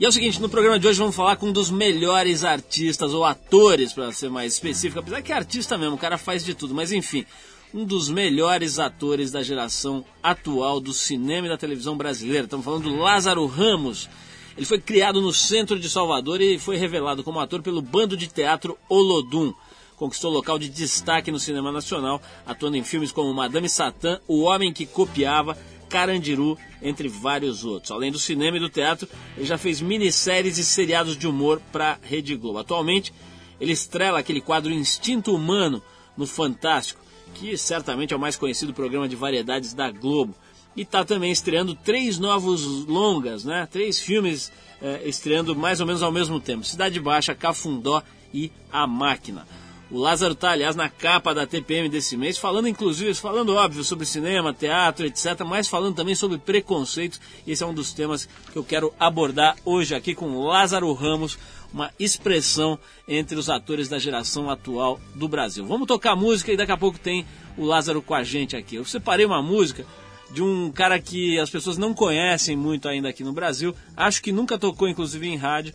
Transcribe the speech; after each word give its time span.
E 0.00 0.04
é 0.04 0.08
o 0.08 0.12
seguinte, 0.12 0.40
no 0.40 0.48
programa 0.48 0.78
de 0.78 0.88
hoje 0.88 0.98
vamos 0.98 1.14
falar 1.14 1.36
com 1.36 1.48
um 1.48 1.52
dos 1.52 1.70
melhores 1.70 2.42
artistas, 2.42 3.12
ou 3.12 3.22
atores, 3.22 3.92
para 3.92 4.10
ser 4.12 4.30
mais 4.30 4.54
específico, 4.54 4.98
apesar 4.98 5.20
que 5.20 5.30
é 5.30 5.36
artista 5.36 5.76
mesmo, 5.76 5.96
o 5.96 5.98
cara 5.98 6.16
faz 6.16 6.42
de 6.42 6.54
tudo, 6.54 6.74
mas 6.74 6.90
enfim, 6.90 7.26
um 7.74 7.84
dos 7.84 8.08
melhores 8.08 8.78
atores 8.78 9.30
da 9.30 9.42
geração 9.42 10.02
atual 10.22 10.80
do 10.80 10.94
cinema 10.94 11.46
e 11.46 11.50
da 11.50 11.58
televisão 11.58 11.98
brasileira. 11.98 12.44
Estamos 12.44 12.64
falando 12.64 12.84
do 12.84 12.96
Lázaro 12.96 13.44
Ramos. 13.44 14.08
Ele 14.56 14.66
foi 14.66 14.80
criado 14.80 15.20
no 15.20 15.32
centro 15.32 15.78
de 15.78 15.88
Salvador 15.88 16.40
e 16.40 16.58
foi 16.58 16.76
revelado 16.76 17.22
como 17.22 17.38
ator 17.38 17.62
pelo 17.62 17.82
bando 17.82 18.16
de 18.16 18.26
teatro 18.26 18.78
Olodum. 18.88 19.52
Conquistou 19.96 20.32
local 20.32 20.58
de 20.58 20.70
destaque 20.70 21.30
no 21.30 21.38
cinema 21.38 21.70
nacional, 21.70 22.22
atuando 22.46 22.76
em 22.78 22.82
filmes 22.82 23.12
como 23.12 23.34
Madame 23.34 23.68
Satã, 23.68 24.18
O 24.26 24.40
Homem 24.40 24.72
que 24.72 24.86
Copiava, 24.86 25.58
Carandiru, 25.90 26.56
entre 26.80 27.08
vários 27.08 27.64
outros. 27.64 27.90
Além 27.90 28.12
do 28.12 28.18
cinema 28.18 28.56
e 28.56 28.60
do 28.60 28.70
teatro, 28.70 29.08
ele 29.36 29.44
já 29.44 29.58
fez 29.58 29.80
minisséries 29.80 30.56
e 30.56 30.64
seriados 30.64 31.16
de 31.16 31.26
humor 31.26 31.60
para 31.72 31.98
Rede 32.00 32.36
Globo. 32.36 32.58
Atualmente, 32.58 33.12
ele 33.60 33.72
estrela 33.72 34.20
aquele 34.20 34.40
quadro 34.40 34.72
Instinto 34.72 35.34
Humano 35.34 35.82
no 36.16 36.26
Fantástico, 36.26 37.00
que 37.34 37.56
certamente 37.56 38.14
é 38.14 38.16
o 38.16 38.20
mais 38.20 38.36
conhecido 38.36 38.72
programa 38.72 39.08
de 39.08 39.16
variedades 39.16 39.74
da 39.74 39.90
Globo. 39.90 40.34
E 40.76 40.82
está 40.82 41.04
também 41.04 41.32
estreando 41.32 41.74
três 41.74 42.18
novos 42.18 42.86
longas, 42.86 43.44
né? 43.44 43.66
Três 43.70 43.98
filmes 43.98 44.52
é, 44.80 45.02
estreando 45.06 45.54
mais 45.56 45.80
ou 45.80 45.86
menos 45.86 46.02
ao 46.02 46.12
mesmo 46.12 46.38
tempo: 46.38 46.64
Cidade 46.64 47.00
Baixa, 47.00 47.34
Cafundó 47.34 48.02
e 48.32 48.52
A 48.70 48.86
Máquina. 48.86 49.46
O 49.90 49.98
Lázaro 49.98 50.34
está, 50.34 50.52
aliás, 50.52 50.76
na 50.76 50.88
capa 50.88 51.34
da 51.34 51.44
TPM 51.44 51.88
desse 51.88 52.16
mês, 52.16 52.38
falando 52.38 52.68
inclusive, 52.68 53.12
falando 53.14 53.56
óbvio 53.56 53.82
sobre 53.82 54.06
cinema, 54.06 54.54
teatro, 54.54 55.04
etc., 55.04 55.40
mas 55.44 55.66
falando 55.66 55.96
também 55.96 56.14
sobre 56.14 56.38
preconceitos. 56.38 57.20
Esse 57.44 57.64
é 57.64 57.66
um 57.66 57.74
dos 57.74 57.92
temas 57.92 58.28
que 58.52 58.56
eu 58.56 58.62
quero 58.62 58.94
abordar 59.00 59.56
hoje 59.64 59.92
aqui 59.92 60.14
com 60.14 60.46
Lázaro 60.46 60.92
Ramos, 60.92 61.36
uma 61.72 61.90
expressão 61.98 62.78
entre 63.08 63.36
os 63.36 63.50
atores 63.50 63.88
da 63.88 63.98
geração 63.98 64.48
atual 64.48 65.00
do 65.12 65.26
Brasil. 65.26 65.66
Vamos 65.66 65.88
tocar 65.88 66.14
música 66.14 66.52
e 66.52 66.56
daqui 66.56 66.70
a 66.70 66.76
pouco 66.76 66.96
tem 66.96 67.26
o 67.56 67.64
Lázaro 67.64 68.00
com 68.00 68.14
a 68.14 68.22
gente 68.22 68.56
aqui. 68.56 68.76
Eu 68.76 68.84
separei 68.84 69.26
uma 69.26 69.42
música 69.42 69.84
de 70.30 70.40
um 70.40 70.70
cara 70.70 71.00
que 71.00 71.36
as 71.40 71.50
pessoas 71.50 71.76
não 71.76 71.92
conhecem 71.92 72.56
muito 72.56 72.88
ainda 72.88 73.08
aqui 73.08 73.24
no 73.24 73.32
Brasil, 73.32 73.74
acho 73.96 74.22
que 74.22 74.30
nunca 74.30 74.56
tocou 74.56 74.88
inclusive 74.88 75.26
em 75.26 75.36
rádio. 75.36 75.74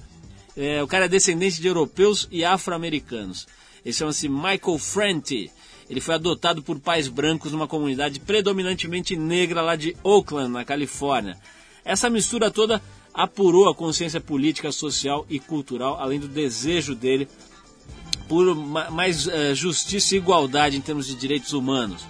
É, 0.55 0.81
o 0.81 0.87
cara 0.87 1.03
é 1.03 1.09
descendente 1.09 1.59
de 1.59 1.67
europeus 1.67 2.29
e 2.31 2.45
afro-americanos. 2.45 3.45
Ele 3.85 3.93
chama-se 3.93 4.27
Michael 4.27 4.79
Franti. 4.79 5.51
Ele 5.87 6.01
foi 6.01 6.15
adotado 6.15 6.63
por 6.63 6.79
pais 6.79 7.07
brancos 7.07 7.51
numa 7.51 7.67
comunidade 7.67 8.19
predominantemente 8.19 9.15
negra 9.15 9.61
lá 9.61 9.75
de 9.75 9.95
Oakland, 10.03 10.51
na 10.51 10.65
Califórnia. 10.65 11.37
Essa 11.85 12.09
mistura 12.09 12.49
toda 12.49 12.81
apurou 13.13 13.69
a 13.69 13.75
consciência 13.75 14.19
política, 14.19 14.71
social 14.71 15.25
e 15.29 15.39
cultural, 15.39 15.99
além 16.01 16.19
do 16.19 16.27
desejo 16.27 16.95
dele 16.95 17.27
por 18.27 18.55
mais 18.55 19.27
uh, 19.27 19.53
justiça 19.53 20.15
e 20.15 20.17
igualdade 20.17 20.75
em 20.75 20.81
termos 20.81 21.05
de 21.05 21.15
direitos 21.15 21.53
humanos. 21.53 22.05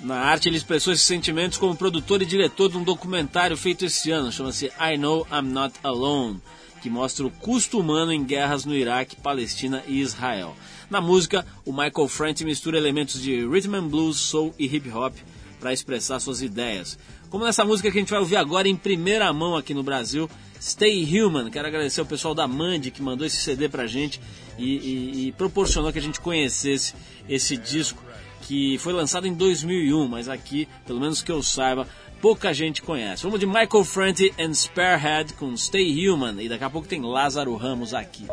Na 0.00 0.16
arte, 0.16 0.48
ele 0.48 0.56
expressou 0.56 0.92
esses 0.92 1.06
sentimentos 1.06 1.56
como 1.56 1.76
produtor 1.76 2.20
e 2.20 2.26
diretor 2.26 2.68
de 2.68 2.76
um 2.76 2.82
documentário 2.82 3.56
feito 3.56 3.84
esse 3.84 4.10
ano, 4.10 4.32
chama-se 4.32 4.66
I 4.66 4.98
Know 4.98 5.24
I'm 5.30 5.48
Not 5.48 5.78
Alone, 5.84 6.40
que 6.82 6.90
mostra 6.90 7.24
o 7.24 7.30
custo 7.30 7.78
humano 7.78 8.12
em 8.12 8.24
guerras 8.24 8.64
no 8.64 8.74
Iraque, 8.74 9.14
Palestina 9.14 9.84
e 9.86 10.00
Israel. 10.00 10.56
Na 10.90 11.00
música, 11.00 11.46
o 11.64 11.72
Michael 11.72 12.08
Franti 12.08 12.44
mistura 12.44 12.76
elementos 12.76 13.22
de 13.22 13.46
rhythm 13.46 13.76
and 13.76 13.88
blues, 13.88 14.16
soul 14.16 14.52
e 14.58 14.66
hip 14.66 14.90
hop 14.90 15.14
para 15.60 15.72
expressar 15.72 16.18
suas 16.18 16.42
ideias. 16.42 16.98
Como 17.30 17.44
nessa 17.44 17.64
música 17.64 17.90
que 17.90 17.96
a 17.96 18.00
gente 18.00 18.10
vai 18.10 18.18
ouvir 18.18 18.36
agora 18.36 18.68
em 18.68 18.74
primeira 18.74 19.32
mão 19.32 19.56
aqui 19.56 19.72
no 19.72 19.82
Brasil, 19.84 20.28
Stay 20.60 21.02
Human. 21.04 21.50
Quero 21.50 21.68
agradecer 21.68 22.00
ao 22.00 22.06
pessoal 22.06 22.34
da 22.34 22.48
Mandy 22.48 22.90
que 22.90 23.00
mandou 23.00 23.26
esse 23.26 23.36
CD 23.36 23.68
pra 23.68 23.86
gente 23.86 24.20
e, 24.58 24.64
e, 24.64 25.28
e 25.28 25.32
proporcionou 25.32 25.92
que 25.92 25.98
a 26.00 26.02
gente 26.02 26.20
conhecesse 26.20 26.94
esse 27.28 27.56
disco 27.56 28.02
que 28.42 28.76
foi 28.78 28.92
lançado 28.92 29.26
em 29.26 29.34
2001, 29.34 30.08
mas 30.08 30.28
aqui, 30.28 30.68
pelo 30.84 31.00
menos 31.00 31.22
que 31.22 31.30
eu 31.30 31.42
saiba, 31.42 31.86
pouca 32.22 32.54
gente 32.54 32.80
conhece. 32.80 33.24
Vamos 33.24 33.40
de 33.40 33.46
Michael 33.46 33.84
Franti 33.84 34.32
and 34.38 34.54
Sparehead 34.54 35.34
com 35.34 35.56
Stay 35.56 36.08
Human 36.08 36.40
e 36.40 36.48
daqui 36.48 36.62
a 36.62 36.70
pouco 36.70 36.86
tem 36.86 37.02
Lázaro 37.02 37.56
Ramos 37.56 37.92
aqui. 37.92 38.28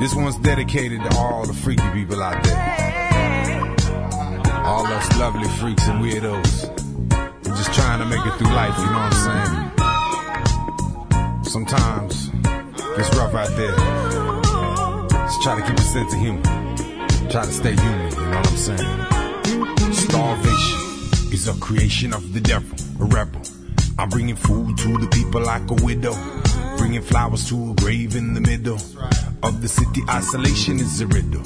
This 0.00 0.12
one's 0.12 0.36
dedicated 0.40 1.00
to 1.08 1.16
all 1.16 1.46
the 1.46 1.54
freaky 1.54 1.88
people 1.92 2.20
out 2.20 2.42
there. 2.42 2.58
All 4.64 4.84
us 4.86 5.08
lovely 5.18 5.48
freaks 5.60 5.86
and 5.86 6.02
weirdos. 6.02 6.68
We're 7.44 7.54
just 7.54 7.72
trying 7.72 8.00
to 8.00 8.06
make 8.06 8.26
it 8.26 8.34
through 8.38 8.52
life, 8.52 8.76
you 8.76 8.86
know 8.86 8.98
what 8.98 9.14
I'm 9.14 9.22
saying? 9.22 9.70
Sometimes 11.44 12.30
it's 12.98 13.14
rough 13.16 13.34
out 13.34 13.54
there. 13.56 13.76
Just 15.26 15.42
try 15.42 15.60
to 15.60 15.66
keep 15.66 15.78
a 15.78 15.82
sense 15.82 16.12
of 16.12 16.18
humor. 16.18 16.42
Try 17.30 17.44
to 17.44 17.52
stay 17.52 17.76
human, 17.76 18.10
you 18.10 18.16
know 18.16 18.36
what 18.38 18.48
I'm 18.48 18.56
saying? 18.56 19.92
Starvation 19.92 20.83
is 21.34 21.48
a 21.48 21.54
creation 21.54 22.14
of 22.14 22.32
the 22.32 22.40
devil, 22.40 22.78
a 23.00 23.04
rebel. 23.06 23.42
I'm 23.98 24.08
bringing 24.08 24.36
food 24.36 24.78
to 24.78 24.98
the 24.98 25.08
people 25.08 25.40
like 25.40 25.68
a 25.68 25.74
widow. 25.84 26.14
Bringing 26.78 27.02
flowers 27.02 27.48
to 27.48 27.72
a 27.72 27.74
grave 27.74 28.14
in 28.14 28.34
the 28.34 28.40
middle 28.40 28.78
of 29.42 29.60
the 29.60 29.66
city. 29.66 30.02
Isolation 30.08 30.78
is 30.78 31.00
a 31.00 31.08
riddle. 31.08 31.42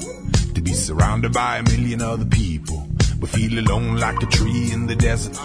To 0.53 0.61
be 0.61 0.73
surrounded 0.73 1.33
by 1.33 1.57
a 1.57 1.63
million 1.63 2.03
other 2.03 2.25
people, 2.25 2.87
but 3.19 3.29
feel 3.29 3.57
alone 3.57 3.97
like 3.97 4.21
a 4.21 4.27
tree 4.27 4.71
in 4.71 4.85
the 4.85 4.95
desert. 4.95 5.35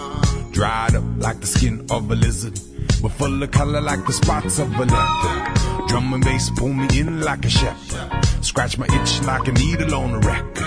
Dried 0.51 0.93
up 0.93 1.03
like 1.17 1.39
the 1.39 1.47
skin 1.47 1.83
of 1.89 2.11
a 2.11 2.15
lizard, 2.15 2.59
but 3.01 3.13
full 3.13 3.41
of 3.41 3.49
color 3.49 3.81
like 3.81 4.05
the 4.05 4.13
spots 4.13 4.59
of 4.59 4.69
a 4.75 4.85
leopard. 4.85 5.87
Drum 5.87 6.13
and 6.13 6.23
bass 6.23 6.51
pull 6.55 6.71
me 6.71 6.87
in 6.99 7.21
like 7.21 7.45
a 7.45 7.49
shepherd. 7.49 8.45
Scratch 8.45 8.77
my 8.77 8.85
itch 8.85 9.23
like 9.23 9.47
a 9.47 9.53
needle 9.53 9.95
on 9.95 10.11
a 10.13 10.19
record. 10.19 10.64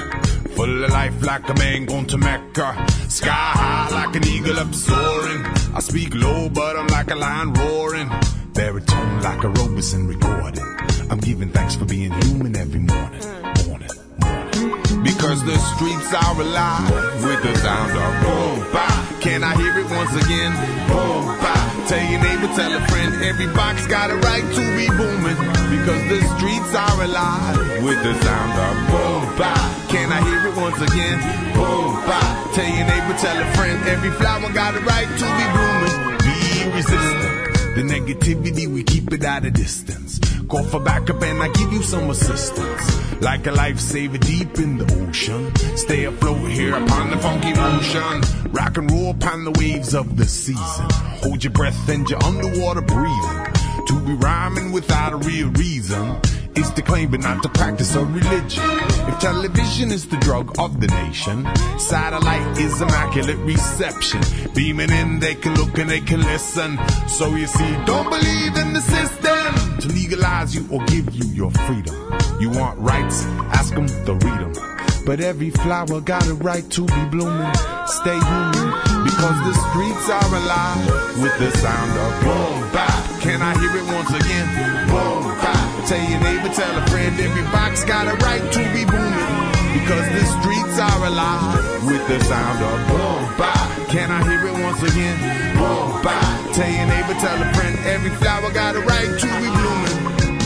Full 0.78 0.84
of 0.84 0.92
life 0.92 1.26
like 1.26 1.48
a 1.48 1.54
man 1.54 1.86
going 1.86 2.06
to 2.06 2.18
Mecca. 2.18 2.86
Sky 3.08 3.30
high 3.32 3.90
like 3.90 4.14
an 4.14 4.24
eagle 4.28 4.60
up 4.60 4.72
soaring. 4.72 5.42
I 5.74 5.80
speak 5.80 6.14
low, 6.14 6.48
but 6.48 6.76
I'm 6.76 6.86
like 6.86 7.10
a 7.10 7.16
lion 7.16 7.52
roaring. 7.52 8.08
Baritone 8.52 9.20
like 9.20 9.42
a 9.42 9.48
Robeson 9.48 10.06
recording. 10.06 10.62
I'm 11.10 11.18
giving 11.18 11.50
thanks 11.50 11.74
for 11.74 11.84
being 11.84 12.12
human 12.22 12.54
every 12.54 12.78
morning. 12.78 13.20
Morning, 13.66 13.90
morning. 14.22 15.02
Because 15.02 15.44
the 15.44 15.58
streets 15.74 16.14
are 16.14 16.40
alive 16.40 17.24
with 17.24 17.42
the 17.42 17.56
sound 17.58 17.90
of 17.98 18.12
boom, 18.22 18.72
bop. 18.72 19.20
Can 19.20 19.42
I 19.42 19.56
hear 19.56 19.76
it 19.80 19.90
once 19.90 20.14
again? 20.14 20.52
Boom, 20.86 21.26
bop. 21.42 21.88
Tell 21.88 22.06
your 22.06 22.22
neighbor, 22.22 22.46
tell 22.54 22.72
a 22.72 22.86
friend, 22.86 23.20
every 23.24 23.48
box 23.52 23.84
got 23.88 24.12
a 24.12 24.16
right 24.30 24.46
to 24.54 24.62
be 24.78 24.86
booming. 24.94 25.38
Because 25.74 26.02
the 26.06 26.22
streets 26.38 26.72
are 26.72 27.02
alive 27.02 27.82
with 27.82 28.00
the 28.04 28.14
sound 28.22 28.52
of 28.62 28.76
boom, 28.92 29.38
bop. 29.38 29.77
Can 29.88 30.12
I 30.12 30.20
hear 30.20 30.46
it 30.48 30.56
once 30.56 30.80
again? 30.82 31.18
Boom, 31.54 31.94
bop. 32.04 32.54
Tell 32.54 32.68
your 32.68 32.86
neighbor, 32.86 33.16
tell 33.18 33.38
a 33.40 33.52
friend, 33.56 33.88
every 33.88 34.10
flower 34.10 34.52
got 34.52 34.76
a 34.76 34.80
right 34.80 35.08
to 35.08 35.26
be 35.38 35.44
blooming. 35.56 36.18
Be 36.18 36.76
resistant. 36.76 37.74
The 37.74 37.82
negativity, 37.82 38.66
we 38.66 38.82
keep 38.82 39.12
it 39.14 39.24
at 39.24 39.46
a 39.46 39.50
distance. 39.50 40.20
Call 40.48 40.62
for 40.64 40.80
backup 40.80 41.22
and 41.22 41.42
I 41.42 41.48
give 41.52 41.72
you 41.72 41.82
some 41.82 42.10
assistance. 42.10 43.22
Like 43.22 43.46
a 43.46 43.50
lifesaver 43.50 44.20
deep 44.20 44.58
in 44.58 44.76
the 44.76 45.06
ocean. 45.06 45.54
Stay 45.76 46.04
afloat 46.04 46.50
here 46.50 46.74
upon 46.74 47.10
the 47.10 47.16
funky 47.18 47.52
ocean. 47.56 48.52
Rock 48.52 48.76
and 48.76 48.90
roll 48.90 49.10
upon 49.10 49.44
the 49.44 49.52
waves 49.52 49.94
of 49.94 50.16
the 50.16 50.26
season. 50.26 50.86
Hold 51.22 51.44
your 51.44 51.52
breath 51.52 51.88
and 51.88 52.08
you're 52.08 52.22
underwater 52.24 52.82
breathing. 52.82 53.52
To 53.86 54.00
be 54.04 54.12
rhyming 54.14 54.70
without 54.72 55.14
a 55.14 55.16
real 55.16 55.48
reason 55.52 56.20
is 56.56 56.70
to 56.72 56.82
claim 56.82 57.10
but 57.10 57.20
not 57.20 57.42
to 57.42 57.48
practice 57.48 57.94
a 57.94 58.04
religion. 58.04 58.62
If 59.08 59.18
television 59.20 59.90
is 59.90 60.06
the 60.08 60.16
drug 60.18 60.58
of 60.58 60.80
the 60.80 60.86
nation, 60.88 61.46
satellite 61.78 62.58
is 62.58 62.80
immaculate 62.80 63.38
reception. 63.38 64.20
Beaming 64.54 64.90
in, 64.90 65.20
they 65.20 65.34
can 65.34 65.54
look 65.54 65.78
and 65.78 65.90
they 65.90 66.00
can 66.00 66.22
listen. 66.22 66.78
So 67.08 67.34
you 67.34 67.46
see, 67.46 67.76
don't 67.84 68.08
believe 68.08 68.56
in 68.56 68.72
the 68.72 68.80
system 68.80 69.78
to 69.80 69.88
legalize 69.88 70.54
you 70.54 70.66
or 70.70 70.84
give 70.86 71.14
you 71.14 71.26
your 71.32 71.50
freedom. 71.50 71.94
You 72.40 72.50
want 72.50 72.78
rights? 72.78 73.24
Ask 73.52 73.74
them 73.74 73.86
to 73.86 74.14
read 74.14 74.54
them. 74.54 74.78
But 75.06 75.20
every 75.20 75.50
flower 75.50 76.00
got 76.00 76.26
a 76.26 76.34
right 76.34 76.68
to 76.70 76.84
be 76.84 77.04
blooming. 77.06 77.54
Stay 77.86 78.18
human 78.18 78.68
because 79.04 79.38
the 79.48 79.54
streets 79.70 80.10
are 80.10 80.34
alive 80.36 81.22
with 81.22 81.38
the 81.38 81.50
sound 81.58 81.92
of 81.98 82.22
boom 82.22 82.72
bap. 82.72 83.20
Can 83.22 83.40
I 83.40 83.58
hear 83.58 83.74
it 83.74 83.86
once 83.94 84.10
again? 84.10 84.88
Boom 84.88 85.24
bap. 85.40 85.67
Tell 85.88 85.96
your 86.04 86.20
neighbor, 86.20 86.52
tell 86.52 86.76
a 86.76 86.84
friend, 86.92 87.18
every 87.18 87.44
box 87.44 87.82
got 87.82 88.12
a 88.12 88.14
right 88.20 88.44
to 88.44 88.60
be 88.76 88.84
booming. 88.84 89.32
Because 89.72 90.04
the 90.12 90.24
streets 90.36 90.76
are 90.76 91.00
alive 91.08 91.64
with 91.88 92.04
the 92.04 92.20
sound 92.28 92.60
of 92.60 92.76
boom 92.92 93.24
bap. 93.40 93.88
Can 93.88 94.12
I 94.12 94.20
hear 94.28 94.52
it 94.52 94.52
once 94.52 94.82
again? 94.84 95.16
Boom 95.56 96.02
bap. 96.04 96.52
Tell 96.52 96.68
your 96.68 96.84
neighbor, 96.92 97.16
tell 97.24 97.40
a 97.40 97.48
friend, 97.56 97.72
every 97.88 98.10
flower 98.20 98.52
got 98.52 98.76
a 98.76 98.80
right 98.84 99.08
to 99.16 99.28
be 99.40 99.48
blooming. 99.48 99.96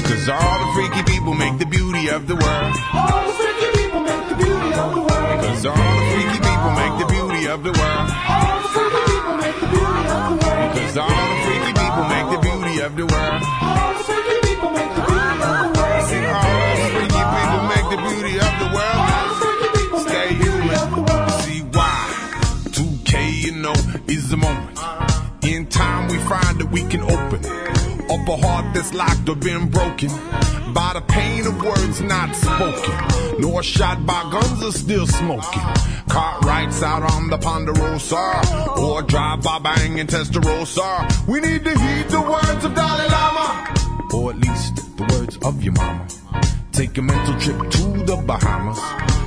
Cause 0.07 0.29
all 0.31 0.59
the 0.63 0.69
freaky 0.79 1.03
people 1.11 1.35
make 1.35 1.59
the 1.59 1.67
beauty 1.67 2.07
of 2.07 2.29
the 2.29 2.37
world. 2.39 2.75
All 2.95 3.27
the 3.27 3.35
freaky 3.35 3.83
people 3.83 3.99
make 3.99 4.23
the 4.31 4.39
beauty 4.39 4.71
of 4.79 4.95
the 4.95 5.03
world. 5.03 5.43
Cause 5.43 5.67
all 5.67 5.75
the 5.75 6.07
freaky 6.15 6.39
people 6.39 6.71
make 6.71 6.95
the 7.03 7.09
beauty 7.11 7.43
of 7.51 7.65
the 7.67 7.73
world. 7.75 8.07
All 8.31 8.63
the 8.63 8.69
freaky 8.71 9.03
people 9.11 9.35
make 9.43 9.59
the 9.59 9.67
beauty 9.75 10.07
of 10.07 10.23
the 10.23 10.39
world. 10.39 10.63
of 12.83 12.97
the 12.97 13.07
world. 13.07 13.43
All 13.63 13.95
the 13.95 14.05
freaky 14.05 14.23
people 14.23 14.37
make 14.37 14.42
the 17.93 17.99
beauty 18.09 18.37
of 18.41 18.53
the 18.59 18.69
world. 18.73 19.01
All 19.05 19.29
the 19.29 19.35
freaky 19.41 20.09
Stay 20.09 20.29
make 20.31 20.39
the 20.39 20.45
beauty 20.45 20.69
of 20.81 20.91
the 20.91 21.03
human. 21.05 21.29
See 21.45 21.61
why? 21.77 22.01
2K, 22.77 23.13
you 23.45 23.53
know, 23.53 23.77
is 24.09 24.31
the 24.31 24.39
moment. 24.39 24.79
In 25.45 25.67
time, 25.67 26.09
we 26.09 26.17
find 26.31 26.59
that 26.59 26.71
we 26.71 26.83
can 26.85 27.03
open 27.03 27.45
up 27.45 28.29
a 28.29 28.37
heart 28.37 28.75
that's 28.75 28.95
locked 28.95 29.29
or 29.29 29.37
been 29.37 29.69
broken 29.69 30.09
by 30.73 30.93
the 30.95 31.05
pain 31.07 31.47
of 31.47 31.63
words 31.63 32.01
not 32.01 32.35
spoken, 32.35 33.41
nor 33.41 33.63
shot 33.63 34.07
by 34.07 34.23
guns 34.31 34.65
or 34.65 34.73
still 34.73 35.07
smoking. 35.07 35.63
Cartwrights 36.09 36.83
out 36.83 37.03
on 37.03 37.29
the 37.29 37.37
Ponderosa, 37.37 38.79
or 38.79 39.03
drive 39.03 39.43
by 39.43 39.59
bang 39.59 40.01
and 40.01 40.09
Testarossa. 40.09 41.29
We 41.29 41.41
need 41.41 41.65
to 41.65 41.79
heed 41.79 42.09
the 42.09 42.23
words 42.23 42.65
of 42.65 42.75
Dalai 42.75 43.09
Lama, 43.09 43.75
or 44.15 44.31
at 44.31 44.39
least 44.39 44.97
the 44.97 45.05
words 45.13 45.37
of 45.43 45.63
your 45.63 45.75
mama. 45.75 46.07
Take 46.73 46.97
a 46.97 47.03
mental 47.03 47.39
trip 47.39 47.71
to 47.71 47.85
the 48.09 48.17
Bahamas. 48.25 48.81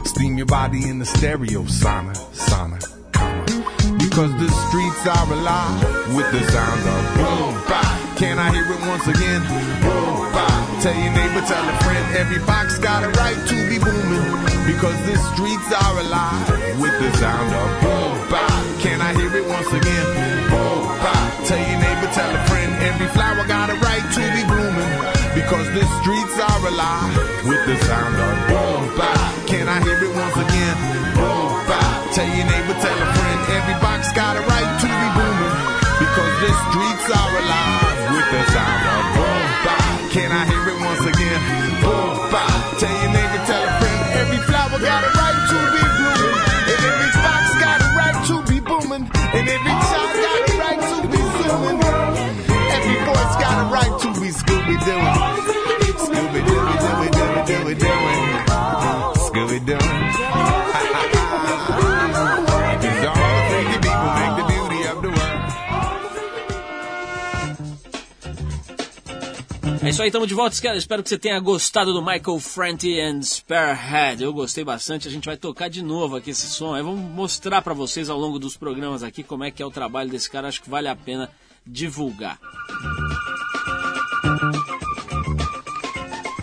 Steam 0.10 0.36
your 0.36 0.48
body 0.48 0.90
in 0.90 0.98
the 0.98 1.06
stereo 1.06 1.62
sauna, 1.70 2.18
sauna, 2.34 2.82
comma. 3.14 3.46
Because 4.02 4.34
the 4.42 4.50
streets 4.66 5.06
are 5.06 5.30
alive 5.30 5.78
with 6.18 6.26
the 6.34 6.42
sound 6.50 6.82
of 6.90 7.02
boom 7.14 7.54
bap. 7.70 8.18
Can 8.18 8.40
I 8.40 8.50
hear 8.50 8.66
it 8.66 8.82
once 8.90 9.06
again? 9.06 9.46
Boom 9.86 10.26
bap. 10.34 10.82
Tell 10.82 10.98
your 10.98 11.14
neighbor, 11.14 11.46
tell 11.46 11.62
a 11.62 11.76
friend. 11.86 12.06
Every 12.18 12.42
box 12.50 12.80
got 12.80 13.06
a 13.06 13.14
right 13.14 13.38
to 13.38 13.58
be 13.70 13.78
booming. 13.78 14.26
Because 14.66 14.98
the 15.06 15.14
streets 15.38 15.70
are 15.70 15.96
alive 16.02 16.50
with 16.82 16.98
the 16.98 17.14
sound 17.22 17.54
of 17.54 17.70
boom 17.86 18.18
bap. 18.34 18.82
Can 18.82 19.02
I 19.06 19.14
hear 19.14 19.30
it 19.30 19.46
once 19.46 19.70
again? 19.70 20.06
Boom 20.50 20.82
bap. 20.98 21.46
Tell 21.46 21.62
your 21.62 21.78
neighbor, 21.78 22.10
tell 22.10 22.34
a 22.34 22.42
friend. 22.50 22.74
Every 22.90 23.08
flower 23.14 23.46
got 23.46 23.70
a 23.70 23.78
right 23.86 24.06
to 24.18 24.24
be 24.34 24.42
blooming. 24.50 24.92
Because 25.38 25.68
the 25.78 25.86
streets 26.02 26.40
are 26.42 26.68
alive 26.74 27.25
the 27.66 27.78
sound 27.82 28.14
of 28.14 28.36
boom 28.46 28.94
bap. 28.94 29.18
Can 29.50 29.66
I 29.66 29.82
hear 29.82 29.98
it 29.98 30.14
once 30.14 30.38
again? 30.38 30.76
Boom 31.18 31.50
bap. 31.66 32.14
Tell 32.14 32.30
your 32.30 32.46
neighbor, 32.46 32.78
tell 32.78 32.94
a 32.94 33.08
friend. 33.18 33.40
Every 33.58 33.78
box 33.82 34.14
got 34.14 34.38
a 34.38 34.46
right 34.46 34.70
to 34.70 34.86
be 34.86 35.08
booming. 35.18 35.56
Because 35.98 36.34
the 36.46 36.52
streets 36.70 37.08
are 37.10 37.32
alive 37.42 37.98
with 38.14 38.28
the 38.30 38.42
sound 38.54 38.84
of 38.86 39.04
boom 39.18 39.46
bap. 39.66 39.82
Can 40.14 40.30
I 40.30 40.46
hear 40.46 40.62
it 40.62 40.78
once 40.78 41.04
again? 41.10 41.42
Boom 41.82 42.14
bap. 42.30 42.54
Tell 42.78 42.96
your 43.02 43.12
neighbor, 43.18 43.42
tell 43.50 43.64
a 43.66 43.72
friend. 43.82 44.02
Every 44.14 44.42
flower 44.46 44.78
got 44.78 45.02
a 45.02 45.12
right 45.18 45.40
to 45.50 45.58
be 45.74 45.82
blooming. 45.98 46.38
And 46.70 46.82
every 46.86 47.12
box 47.18 47.46
got 47.66 47.78
a 47.82 47.90
right 47.98 48.20
to 48.30 48.36
be 48.46 48.58
booming. 48.62 49.06
And 49.10 49.46
every 49.50 49.76
child 49.90 50.14
got 50.22 50.38
a 50.38 50.56
right 50.62 50.82
to 50.86 50.98
be 51.10 51.22
zooming. 51.34 51.80
Every 51.82 52.98
voice 53.10 53.36
got 53.42 53.58
a 53.58 53.66
right 53.74 53.94
to 54.06 54.10
be 54.22 54.30
Scooby 54.30 54.78
Dooing. 54.86 55.25
Isso 69.96 70.02
aí, 70.02 70.10
estamos 70.10 70.28
de 70.28 70.34
volta. 70.34 70.76
Espero 70.76 71.02
que 71.02 71.08
você 71.08 71.18
tenha 71.18 71.40
gostado 71.40 71.94
do 71.94 72.02
Michael 72.02 72.38
Franti 72.42 73.00
and 73.00 73.22
Sparehead. 73.22 74.22
Eu 74.22 74.34
gostei 74.34 74.62
bastante. 74.62 75.08
A 75.08 75.12
gente 75.12 75.24
vai 75.24 75.38
tocar 75.38 75.70
de 75.70 75.82
novo 75.82 76.18
aqui 76.18 76.32
esse 76.32 76.48
som. 76.48 76.76
Aí 76.76 76.84
vamos 76.84 77.00
mostrar 77.00 77.62
para 77.62 77.74
vocês 77.74 78.10
ao 78.10 78.20
longo 78.20 78.38
dos 78.38 78.58
programas 78.58 79.04
aqui 79.04 79.24
como 79.24 79.46
é 79.46 79.52
que 79.52 79.64
é 79.64 79.66
o 79.66 79.72
trabalho 79.72 80.10
desse 80.10 80.30
cara. 80.30 80.50
Acho 80.50 80.62
que 80.62 80.70
vale 80.70 80.90
a 80.90 80.98
pena 80.98 81.30
divulgar. 81.66 82.38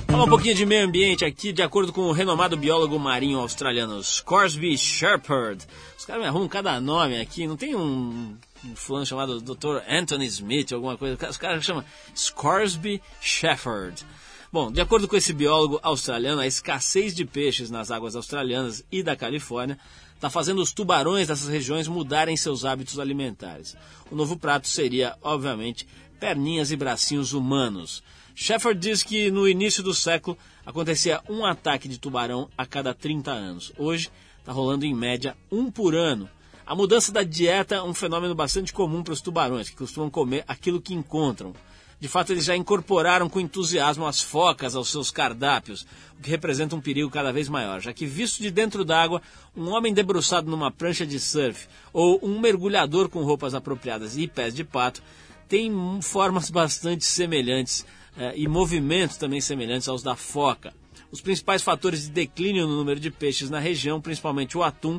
Falar 0.06 0.24
um 0.24 0.30
pouquinho 0.30 0.54
de 0.54 0.64
meio 0.64 0.86
ambiente 0.86 1.22
aqui, 1.22 1.52
de 1.52 1.62
acordo 1.62 1.92
com 1.92 2.02
o 2.04 2.12
renomado 2.12 2.56
biólogo 2.56 2.98
marinho 2.98 3.38
australiano 3.38 4.02
Scoresby 4.02 4.78
Shepherd. 4.78 5.66
Os 5.98 6.06
caras 6.06 6.22
me 6.22 6.28
arrumam 6.28 6.48
cada 6.48 6.80
nome 6.80 7.20
aqui, 7.20 7.46
não 7.46 7.58
tem 7.58 7.76
um, 7.76 8.34
um 8.64 8.76
fulano 8.76 9.06
chamado 9.06 9.40
Dr. 9.40 9.82
Anthony 9.88 10.26
Smith, 10.26 10.72
alguma 10.72 10.96
coisa. 10.96 11.28
Os 11.28 11.36
caras 11.36 11.64
chamam 11.64 11.84
Scoresby 12.16 13.02
Shepherd. 13.20 14.04
Bom, 14.52 14.70
de 14.70 14.80
acordo 14.80 15.08
com 15.08 15.16
esse 15.16 15.32
biólogo 15.32 15.80
australiano, 15.82 16.40
a 16.40 16.46
escassez 16.46 17.14
de 17.14 17.24
peixes 17.24 17.70
nas 17.70 17.90
águas 17.90 18.14
australianas 18.14 18.84
e 18.92 19.02
da 19.02 19.16
Califórnia 19.16 19.78
está 20.14 20.28
fazendo 20.28 20.60
os 20.60 20.72
tubarões 20.72 21.28
dessas 21.28 21.48
regiões 21.48 21.88
mudarem 21.88 22.36
seus 22.36 22.64
hábitos 22.64 23.00
alimentares. 23.00 23.74
O 24.10 24.14
novo 24.14 24.36
prato 24.36 24.68
seria, 24.68 25.16
obviamente, 25.22 25.88
perninhas 26.20 26.70
e 26.70 26.76
bracinhos 26.76 27.32
humanos. 27.32 28.02
Shepard 28.34 28.78
diz 28.78 29.02
que 29.02 29.30
no 29.30 29.48
início 29.48 29.82
do 29.82 29.92
século 29.92 30.38
acontecia 30.64 31.20
um 31.28 31.44
ataque 31.44 31.88
de 31.88 31.98
tubarão 31.98 32.48
a 32.56 32.64
cada 32.64 32.94
30 32.94 33.30
anos. 33.30 33.72
Hoje 33.76 34.10
está 34.38 34.52
rolando 34.52 34.84
em 34.84 34.94
média 34.94 35.36
um 35.50 35.70
por 35.70 35.94
ano. 35.94 36.28
A 36.66 36.74
mudança 36.74 37.10
da 37.10 37.22
dieta 37.22 37.74
é 37.74 37.82
um 37.82 37.92
fenômeno 37.92 38.34
bastante 38.34 38.72
comum 38.72 39.02
para 39.02 39.12
os 39.12 39.20
tubarões, 39.20 39.68
que 39.68 39.76
costumam 39.76 40.08
comer 40.08 40.44
aquilo 40.46 40.80
que 40.80 40.94
encontram. 40.94 41.52
De 41.98 42.08
fato, 42.08 42.32
eles 42.32 42.44
já 42.44 42.56
incorporaram 42.56 43.28
com 43.28 43.38
entusiasmo 43.40 44.06
as 44.06 44.20
focas 44.20 44.74
aos 44.74 44.90
seus 44.90 45.10
cardápios, 45.10 45.86
o 46.18 46.22
que 46.22 46.30
representa 46.30 46.74
um 46.74 46.80
perigo 46.80 47.10
cada 47.10 47.32
vez 47.32 47.48
maior, 47.48 47.80
já 47.80 47.92
que, 47.92 48.06
visto 48.06 48.42
de 48.42 48.50
dentro 48.50 48.84
d'água, 48.84 49.22
um 49.56 49.68
homem 49.70 49.94
debruçado 49.94 50.50
numa 50.50 50.70
prancha 50.70 51.06
de 51.06 51.20
surf 51.20 51.68
ou 51.92 52.18
um 52.22 52.40
mergulhador 52.40 53.08
com 53.08 53.22
roupas 53.22 53.54
apropriadas 53.54 54.16
e 54.16 54.26
pés 54.26 54.54
de 54.54 54.64
pato 54.64 55.02
tem 55.48 55.70
formas 56.00 56.50
bastante 56.50 57.04
semelhantes 57.04 57.84
eh, 58.16 58.32
e 58.36 58.48
movimentos 58.48 59.16
também 59.16 59.40
semelhantes 59.40 59.86
aos 59.86 60.02
da 60.02 60.16
foca. 60.16 60.72
Os 61.10 61.20
principais 61.20 61.62
fatores 61.62 62.04
de 62.04 62.10
declínio 62.10 62.66
no 62.66 62.74
número 62.74 62.98
de 62.98 63.10
peixes 63.10 63.50
na 63.50 63.58
região, 63.58 64.00
principalmente 64.00 64.56
o 64.56 64.62
atum, 64.62 64.98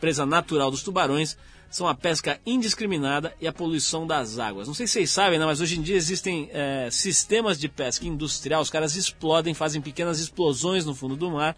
presa 0.00 0.24
natural 0.24 0.70
dos 0.70 0.82
tubarões, 0.82 1.36
são 1.70 1.86
a 1.86 1.94
pesca 1.94 2.40
indiscriminada 2.44 3.32
e 3.40 3.46
a 3.46 3.52
poluição 3.52 4.04
das 4.06 4.38
águas. 4.40 4.66
Não 4.66 4.74
sei 4.74 4.86
se 4.86 4.94
vocês 4.94 5.10
sabem, 5.10 5.38
né, 5.38 5.46
mas 5.46 5.60
hoje 5.60 5.78
em 5.78 5.82
dia 5.82 5.94
existem 5.94 6.50
eh, 6.52 6.88
sistemas 6.90 7.58
de 7.58 7.68
pesca 7.68 8.06
industrial, 8.06 8.60
os 8.60 8.70
caras 8.70 8.96
explodem, 8.96 9.54
fazem 9.54 9.80
pequenas 9.80 10.18
explosões 10.18 10.84
no 10.84 10.96
fundo 10.96 11.14
do 11.14 11.30
mar, 11.30 11.56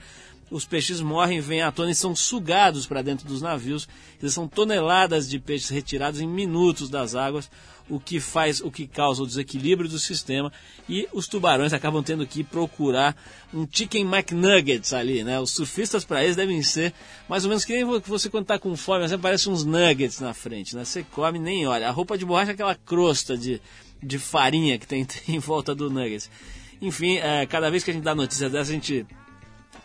os 0.52 0.66
peixes 0.66 1.00
morrem, 1.00 1.40
vêm 1.40 1.62
à 1.62 1.72
tona 1.72 1.92
e 1.92 1.94
são 1.94 2.14
sugados 2.14 2.84
para 2.84 3.00
dentro 3.00 3.26
dos 3.26 3.40
navios. 3.40 3.88
São 4.28 4.46
toneladas 4.46 5.26
de 5.26 5.38
peixes 5.38 5.70
retirados 5.70 6.20
em 6.20 6.28
minutos 6.28 6.90
das 6.90 7.14
águas, 7.14 7.50
o 7.92 8.00
que 8.00 8.18
faz, 8.18 8.62
o 8.62 8.70
que 8.70 8.86
causa 8.86 9.22
o 9.22 9.26
desequilíbrio 9.26 9.86
do 9.86 9.98
sistema 9.98 10.50
e 10.88 11.06
os 11.12 11.28
tubarões 11.28 11.74
acabam 11.74 12.02
tendo 12.02 12.26
que 12.26 12.42
procurar 12.42 13.14
um 13.52 13.68
chicken 13.70 14.06
McNuggets 14.06 14.94
ali, 14.94 15.22
né? 15.22 15.38
Os 15.38 15.50
surfistas 15.50 16.02
para 16.02 16.24
eles 16.24 16.34
devem 16.34 16.62
ser 16.62 16.94
mais 17.28 17.44
ou 17.44 17.50
menos 17.50 17.66
que 17.66 17.74
nem 17.74 17.84
você 17.84 18.30
quando 18.30 18.44
está 18.44 18.58
com 18.58 18.74
fome, 18.74 19.06
você 19.06 19.18
parece 19.18 19.50
uns 19.50 19.62
nuggets 19.62 20.20
na 20.20 20.32
frente, 20.32 20.74
né? 20.74 20.86
Você 20.86 21.02
come 21.02 21.38
nem 21.38 21.66
olha. 21.66 21.86
A 21.86 21.90
roupa 21.90 22.16
de 22.16 22.24
borracha 22.24 22.52
é 22.52 22.54
aquela 22.54 22.74
crosta 22.74 23.36
de, 23.36 23.60
de 24.02 24.18
farinha 24.18 24.78
que 24.78 24.86
tem 24.86 25.06
em 25.28 25.38
volta 25.38 25.74
do 25.74 25.90
nuggets. 25.90 26.30
Enfim, 26.80 27.18
é, 27.18 27.44
cada 27.44 27.70
vez 27.70 27.84
que 27.84 27.90
a 27.90 27.94
gente 27.94 28.04
dá 28.04 28.14
notícia 28.14 28.48
dessa, 28.48 28.70
a 28.70 28.74
gente 28.74 29.06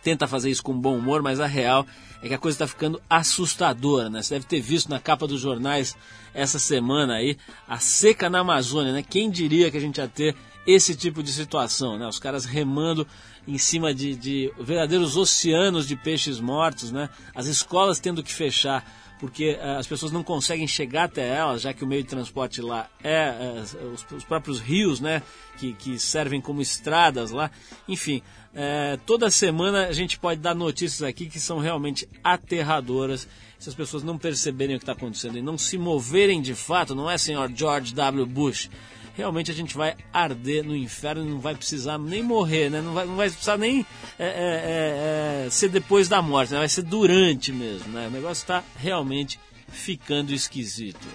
tenta 0.08 0.26
fazer 0.26 0.50
isso 0.50 0.64
com 0.64 0.72
bom 0.72 0.98
humor, 0.98 1.22
mas 1.22 1.42
a 1.42 1.46
real 1.46 1.86
é 2.24 2.30
que 2.30 2.34
a 2.34 2.38
coisa 2.38 2.56
está 2.56 2.66
ficando 2.66 3.02
assustadora, 3.10 4.10
né? 4.10 4.22
Você 4.22 4.36
deve 4.36 4.46
ter 4.46 4.62
visto 4.62 4.90
na 4.90 5.02
capa 5.02 5.28
dos 5.28 5.42
jornais 5.42 5.98
essa 6.34 6.58
semana 6.58 7.16
aí 7.16 7.38
a 7.68 7.78
seca 7.78 8.30
na 8.30 8.40
Amazônia, 8.40 8.94
né? 8.94 9.04
Quem 9.04 9.30
diria 9.30 9.70
que 9.70 9.76
a 9.76 9.82
gente 9.82 9.98
ia 9.98 10.08
ter 10.08 10.34
esse 10.66 10.96
tipo 10.96 11.22
de 11.22 11.30
situação, 11.30 11.98
né? 11.98 12.08
Os 12.08 12.20
caras 12.20 12.46
remando 12.46 13.06
em 13.46 13.58
cima 13.58 13.94
de, 13.94 14.16
de 14.16 14.50
verdadeiros 14.58 15.18
oceanos 15.18 15.86
de 15.86 15.98
peixes 15.98 16.40
mortos, 16.40 16.90
né? 16.90 17.10
As 17.36 17.48
escolas 17.48 18.00
tendo 18.00 18.24
que 18.24 18.32
fechar 18.32 18.90
porque 19.20 19.54
uh, 19.54 19.78
as 19.78 19.88
pessoas 19.88 20.12
não 20.12 20.24
conseguem 20.24 20.68
chegar 20.68 21.06
até 21.06 21.28
elas, 21.28 21.62
já 21.62 21.74
que 21.74 21.84
o 21.84 21.88
meio 21.88 22.04
de 22.04 22.10
transporte 22.10 22.62
lá 22.62 22.90
é 23.04 23.30
uh, 23.30 23.94
os, 23.94 24.06
os, 24.12 24.24
próprios 24.24 24.60
rios, 24.60 25.00
né, 25.00 25.22
que, 25.58 25.74
que, 25.74 25.98
servem 25.98 26.40
como 26.40 26.62
estradas 26.62 27.32
lá. 27.32 27.50
Enfim, 27.88 28.22
uh, 28.54 28.98
toda 29.06 29.30
semana 29.30 29.88
a 29.88 29.94
gente 29.94 30.20
pode 30.20 30.40
dar 30.40 30.54
notícias 30.54 31.02
aqui 31.02 31.28
que 31.28 31.40
são 31.40 31.60
realmente 31.60 32.08
aterradoras. 32.24 33.28
Se 33.58 33.70
as 33.70 33.76
pessoas 33.76 34.04
não 34.04 34.20
perceberem 34.20 34.76
o 34.76 34.80
que 34.80 34.84
está 34.84 34.94
acontecendo 34.94 35.38
e 35.38 35.42
não 35.42 35.58
se 35.58 35.80
moverem 35.80 36.42
de 36.42 36.54
fato, 36.54 36.94
não 36.94 37.10
é, 37.10 37.18
senhor 37.18 37.52
George 37.56 37.94
W. 37.96 38.26
Bush? 38.26 38.70
Realmente 39.18 39.50
a 39.50 39.54
gente 39.54 39.76
vai 39.76 39.96
arder 40.14 40.64
no 40.64 40.76
inferno 40.76 41.26
e 41.26 41.30
não 41.30 41.40
vai 41.40 41.56
precisar 41.56 41.98
nem 41.98 42.22
morrer, 42.22 42.70
né? 42.70 42.82
não, 42.82 42.94
vai, 42.94 43.06
não 43.06 43.16
vai 43.16 43.28
precisar 43.28 43.58
nem 43.58 43.84
é, 44.20 44.26
é, 44.26 45.46
é, 45.46 45.50
ser 45.50 45.70
depois 45.70 46.08
da 46.08 46.22
morte, 46.22 46.54
né? 46.54 46.60
vai 46.60 46.70
ser 46.70 46.84
durante 46.84 47.52
mesmo. 47.52 47.92
Né? 47.92 48.08
O 48.08 48.12
negócio 48.12 48.44
está 48.44 48.64
realmente 48.78 49.40
ficando 49.70 50.32
esquisito. 50.32 51.06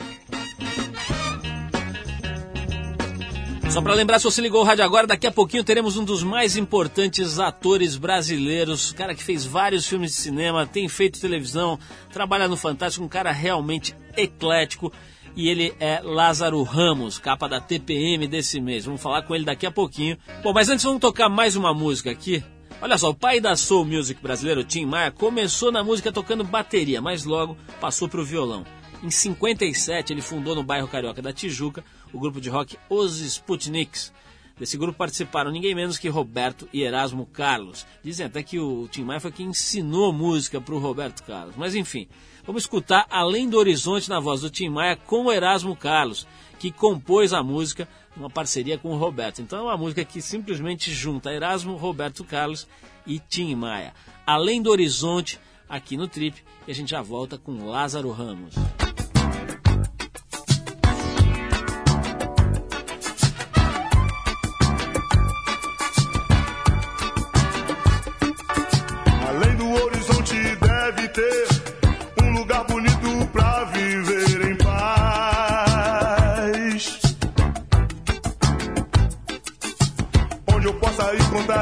Só 3.70 3.80
para 3.80 3.94
lembrar, 3.94 4.18
se 4.18 4.24
você 4.24 4.42
ligou 4.42 4.60
o 4.60 4.64
rádio 4.64 4.84
agora, 4.84 5.06
daqui 5.06 5.26
a 5.26 5.32
pouquinho 5.32 5.64
teremos 5.64 5.96
um 5.96 6.04
dos 6.04 6.22
mais 6.22 6.58
importantes 6.58 7.38
atores 7.38 7.96
brasileiros, 7.96 8.92
cara 8.92 9.14
que 9.14 9.22
fez 9.22 9.46
vários 9.46 9.86
filmes 9.86 10.10
de 10.10 10.16
cinema, 10.18 10.66
tem 10.66 10.86
feito 10.88 11.20
televisão, 11.20 11.78
trabalha 12.12 12.46
no 12.46 12.56
Fantástico, 12.56 13.02
um 13.02 13.08
cara 13.08 13.32
realmente 13.32 13.96
eclético 14.14 14.92
e 15.36 15.48
ele 15.48 15.74
é 15.80 16.00
Lázaro 16.02 16.62
Ramos, 16.62 17.18
capa 17.18 17.48
da 17.48 17.60
TPM 17.60 18.26
desse 18.26 18.60
mês. 18.60 18.84
Vamos 18.84 19.00
falar 19.00 19.22
com 19.22 19.34
ele 19.34 19.44
daqui 19.44 19.66
a 19.66 19.70
pouquinho. 19.70 20.16
Bom, 20.42 20.52
mas 20.52 20.68
antes 20.68 20.84
vamos 20.84 21.00
tocar 21.00 21.28
mais 21.28 21.56
uma 21.56 21.72
música 21.72 22.10
aqui. 22.10 22.42
Olha 22.80 22.98
só, 22.98 23.10
o 23.10 23.14
pai 23.14 23.40
da 23.40 23.54
soul 23.54 23.84
music 23.84 24.20
brasileiro, 24.20 24.64
Tim 24.64 24.86
Maia, 24.86 25.10
começou 25.10 25.70
na 25.70 25.84
música 25.84 26.10
tocando 26.10 26.42
bateria, 26.42 27.00
mas 27.00 27.24
logo 27.24 27.56
passou 27.80 28.08
para 28.08 28.20
o 28.20 28.24
violão. 28.24 28.64
Em 29.02 29.10
57, 29.10 30.12
ele 30.12 30.22
fundou 30.22 30.54
no 30.54 30.62
bairro 30.62 30.88
carioca 30.88 31.22
da 31.22 31.32
Tijuca 31.32 31.84
o 32.12 32.18
grupo 32.18 32.40
de 32.40 32.48
rock 32.50 32.76
Os 32.88 33.20
Sputniks. 33.20 34.12
Desse 34.58 34.76
grupo 34.76 34.98
participaram 34.98 35.50
ninguém 35.50 35.74
menos 35.74 35.98
que 35.98 36.08
Roberto 36.08 36.68
e 36.72 36.82
Erasmo 36.82 37.26
Carlos. 37.26 37.86
Dizem 38.02 38.26
até 38.26 38.42
que 38.42 38.58
o 38.58 38.86
Tim 38.88 39.02
Maia 39.02 39.18
foi 39.18 39.32
quem 39.32 39.46
ensinou 39.46 40.12
música 40.12 40.60
para 40.60 40.74
o 40.74 40.78
Roberto 40.78 41.22
Carlos. 41.24 41.56
Mas 41.56 41.74
enfim, 41.74 42.06
vamos 42.44 42.62
escutar 42.62 43.06
Além 43.10 43.48
do 43.48 43.58
Horizonte 43.58 44.08
na 44.08 44.20
voz 44.20 44.40
do 44.40 44.50
Tim 44.50 44.68
Maia 44.68 44.96
com 44.96 45.24
o 45.24 45.32
Erasmo 45.32 45.76
Carlos, 45.76 46.26
que 46.58 46.70
compôs 46.70 47.32
a 47.32 47.42
música 47.42 47.88
numa 48.16 48.30
parceria 48.30 48.78
com 48.78 48.92
o 48.92 48.96
Roberto. 48.96 49.40
Então 49.40 49.58
é 49.58 49.62
uma 49.62 49.76
música 49.76 50.04
que 50.04 50.20
simplesmente 50.20 50.92
junta 50.92 51.32
Erasmo, 51.32 51.76
Roberto 51.76 52.24
Carlos 52.24 52.66
e 53.06 53.18
Tim 53.18 53.54
Maia. 53.54 53.94
Além 54.26 54.62
do 54.62 54.70
Horizonte, 54.70 55.40
aqui 55.68 55.96
no 55.96 56.06
Trip, 56.06 56.42
e 56.66 56.70
a 56.70 56.74
gente 56.74 56.90
já 56.90 57.02
volta 57.02 57.38
com 57.38 57.66
Lázaro 57.66 58.10
Ramos. 58.10 58.54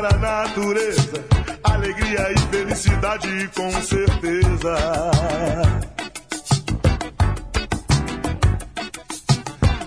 A 0.04 0.16
natureza, 0.16 1.24
alegria 1.62 2.32
e 2.32 2.38
felicidade 2.50 3.50
com 3.54 3.70
certeza. 3.82 4.74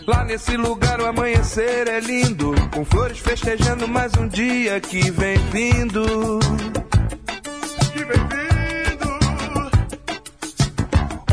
Lá 0.06 0.24
nesse 0.24 0.56
lugar 0.56 1.02
o 1.02 1.06
amanhecer 1.06 1.88
é 1.88 2.00
lindo, 2.00 2.54
com 2.72 2.86
flores 2.86 3.20
festejando 3.20 3.88
mais 3.88 4.14
um 4.16 4.28
dia 4.28 4.80
que 4.80 5.10
vem 5.10 5.38
vindo. 5.52 6.40
Que 7.94 8.06
bem-vindo! 8.06 9.10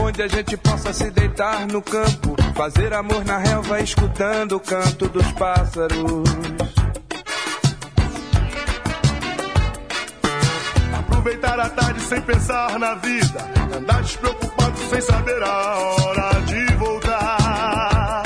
Onde 0.00 0.22
a 0.22 0.28
gente 0.28 0.56
possa 0.56 0.92
se 0.92 1.10
deitar 1.10 1.66
no 1.66 1.82
campo, 1.82 2.34
fazer 2.54 2.94
amor 2.94 3.24
na 3.24 3.36
relva, 3.38 3.80
escutando 3.80 4.56
o 4.56 4.60
canto 4.60 5.08
dos 5.08 5.30
pássaros. 5.32 6.79
A 11.60 11.68
tarde 11.68 12.00
sem 12.00 12.18
pensar 12.22 12.78
na 12.78 12.94
vida, 12.94 13.46
andar 13.76 14.02
despreocupado 14.02 14.78
sem 14.88 15.00
saber 15.02 15.42
a 15.42 15.78
hora 15.78 16.40
de 16.46 16.74
voltar. 16.76 18.22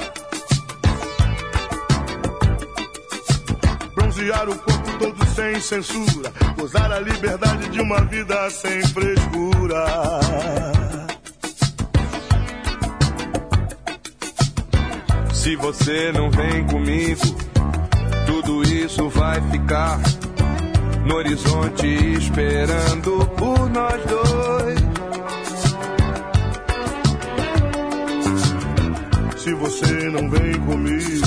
Bronzear 3.96 4.48
o 4.48 4.56
corpo 4.56 4.98
todo 5.00 5.26
sem 5.34 5.60
censura, 5.60 6.32
gozar 6.56 6.92
a 6.92 7.00
liberdade 7.00 7.70
de 7.70 7.80
uma 7.80 8.04
vida 8.04 8.48
sem 8.50 8.80
frescura. 8.86 9.84
Se 15.32 15.56
você 15.56 16.12
não 16.12 16.30
vem 16.30 16.64
comigo, 16.68 17.20
tudo 18.26 18.62
isso 18.62 19.08
vai 19.08 19.40
ficar 19.50 19.98
no 21.04 21.16
horizonte 21.16 21.86
esperando 21.86 23.26
por 23.36 23.70
nós 23.70 24.00
dois. 24.06 24.78
Se 29.36 29.52
você 29.54 30.10
não 30.10 30.30
vem 30.30 30.54
comigo, 30.60 31.26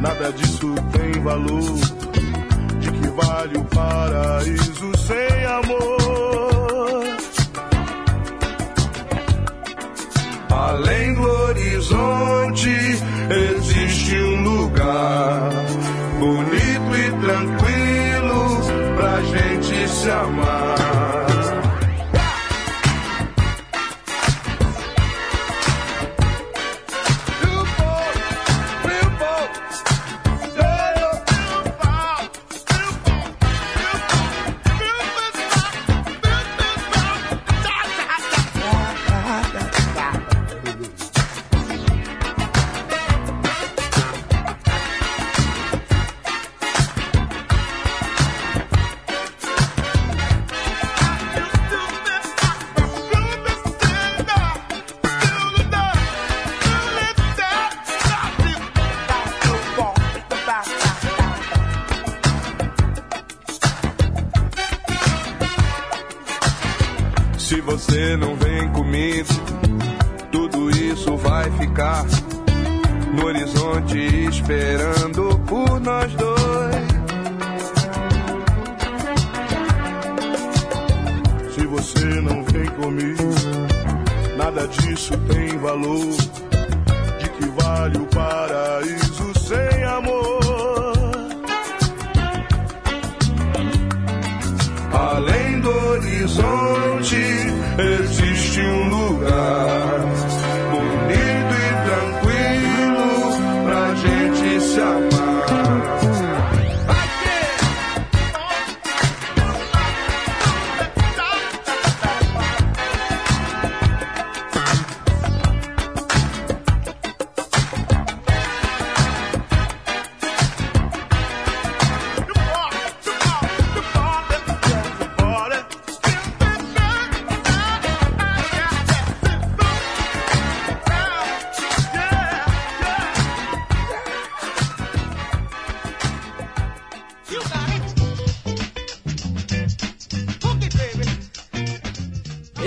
nada 0.00 0.30
disso 0.32 0.74
tem 0.92 1.22
valor. 1.22 1.62
De 2.80 2.90
que 2.90 3.08
vale 3.08 3.58
o 3.58 3.64
paraíso 3.64 4.92
sem 4.98 5.44
amor? 5.46 7.04
Além 10.50 11.14
do 11.14 11.22
horizonte 11.22 12.70
existe 13.30 14.16
um 14.16 14.42
lugar 14.42 15.50
bonito 16.18 16.63
gente 20.24 20.83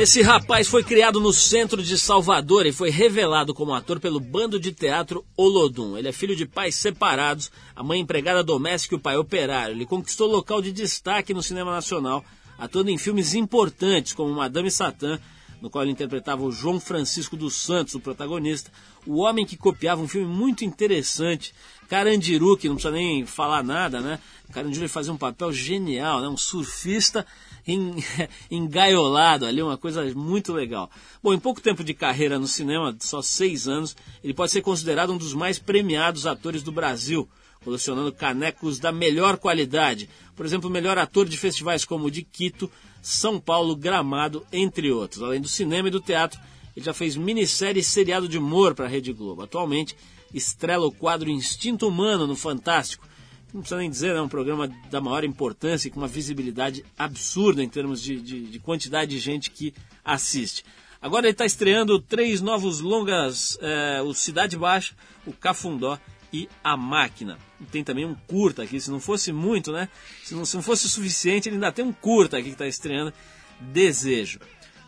Esse 0.07 0.21
rapaz 0.21 0.69
foi 0.69 0.85
criado 0.85 1.19
no 1.19 1.33
centro 1.33 1.83
de 1.83 1.97
Salvador 1.97 2.65
e 2.65 2.71
foi 2.71 2.89
revelado 2.89 3.53
como 3.53 3.73
ator 3.73 3.99
pelo 3.99 4.21
bando 4.21 4.57
de 4.57 4.71
teatro 4.71 5.25
Olodum. 5.35 5.97
Ele 5.97 6.07
é 6.07 6.13
filho 6.13 6.33
de 6.33 6.45
pais 6.45 6.75
separados, 6.75 7.51
a 7.75 7.83
mãe 7.83 7.99
empregada 7.99 8.41
doméstica 8.41 8.95
e 8.95 8.97
o 8.97 9.01
pai 9.01 9.17
operário. 9.17 9.75
Ele 9.75 9.85
conquistou 9.85 10.31
local 10.31 10.61
de 10.61 10.71
destaque 10.71 11.33
no 11.33 11.43
cinema 11.43 11.71
nacional, 11.71 12.23
atuando 12.57 12.89
em 12.89 12.97
filmes 12.97 13.33
importantes 13.33 14.13
como 14.13 14.33
Madame 14.33 14.71
Satã, 14.71 15.19
no 15.61 15.69
qual 15.69 15.83
ele 15.83 15.91
interpretava 15.91 16.41
o 16.41 16.53
João 16.53 16.79
Francisco 16.79 17.35
dos 17.35 17.55
Santos, 17.55 17.93
o 17.93 17.99
protagonista, 17.99 18.71
o 19.05 19.17
homem 19.17 19.45
que 19.45 19.57
copiava 19.57 20.01
um 20.01 20.07
filme 20.07 20.33
muito 20.33 20.63
interessante, 20.63 21.53
Carandiru, 21.89 22.55
que 22.55 22.69
não 22.69 22.75
precisa 22.75 22.93
nem 22.93 23.25
falar 23.25 23.61
nada, 23.61 23.99
né? 23.99 24.19
Carandiru 24.53 24.87
fazia 24.87 25.11
um 25.11 25.17
papel 25.17 25.51
genial, 25.51 26.21
né? 26.21 26.29
Um 26.29 26.37
surfista 26.37 27.27
engaiolado 28.49 29.45
ali, 29.45 29.61
uma 29.61 29.77
coisa 29.77 30.03
muito 30.15 30.53
legal. 30.53 30.89
Bom, 31.21 31.33
em 31.33 31.39
pouco 31.39 31.61
tempo 31.61 31.83
de 31.83 31.93
carreira 31.93 32.39
no 32.39 32.47
cinema, 32.47 32.95
só 32.99 33.21
seis 33.21 33.67
anos, 33.67 33.95
ele 34.23 34.33
pode 34.33 34.51
ser 34.51 34.61
considerado 34.61 35.11
um 35.11 35.17
dos 35.17 35.33
mais 35.33 35.59
premiados 35.59 36.25
atores 36.25 36.63
do 36.63 36.71
Brasil, 36.71 37.27
colecionando 37.63 38.11
canecos 38.11 38.79
da 38.79 38.91
melhor 38.91 39.37
qualidade. 39.37 40.09
Por 40.35 40.45
exemplo, 40.45 40.69
melhor 40.69 40.97
ator 40.97 41.27
de 41.27 41.37
festivais 41.37 41.83
como 41.83 42.05
o 42.05 42.11
de 42.11 42.23
Quito, 42.23 42.71
São 43.01 43.39
Paulo, 43.39 43.75
Gramado, 43.75 44.45
entre 44.51 44.91
outros. 44.91 45.21
Além 45.21 45.41
do 45.41 45.49
cinema 45.49 45.89
e 45.89 45.91
do 45.91 45.99
teatro, 45.99 46.39
ele 46.75 46.85
já 46.85 46.93
fez 46.93 47.15
minissérie 47.15 47.81
e 47.81 47.83
seriado 47.83 48.29
de 48.29 48.37
humor 48.37 48.75
para 48.75 48.85
a 48.85 48.89
Rede 48.89 49.11
Globo. 49.11 49.41
Atualmente, 49.41 49.95
estrela 50.33 50.85
o 50.85 50.91
quadro 50.91 51.29
Instinto 51.29 51.87
Humano 51.87 52.27
no 52.27 52.35
Fantástico. 52.35 53.07
Não 53.53 53.61
precisa 53.61 53.79
nem 53.79 53.89
dizer, 53.89 54.15
é 54.15 54.21
um 54.21 54.27
programa 54.27 54.67
da 54.89 54.99
maior 55.01 55.23
importância 55.23 55.87
e 55.87 55.91
com 55.91 55.99
uma 55.99 56.07
visibilidade 56.07 56.83
absurda 56.97 57.63
em 57.63 57.69
termos 57.69 58.01
de, 58.01 58.19
de- 58.19 58.45
de 58.47 58.59
quantidade 58.59 59.11
de 59.11 59.19
gente 59.19 59.49
que 59.49 59.73
assiste. 60.03 60.63
Agora 61.01 61.25
ele 61.27 61.31
está 61.31 61.45
estreando 61.45 61.99
três 61.99 62.41
novos 62.41 62.79
longas, 62.81 63.57
é, 63.61 64.01
o 64.01 64.13
Cidade 64.13 64.57
Baixa, 64.57 64.93
o 65.25 65.31
Cafundó 65.31 65.97
e 66.33 66.49
A 66.63 66.75
Máquina. 66.75 67.37
Tem 67.71 67.83
também 67.83 68.05
um 68.05 68.13
curta 68.27 68.63
aqui, 68.63 68.79
se 68.81 68.91
não 68.91 68.99
fosse 68.99 69.31
muito, 69.31 69.71
né? 69.71 69.87
Se 70.23 70.35
não, 70.35 70.43
se 70.45 70.55
não 70.55 70.61
fosse 70.61 70.85
o 70.85 70.89
suficiente, 70.89 71.47
ele 71.47 71.55
ainda 71.55 71.71
tem 71.71 71.85
um 71.85 71.93
curta 71.93 72.37
aqui 72.37 72.47
que 72.47 72.53
está 72.53 72.67
estreando, 72.67 73.13
Desejo. 73.59 74.39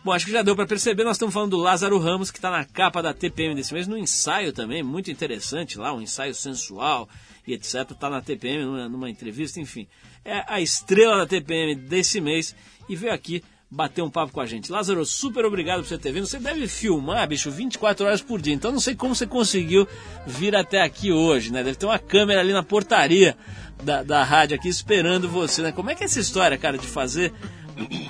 Bom, 0.04 0.12
acho 0.12 0.24
que 0.26 0.32
já 0.32 0.42
deu 0.42 0.56
para 0.56 0.66
perceber, 0.66 1.04
nós 1.04 1.16
estamos 1.16 1.32
falando 1.34 1.50
do 1.50 1.58
Lázaro 1.58 1.98
Ramos, 1.98 2.30
que 2.30 2.38
está 2.38 2.50
na 2.50 2.64
capa 2.64 3.02
da 3.02 3.12
TPM 3.12 3.54
desse 3.54 3.72
mês, 3.74 3.86
no 3.86 3.98
ensaio 3.98 4.52
também, 4.52 4.82
muito 4.82 5.10
interessante 5.10 5.78
lá, 5.78 5.92
um 5.92 6.00
ensaio 6.00 6.34
sensual 6.34 7.08
e 7.46 7.54
etc. 7.54 7.90
Está 7.90 8.10
na 8.10 8.20
TPM, 8.20 8.64
numa, 8.64 8.88
numa 8.88 9.10
entrevista, 9.10 9.60
enfim. 9.60 9.86
É 10.24 10.44
a 10.46 10.60
estrela 10.60 11.18
da 11.18 11.26
TPM 11.26 11.74
desse 11.74 12.20
mês 12.20 12.54
e 12.88 12.96
veio 12.96 13.12
aqui 13.12 13.42
bater 13.70 14.02
um 14.02 14.10
papo 14.10 14.32
com 14.32 14.40
a 14.40 14.46
gente. 14.46 14.72
Lázaro, 14.72 15.06
super 15.06 15.44
obrigado 15.44 15.80
por 15.80 15.86
você 15.86 15.96
ter 15.96 16.10
vindo. 16.10 16.26
Você 16.26 16.40
deve 16.40 16.66
filmar, 16.66 17.28
bicho, 17.28 17.50
24 17.50 18.04
horas 18.04 18.20
por 18.20 18.40
dia, 18.40 18.52
então 18.52 18.72
não 18.72 18.80
sei 18.80 18.96
como 18.96 19.14
você 19.14 19.26
conseguiu 19.26 19.86
vir 20.26 20.56
até 20.56 20.82
aqui 20.82 21.12
hoje, 21.12 21.52
né? 21.52 21.62
Deve 21.62 21.78
ter 21.78 21.86
uma 21.86 21.98
câmera 21.98 22.40
ali 22.40 22.52
na 22.52 22.64
portaria 22.64 23.36
da, 23.82 24.02
da 24.02 24.24
rádio 24.24 24.56
aqui 24.56 24.68
esperando 24.68 25.28
você, 25.28 25.62
né? 25.62 25.72
Como 25.72 25.88
é 25.88 25.94
que 25.94 26.02
é 26.02 26.06
essa 26.06 26.18
história, 26.18 26.58
cara, 26.58 26.76
de 26.76 26.86
fazer 26.86 27.32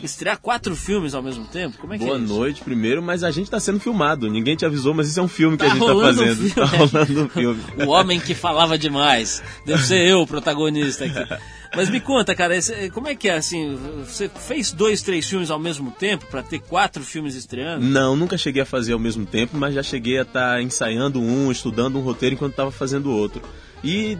estrear 0.02 0.38
quatro 0.40 0.74
filmes 0.76 1.14
ao 1.14 1.22
mesmo 1.22 1.44
tempo? 1.46 1.78
Como 1.78 1.92
é 1.94 1.98
que 1.98 2.04
Boa 2.04 2.16
é 2.16 2.20
noite, 2.20 2.62
primeiro, 2.62 3.02
mas 3.02 3.22
a 3.24 3.30
gente 3.30 3.50
tá 3.50 3.60
sendo 3.60 3.80
filmado. 3.80 4.30
Ninguém 4.30 4.56
te 4.56 4.64
avisou, 4.66 4.92
mas 4.94 5.08
isso 5.08 5.20
é 5.20 5.22
um 5.22 5.28
filme 5.28 5.56
que 5.56 5.64
Tá 5.64 5.70
a 5.70 5.74
gente 5.74 5.84
tá 5.86 5.92
rolando 5.92 6.22
um 6.22 6.26
fazendo. 6.26 6.36
filme, 6.36 6.50
tá 6.54 6.64
rolando 6.76 7.22
um 7.24 7.28
filme. 7.28 7.62
O 7.86 7.88
homem 7.90 8.18
que 8.20 8.34
falava 8.34 8.78
demais. 8.78 9.42
Deve 9.66 9.82
ser 9.84 10.06
eu 10.08 10.20
o 10.22 10.26
protagonista 10.26 11.04
aqui. 11.04 11.14
Mas 11.76 11.88
me 11.88 12.00
conta, 12.00 12.34
cara, 12.34 12.56
esse- 12.56 12.90
como 12.90 13.06
é 13.08 13.14
que 13.14 13.28
é 13.28 13.36
assim? 13.36 13.78
Você 14.04 14.28
fez 14.28 14.72
dois, 14.72 15.02
três 15.02 15.28
filmes 15.28 15.50
ao 15.50 15.58
mesmo 15.58 15.90
tempo 15.92 16.26
para 16.26 16.42
ter 16.42 16.58
quatro 16.60 17.02
filmes 17.04 17.34
estreando? 17.34 17.84
Não, 17.84 18.16
nunca 18.16 18.36
cheguei 18.36 18.62
a 18.62 18.66
fazer 18.66 18.92
ao 18.92 18.98
mesmo 18.98 19.24
tempo, 19.24 19.56
mas 19.56 19.74
já 19.74 19.82
cheguei 19.82 20.18
a 20.18 20.22
estar 20.22 20.60
ensaiando 20.62 21.20
um, 21.20 21.50
estudando 21.50 21.96
um 21.98 22.02
roteiro 22.02 22.34
enquanto 22.34 22.52
estava 22.52 22.70
fazendo 22.72 23.10
outro. 23.10 23.40
E 23.82 24.18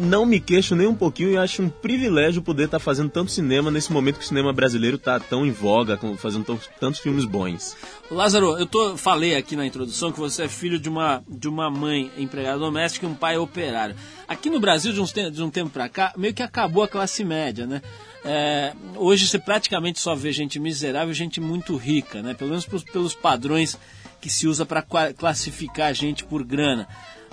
não 0.00 0.24
me 0.24 0.38
queixo 0.38 0.76
nem 0.76 0.86
um 0.86 0.94
pouquinho 0.94 1.32
e 1.32 1.36
acho 1.36 1.62
um 1.62 1.68
privilégio 1.68 2.40
poder 2.42 2.66
estar 2.66 2.78
fazendo 2.78 3.08
tanto 3.10 3.32
cinema 3.32 3.68
nesse 3.68 3.92
momento 3.92 4.18
que 4.18 4.24
o 4.24 4.28
cinema 4.28 4.52
brasileiro 4.52 4.96
está 4.96 5.18
tão 5.18 5.44
em 5.44 5.50
voga, 5.50 5.98
fazendo 6.16 6.44
tantos 6.78 7.00
filmes 7.00 7.24
bons. 7.24 7.76
Lázaro, 8.10 8.58
eu 8.58 8.66
tô, 8.66 8.96
falei 8.96 9.36
aqui 9.36 9.54
na 9.54 9.64
introdução 9.64 10.10
que 10.10 10.18
você 10.18 10.42
é 10.42 10.48
filho 10.48 10.80
de 10.80 10.88
uma, 10.88 11.22
de 11.28 11.48
uma 11.48 11.70
mãe 11.70 12.10
empregada 12.18 12.58
doméstica 12.58 13.06
e 13.06 13.08
um 13.08 13.14
pai 13.14 13.38
operário. 13.38 13.94
Aqui 14.26 14.50
no 14.50 14.58
Brasil, 14.58 14.92
de, 14.92 15.00
uns 15.00 15.12
de 15.12 15.42
um 15.42 15.48
tempo 15.48 15.70
pra 15.70 15.88
cá, 15.88 16.12
meio 16.16 16.34
que 16.34 16.42
acabou 16.42 16.82
a 16.82 16.88
classe 16.88 17.22
média, 17.22 17.66
né? 17.66 17.80
É, 18.24 18.74
hoje 18.96 19.28
você 19.28 19.38
praticamente 19.38 20.00
só 20.00 20.16
vê 20.16 20.32
gente 20.32 20.58
miserável 20.58 21.12
e 21.12 21.14
gente 21.14 21.40
muito 21.40 21.76
rica, 21.76 22.20
né? 22.20 22.34
Pelo 22.34 22.50
menos 22.50 22.66
pelos, 22.66 22.82
pelos 22.82 23.14
padrões 23.14 23.78
que 24.20 24.28
se 24.28 24.48
usa 24.48 24.66
para 24.66 24.84
classificar 25.16 25.86
a 25.86 25.92
gente 25.92 26.24
por 26.24 26.42
grana. 26.42 26.88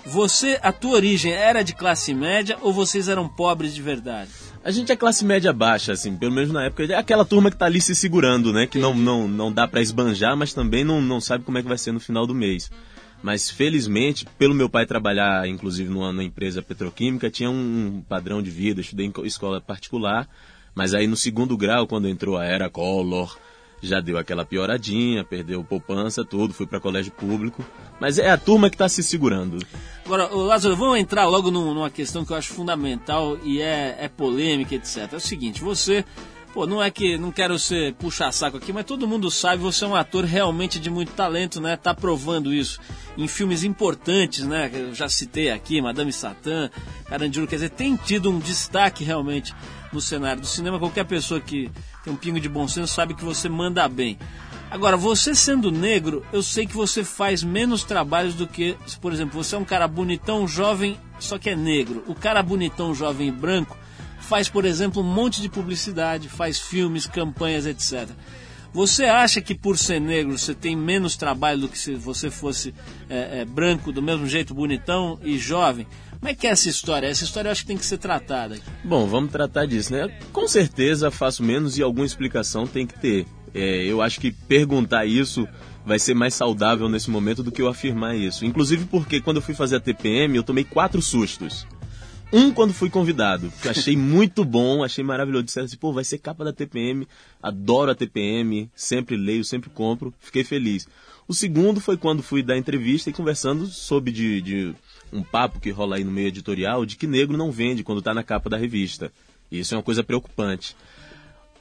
Você, 0.06 0.60
a 0.62 0.72
tua 0.72 0.92
origem 0.92 1.34
era 1.34 1.64
de 1.64 1.74
classe 1.74 2.14
média 2.14 2.56
ou 2.62 2.72
vocês 2.72 3.10
eram 3.10 3.28
pobres 3.28 3.74
de 3.74 3.82
verdade? 3.82 4.30
A 4.68 4.72
gente 4.72 4.92
é 4.92 4.98
classe 4.98 5.24
média 5.24 5.54
baixa, 5.54 5.94
assim, 5.94 6.18
pelo 6.18 6.34
menos 6.34 6.52
na 6.52 6.66
época. 6.66 6.84
É 6.84 6.96
aquela 6.96 7.24
turma 7.24 7.50
que 7.50 7.56
tá 7.56 7.66
ali 7.66 7.80
se 7.80 7.96
segurando, 7.96 8.52
né? 8.52 8.68
Que 8.68 8.78
não, 8.78 8.94
não, 8.94 9.26
não 9.26 9.50
dá 9.50 9.66
pra 9.66 9.82
esbanjar, 9.82 10.36
mas 10.36 10.54
também 10.54 10.84
não, 10.84 11.02
não 11.02 11.22
sabe 11.22 11.46
como 11.46 11.58
é 11.58 11.62
que 11.62 11.70
vai 11.70 11.78
ser 11.78 11.94
no 11.94 12.02
final 12.02 12.28
do 12.28 12.36
mês. 12.36 12.70
Mas 13.24 13.50
felizmente, 13.50 14.26
pelo 14.38 14.54
meu 14.54 14.68
pai 14.70 14.86
trabalhar, 14.86 15.48
inclusive, 15.48 15.90
numa, 15.90 16.12
numa 16.12 16.24
empresa 16.24 16.62
petroquímica, 16.62 17.30
tinha 17.32 17.50
um 17.50 18.04
padrão 18.10 18.42
de 18.44 18.50
vida. 18.52 18.82
Estudei 18.82 19.06
em 19.06 19.12
co- 19.12 19.26
escola 19.26 19.62
particular, 19.62 20.28
mas 20.76 20.94
aí 20.94 21.08
no 21.08 21.16
segundo 21.16 21.56
grau, 21.56 21.88
quando 21.88 22.10
entrou 22.10 22.36
a 22.38 22.44
era 22.44 22.70
Collor, 22.70 23.38
já 23.82 24.00
deu 24.00 24.18
aquela 24.18 24.44
pioradinha, 24.46 25.24
perdeu 25.24 25.64
poupança, 25.64 26.26
tudo, 26.26 26.54
fui 26.54 26.66
para 26.66 26.80
colégio 26.80 27.12
público. 27.12 27.64
Mas 28.00 28.18
é 28.18 28.30
a 28.30 28.38
turma 28.38 28.70
que 28.70 28.78
tá 28.78 28.88
se 28.90 29.04
segurando. 29.04 29.58
Agora, 30.06 30.28
Lázaro, 30.34 30.76
vamos 30.76 30.98
entrar 31.00 31.26
logo 31.26 31.52
num- 31.52 31.74
numa 31.74 31.90
questão 31.90 32.24
que 32.26 32.32
eu 32.32 32.38
acho 32.38 32.54
fundamental 32.54 33.38
e 33.44 33.62
é, 33.62 33.98
é 34.00 34.08
polêmica, 34.08 34.74
etc. 34.76 35.14
É 35.14 35.16
o 35.18 35.20
seguinte, 35.20 35.62
você, 35.62 36.06
pô, 36.54 36.66
não 36.66 36.82
é 36.82 36.90
que 36.90 37.18
não 37.18 37.32
quero 37.32 37.58
ser 37.60 37.94
puxar 37.96 38.32
saco 38.32 38.58
aqui, 38.58 38.72
mas 38.72 38.86
todo 38.86 39.08
mundo 39.08 39.30
sabe, 39.30 39.62
você 39.62 39.84
é 39.84 39.88
um 39.88 39.96
ator 39.96 40.24
realmente 40.26 40.80
de 40.80 40.90
muito 40.90 41.12
talento, 41.14 41.60
né? 41.60 41.76
Tá 41.76 41.94
provando 41.94 42.54
isso 42.54 42.80
em 43.18 43.28
filmes 43.28 43.64
importantes, 43.64 44.46
né? 44.46 44.70
Eu 44.74 44.94
já 44.96 45.10
citei 45.10 45.50
aqui, 45.50 45.82
Madame 45.82 46.14
Satã, 46.14 46.70
Carandiru, 47.06 47.48
quer 47.48 47.56
dizer, 47.56 47.70
tem 47.72 47.96
tido 47.96 48.30
um 48.32 48.40
destaque 48.40 49.04
realmente 49.04 49.54
no 49.92 50.02
cenário 50.02 50.42
do 50.42 50.48
cinema. 50.48 50.80
Qualquer 50.80 51.06
pessoa 51.06 51.40
que 51.40 51.72
tem 52.04 52.12
um 52.14 52.16
pingo 52.16 52.40
de 52.40 52.50
bom 52.50 52.68
senso 52.68 52.94
sabe 52.94 53.14
que 53.14 53.24
você 53.24 53.50
manda 53.50 53.88
bem. 53.88 54.18
Agora, 54.70 54.98
você 54.98 55.34
sendo 55.34 55.72
negro, 55.72 56.26
eu 56.34 56.44
sei 56.44 56.66
que 56.66 56.76
você 56.76 57.04
faz 57.04 57.42
menos 57.42 57.84
trabalhos 57.84 58.36
do 58.36 58.46
que, 58.46 58.76
por 59.00 59.14
exemplo, 59.14 59.42
você 59.42 59.56
é 59.56 59.58
um 59.58 59.64
cara 59.64 59.88
bonitão, 59.88 60.48
jovem, 60.48 61.00
só 61.20 61.38
que 61.38 61.50
é 61.50 61.56
negro. 61.56 62.04
O 62.06 62.14
cara 62.14 62.44
bonitão, 62.44 62.94
jovem 62.94 63.30
e 63.30 63.32
branco 63.32 63.78
faz, 64.20 64.50
por 64.50 64.66
exemplo, 64.66 65.02
um 65.02 65.06
monte 65.06 65.42
de 65.42 65.48
publicidade, 65.48 66.28
faz 66.28 66.60
filmes, 66.60 67.08
campanhas, 67.08 67.66
etc. 67.66 68.10
Você 68.74 69.06
acha 69.06 69.42
que 69.42 69.56
por 69.56 69.78
ser 69.78 70.00
negro 70.00 70.38
você 70.38 70.54
tem 70.54 70.76
menos 70.76 71.16
trabalho 71.16 71.62
do 71.62 71.70
que 71.70 71.80
se 71.80 71.96
você 71.96 72.30
fosse 72.30 72.74
é, 73.10 73.40
é, 73.40 73.46
branco, 73.46 73.92
do 73.92 74.02
mesmo 74.02 74.28
jeito, 74.28 74.54
bonitão 74.54 75.18
e 75.24 75.38
jovem? 75.38 75.88
Como 76.20 76.30
é 76.30 76.34
que 76.34 76.48
é 76.48 76.50
essa 76.50 76.68
história? 76.70 77.08
Essa 77.08 77.24
história 77.24 77.48
eu 77.48 77.52
acho 77.52 77.62
que 77.62 77.68
tem 77.68 77.78
que 77.78 77.86
ser 77.86 77.98
tratada. 77.98 78.60
Bom, 78.84 79.08
vamos 79.08 79.32
tratar 79.32 79.66
disso, 79.66 79.94
né? 79.94 80.08
Com 80.34 80.48
certeza 80.48 81.12
faço 81.12 81.44
menos 81.44 81.78
e 81.78 81.84
alguma 81.84 82.06
explicação 82.06 82.66
tem 82.66 82.86
que 82.86 83.00
ter. 83.00 83.26
É, 83.54 83.86
eu 83.86 84.02
acho 84.02 84.20
que 84.20 84.32
perguntar 84.32 85.06
isso 85.06 85.48
vai 85.86 86.00
ser 86.00 86.14
mais 86.14 86.34
saudável 86.34 86.90
nesse 86.90 87.10
momento 87.10 87.42
do 87.42 87.52
que 87.52 87.62
eu 87.62 87.68
afirmar 87.68 88.16
isso. 88.16 88.46
Inclusive 88.46 88.86
porque 88.86 89.22
quando 89.22 89.38
eu 89.38 89.42
fui 89.42 89.56
fazer 89.56 89.78
a 89.78 89.80
TPM, 89.80 90.36
eu 90.36 90.44
tomei 90.44 90.64
quatro 90.64 91.02
sustos. 91.02 91.66
Um 92.32 92.52
quando 92.52 92.74
fui 92.74 92.90
convidado, 92.90 93.52
que 93.62 93.68
eu 93.68 93.72
achei 93.72 93.96
muito 93.98 94.44
bom, 94.44 94.84
achei 94.84 95.04
maravilhoso. 95.04 95.46
Disseram 95.46 95.66
assim, 95.66 95.78
pô, 95.78 95.94
vai 95.94 96.04
ser 96.04 96.18
capa 96.18 96.44
da 96.44 96.52
TPM, 96.52 97.08
adoro 97.42 97.92
a 97.92 97.96
TPM, 97.96 98.70
sempre 98.76 99.16
leio, 99.16 99.46
sempre 99.46 99.70
compro, 99.70 100.14
fiquei 100.20 100.44
feliz. 100.44 100.88
O 101.28 101.34
segundo 101.34 101.82
foi 101.82 101.98
quando 101.98 102.24
fui 102.24 102.42
dar 102.42 102.58
entrevista 102.58 103.10
e 103.10 103.14
conversando 103.14 103.66
sobre 103.68 104.12
de, 104.12 104.42
de 104.42 104.76
um 105.12 105.22
papo 105.22 105.60
que 105.60 105.70
rola 105.70 105.98
aí 105.98 106.04
no 106.04 106.12
meio 106.12 106.30
editorial 106.30 106.86
de 106.86 106.96
que 106.96 107.06
negro 107.06 107.38
não 107.38 107.52
vende 107.52 107.84
quando 107.84 108.02
tá 108.02 108.14
na 108.14 108.24
capa 108.24 108.50
da 108.50 108.58
revista. 108.58 109.12
Isso 109.52 109.74
é 109.74 109.78
uma 109.78 109.84
coisa 109.84 110.04
preocupante. 110.04 110.76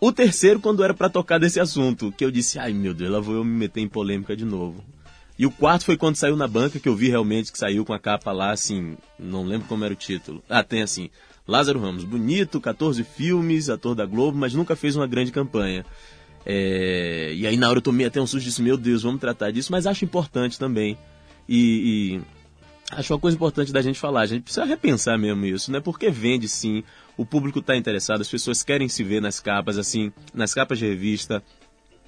O 0.00 0.12
terceiro, 0.12 0.60
quando 0.60 0.84
era 0.84 0.94
pra 0.94 1.08
tocar 1.08 1.38
desse 1.38 1.58
assunto, 1.58 2.12
que 2.12 2.24
eu 2.24 2.30
disse, 2.30 2.58
ai 2.58 2.72
meu 2.72 2.94
Deus, 2.94 3.10
lá 3.10 3.18
vou 3.18 3.34
eu 3.34 3.44
me 3.44 3.50
meter 3.50 3.80
em 3.80 3.88
polêmica 3.88 4.36
de 4.36 4.44
novo. 4.44 4.84
E 5.38 5.44
o 5.44 5.50
quarto 5.50 5.84
foi 5.84 5.96
quando 5.96 6.16
saiu 6.16 6.36
na 6.36 6.46
banca, 6.46 6.78
que 6.78 6.88
eu 6.88 6.94
vi 6.94 7.08
realmente 7.08 7.50
que 7.50 7.58
saiu 7.58 7.84
com 7.84 7.92
a 7.92 7.98
capa 7.98 8.32
lá, 8.32 8.52
assim, 8.52 8.96
não 9.18 9.44
lembro 9.44 9.66
como 9.66 9.84
era 9.84 9.92
o 9.92 9.96
título. 9.96 10.42
Ah, 10.48 10.62
tem 10.62 10.82
assim, 10.82 11.10
Lázaro 11.46 11.80
Ramos, 11.80 12.04
bonito, 12.04 12.60
14 12.60 13.04
filmes, 13.04 13.68
ator 13.68 13.94
da 13.94 14.06
Globo, 14.06 14.38
mas 14.38 14.54
nunca 14.54 14.74
fez 14.74 14.96
uma 14.96 15.06
grande 15.06 15.32
campanha. 15.32 15.84
É, 16.46 17.32
E 17.34 17.44
aí 17.46 17.56
na 17.56 17.68
hora 17.68 17.78
eu 17.78 17.82
tomei 17.82 18.06
até 18.06 18.20
um 18.20 18.26
susto 18.26 18.44
e 18.44 18.48
disse, 18.48 18.62
meu 18.62 18.76
Deus, 18.76 19.02
vamos 19.02 19.20
tratar 19.20 19.50
disso, 19.50 19.72
mas 19.72 19.86
acho 19.86 20.04
importante 20.04 20.58
também. 20.58 20.96
E, 21.48 22.20
e 22.20 22.20
acho 22.92 23.12
uma 23.12 23.18
coisa 23.18 23.36
importante 23.36 23.72
da 23.72 23.82
gente 23.82 23.98
falar, 23.98 24.20
a 24.20 24.26
gente 24.26 24.42
precisa 24.42 24.64
repensar 24.64 25.18
mesmo 25.18 25.44
isso, 25.44 25.72
né? 25.72 25.80
Porque 25.80 26.08
vende 26.08 26.48
sim, 26.48 26.84
o 27.16 27.26
público 27.26 27.58
está 27.58 27.76
interessado, 27.76 28.20
as 28.20 28.28
pessoas 28.28 28.62
querem 28.62 28.88
se 28.88 29.02
ver 29.02 29.20
nas 29.20 29.40
capas, 29.40 29.76
assim, 29.76 30.12
nas 30.32 30.54
capas 30.54 30.78
de 30.78 30.86
revista, 30.86 31.42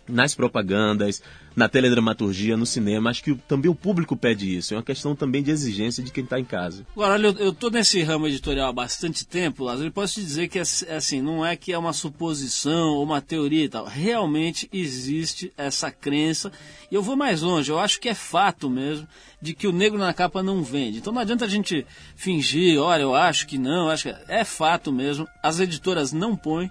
nas 0.08 0.34
propagandas, 0.34 1.22
na 1.54 1.68
teledramaturgia, 1.68 2.56
no 2.56 2.64
cinema. 2.64 3.10
Acho 3.10 3.22
que 3.22 3.34
também 3.34 3.70
o 3.70 3.74
público 3.74 4.16
pede 4.16 4.56
isso. 4.56 4.74
É 4.74 4.76
uma 4.76 4.82
questão 4.82 5.14
também 5.14 5.42
de 5.42 5.50
exigência 5.50 6.02
de 6.02 6.12
quem 6.12 6.24
está 6.24 6.38
em 6.38 6.44
casa. 6.44 6.86
Agora, 6.92 7.14
olha, 7.14 7.26
eu, 7.38 7.52
tô 7.52 7.68
nesse 7.68 8.02
ramo 8.02 8.26
editorial 8.26 8.68
há 8.68 8.72
bastante 8.72 9.26
tempo, 9.26 9.64
Lázaro, 9.64 9.88
e 9.88 9.90
posso 9.90 10.14
te 10.14 10.20
dizer 10.22 10.48
que, 10.48 10.58
é 10.58 10.62
é 10.86 10.96
assim, 10.96 11.20
não 11.20 11.44
é 11.44 11.56
que 11.56 11.72
é 11.72 11.78
uma 11.78 11.92
suposição 11.92 12.90
ou 12.90 13.02
uma 13.02 13.20
teoria 13.20 13.64
e 13.64 13.68
tal. 13.68 13.86
Realmente 13.86 14.68
existe 14.72 15.52
essa 15.56 15.90
crença. 15.90 16.52
E 16.90 16.94
eu 16.94 17.02
vou 17.02 17.16
mais 17.16 17.42
longe, 17.42 17.70
eu 17.70 17.78
acho 17.78 18.00
que 18.00 18.08
é 18.08 18.14
fato 18.14 18.70
mesmo 18.70 19.06
de 19.40 19.54
que 19.54 19.66
o 19.66 19.72
negro 19.72 19.98
na 19.98 20.14
capa 20.14 20.42
não 20.42 20.62
vende. 20.62 20.98
Então 20.98 21.12
não 21.12 21.20
adianta 21.20 21.44
a 21.44 21.48
gente 21.48 21.86
fingir, 22.16 22.80
olha, 22.80 23.02
eu 23.02 23.14
acho 23.14 23.46
que 23.46 23.58
não, 23.58 23.88
acho 23.88 24.04
que... 24.04 24.14
É 24.28 24.44
fato 24.44 24.92
mesmo, 24.92 25.26
as 25.42 25.60
editoras 25.60 26.12
não 26.12 26.36
põem 26.36 26.70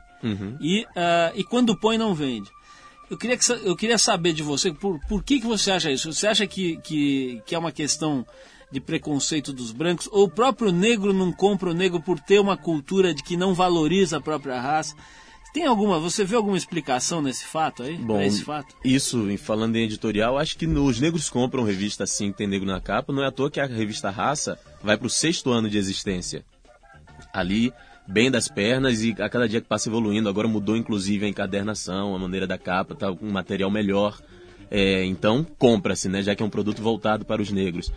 e, 0.60 0.86
ah, 0.96 1.32
e 1.36 1.44
quando 1.44 1.78
põe 1.78 1.98
não 1.98 2.14
vende. 2.14 2.50
Eu 3.10 3.18
queria, 3.18 3.38
que, 3.38 3.52
eu 3.52 3.76
queria 3.76 3.98
saber 3.98 4.34
de 4.34 4.44
você, 4.44 4.72
por, 4.72 5.00
por 5.08 5.24
que, 5.24 5.40
que 5.40 5.48
você 5.48 5.72
acha 5.72 5.92
isso? 5.92 6.12
Você 6.12 6.28
acha 6.28 6.46
que, 6.46 6.78
que, 6.78 7.42
que 7.46 7.56
é 7.56 7.58
uma 7.58 7.72
questão 7.72 8.26
de 8.70 8.82
preconceito 8.82 9.54
dos 9.54 9.72
brancos? 9.72 10.10
Ou 10.12 10.26
o 10.26 10.30
próprio 10.30 10.72
negro 10.72 11.14
não 11.14 11.32
compra 11.32 11.70
o 11.70 11.74
negro 11.74 12.02
por 12.02 12.20
ter 12.20 12.40
uma 12.40 12.58
cultura 12.58 13.14
de 13.14 13.24
que 13.24 13.38
não 13.38 13.54
valoriza 13.54 14.18
a 14.18 14.22
própria 14.22 14.60
raça? 14.60 14.94
Tem 15.54 15.66
alguma, 15.66 16.00
você 16.00 16.24
vê 16.24 16.36
alguma 16.36 16.58
explicação 16.58 17.22
nesse 17.22 17.46
fato 17.46 17.82
aí? 17.82 17.98
Bom, 17.98 18.22
esse 18.22 18.44
fato? 18.44 18.76
isso, 18.84 19.26
falando 19.38 19.76
em 19.78 19.86
editorial, 19.86 20.38
acho 20.38 20.58
que 20.58 20.68
os 20.68 21.00
negros 21.00 21.30
compram 21.30 21.64
revista 21.64 22.04
assim, 22.04 22.32
que 22.32 22.38
tem 22.38 22.48
negro 22.48 22.68
na 22.68 22.82
capa. 22.82 23.14
Não 23.14 23.24
é 23.24 23.28
à 23.28 23.32
toa 23.32 23.50
que 23.50 23.60
a 23.60 23.66
revista 23.66 24.10
Raça 24.10 24.60
vai 24.84 24.98
para 24.98 25.08
o 25.08 25.10
sexto 25.10 25.50
ano 25.50 25.70
de 25.70 25.78
existência. 25.78 26.46
Ali, 27.34 27.74
bem 28.08 28.32
das 28.32 28.48
pernas 28.48 29.02
e 29.04 29.16
a 29.20 29.30
cada 29.30 29.48
dia 29.48 29.62
que 29.62 29.68
passa 29.68 29.90
evoluindo. 29.90 30.30
Agora 30.30 30.48
mudou 30.48 30.76
inclusive 30.78 31.26
a 31.26 31.30
encadernação, 31.30 32.16
a 32.16 32.20
maneira 32.20 32.48
da 32.48 32.58
capa, 32.58 32.96
tá 32.96 33.12
com 33.12 33.26
um 33.26 33.32
material 33.32 33.70
melhor. 33.70 34.20
É, 34.70 35.04
então, 35.06 35.46
compra-se, 35.58 36.10
né? 36.10 36.22
Já 36.22 36.36
que 36.36 36.44
é 36.44 36.46
um 36.46 36.50
produto 36.50 36.82
voltado 36.82 37.26
para 37.26 37.42
os 37.42 37.52
negros. 37.52 37.92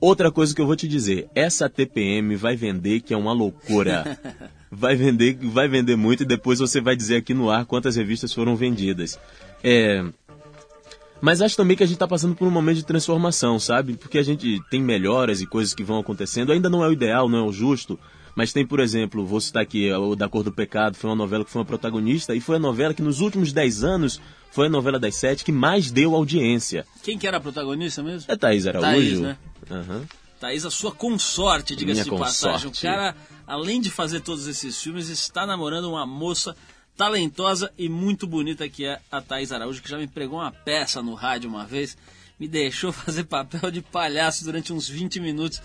Outra 0.00 0.30
coisa 0.30 0.54
que 0.54 0.60
eu 0.60 0.66
vou 0.66 0.76
te 0.76 0.86
dizer, 0.86 1.28
essa 1.34 1.68
TPM 1.68 2.36
vai 2.36 2.56
vender 2.56 3.00
que 3.00 3.14
é 3.14 3.16
uma 3.16 3.32
loucura. 3.32 4.18
Vai 4.76 4.96
vender, 4.96 5.38
vai 5.40 5.68
vender 5.68 5.94
muito 5.94 6.24
e 6.24 6.26
depois 6.26 6.58
você 6.58 6.80
vai 6.80 6.96
dizer 6.96 7.18
aqui 7.18 7.32
no 7.32 7.48
ar 7.48 7.64
quantas 7.64 7.94
revistas 7.94 8.32
foram 8.32 8.56
vendidas. 8.56 9.16
É, 9.62 10.04
mas 11.24 11.40
acho 11.40 11.56
também 11.56 11.74
que 11.74 11.82
a 11.82 11.86
gente 11.86 11.94
está 11.94 12.06
passando 12.06 12.34
por 12.34 12.46
um 12.46 12.50
momento 12.50 12.76
de 12.76 12.84
transformação, 12.84 13.58
sabe? 13.58 13.94
Porque 13.94 14.18
a 14.18 14.22
gente 14.22 14.60
tem 14.70 14.82
melhoras 14.82 15.40
e 15.40 15.46
coisas 15.46 15.72
que 15.72 15.82
vão 15.82 15.98
acontecendo. 15.98 16.52
Ainda 16.52 16.68
não 16.68 16.84
é 16.84 16.88
o 16.88 16.92
ideal, 16.92 17.30
não 17.30 17.38
é 17.38 17.42
o 17.42 17.52
justo. 17.52 17.98
Mas 18.34 18.52
tem, 18.52 18.66
por 18.66 18.80
exemplo, 18.80 19.24
vou 19.24 19.40
citar 19.40 19.62
aqui 19.62 19.92
o 19.92 20.16
Da 20.16 20.28
Cor 20.28 20.42
do 20.42 20.52
Pecado, 20.52 20.96
foi 20.96 21.10
uma 21.10 21.16
novela 21.16 21.44
que 21.44 21.50
foi 21.50 21.60
uma 21.60 21.66
protagonista 21.66 22.34
e 22.34 22.40
foi 22.40 22.56
a 22.56 22.58
novela 22.58 22.92
que 22.92 23.02
nos 23.02 23.20
últimos 23.20 23.52
10 23.52 23.84
anos 23.84 24.20
foi 24.50 24.66
a 24.66 24.70
novela 24.70 24.98
das 25.00 25.16
sete 25.16 25.44
que 25.44 25.50
mais 25.50 25.90
deu 25.90 26.14
audiência. 26.14 26.86
Quem 27.02 27.18
que 27.18 27.26
era 27.26 27.38
a 27.38 27.40
protagonista 27.40 28.02
mesmo? 28.02 28.32
É 28.32 28.36
Thaís 28.36 28.66
Araújo. 28.66 28.88
Thaís, 28.88 29.20
né? 29.20 29.36
Aham. 29.68 30.06
Thaís, 30.38 30.64
a 30.64 30.70
sua 30.70 30.92
consorte, 30.92 31.74
diga-se 31.74 32.04
de 32.04 32.10
passagem. 32.10 32.68
O 32.68 32.72
cara, 32.72 33.16
além 33.46 33.80
de 33.80 33.90
fazer 33.90 34.20
todos 34.20 34.46
esses 34.46 34.80
filmes, 34.80 35.08
está 35.08 35.46
namorando 35.46 35.86
uma 35.86 36.06
moça 36.06 36.54
talentosa 36.96 37.72
e 37.76 37.88
muito 37.88 38.26
bonita 38.26 38.68
que 38.68 38.84
é 38.84 39.00
a 39.10 39.20
Thaís 39.20 39.50
Araújo, 39.50 39.82
que 39.82 39.90
já 39.90 39.98
me 39.98 40.06
pregou 40.06 40.38
uma 40.38 40.52
peça 40.52 41.02
no 41.02 41.14
rádio 41.14 41.50
uma 41.50 41.66
vez, 41.66 41.96
me 42.38 42.46
deixou 42.46 42.92
fazer 42.94 43.24
papel 43.24 43.70
de 43.70 43.80
palhaço 43.80 44.44
durante 44.44 44.72
uns 44.72 44.88
20 44.88 45.18
minutos 45.18 45.60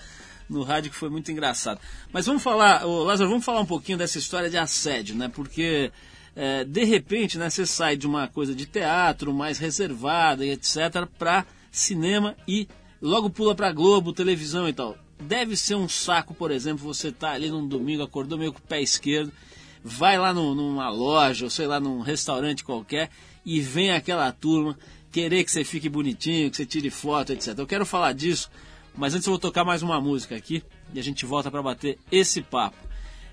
no 0.49 0.63
rádio, 0.63 0.89
que 0.91 0.97
foi 0.97 1.09
muito 1.09 1.31
engraçado. 1.31 1.79
Mas 2.11 2.25
vamos 2.25 2.41
falar, 2.41 2.85
ô, 2.85 3.03
Lázaro, 3.03 3.29
vamos 3.29 3.45
falar 3.45 3.61
um 3.61 3.65
pouquinho 3.65 3.97
dessa 3.97 4.17
história 4.17 4.49
de 4.49 4.57
assédio, 4.57 5.15
né? 5.15 5.27
Porque 5.27 5.91
é, 6.35 6.63
de 6.63 6.83
repente, 6.83 7.37
né, 7.37 7.49
você 7.49 7.65
sai 7.65 7.95
de 7.95 8.07
uma 8.07 8.27
coisa 8.27 8.55
de 8.55 8.65
teatro 8.65 9.33
mais 9.33 9.57
reservada 9.57 10.45
e 10.45 10.51
etc 10.51 11.05
para 11.17 11.45
cinema 11.71 12.35
e 12.47 12.67
logo 13.01 13.29
pula 13.29 13.53
para 13.53 13.71
Globo, 13.71 14.13
televisão 14.13 14.67
e 14.67 14.73
tal. 14.73 14.97
Deve 15.21 15.55
ser 15.57 15.75
um 15.75 15.87
saco, 15.89 16.33
por 16.33 16.49
exemplo, 16.49 16.81
você 16.83 17.11
tá 17.11 17.31
ali 17.31 17.49
num 17.49 17.67
domingo, 17.67 18.03
acordou 18.03 18.37
meio 18.37 18.53
com 18.53 18.59
o 18.59 18.61
pé 18.61 18.81
esquerdo, 18.81 19.31
vai 19.83 20.17
lá 20.17 20.33
no- 20.33 20.55
numa 20.55 20.89
loja, 20.89 21.45
ou 21.45 21.49
sei 21.49 21.67
lá, 21.67 21.79
num 21.79 21.99
restaurante 21.99 22.63
qualquer, 22.63 23.09
e 23.45 23.59
vem 23.59 23.91
aquela 23.91 24.31
turma 24.31 24.77
querer 25.11 25.43
que 25.43 25.51
você 25.51 25.63
fique 25.63 25.89
bonitinho, 25.89 26.49
que 26.49 26.55
você 26.57 26.65
tire 26.65 26.89
foto, 26.89 27.33
etc. 27.33 27.57
Eu 27.57 27.67
quero 27.67 27.85
falar 27.85 28.13
disso, 28.13 28.49
mas 28.99 29.15
antes 29.15 29.25
eu 29.25 29.31
vou 29.31 29.39
tocar 29.39 29.63
mais 29.63 29.81
uma 29.81 30.01
música 30.01 30.35
aqui 30.35 30.61
e 30.93 30.99
a 30.99 31.01
gente 31.01 31.25
volta 31.25 31.49
para 31.49 31.63
bater 31.63 31.97
esse 32.11 32.41
papo. 32.41 32.75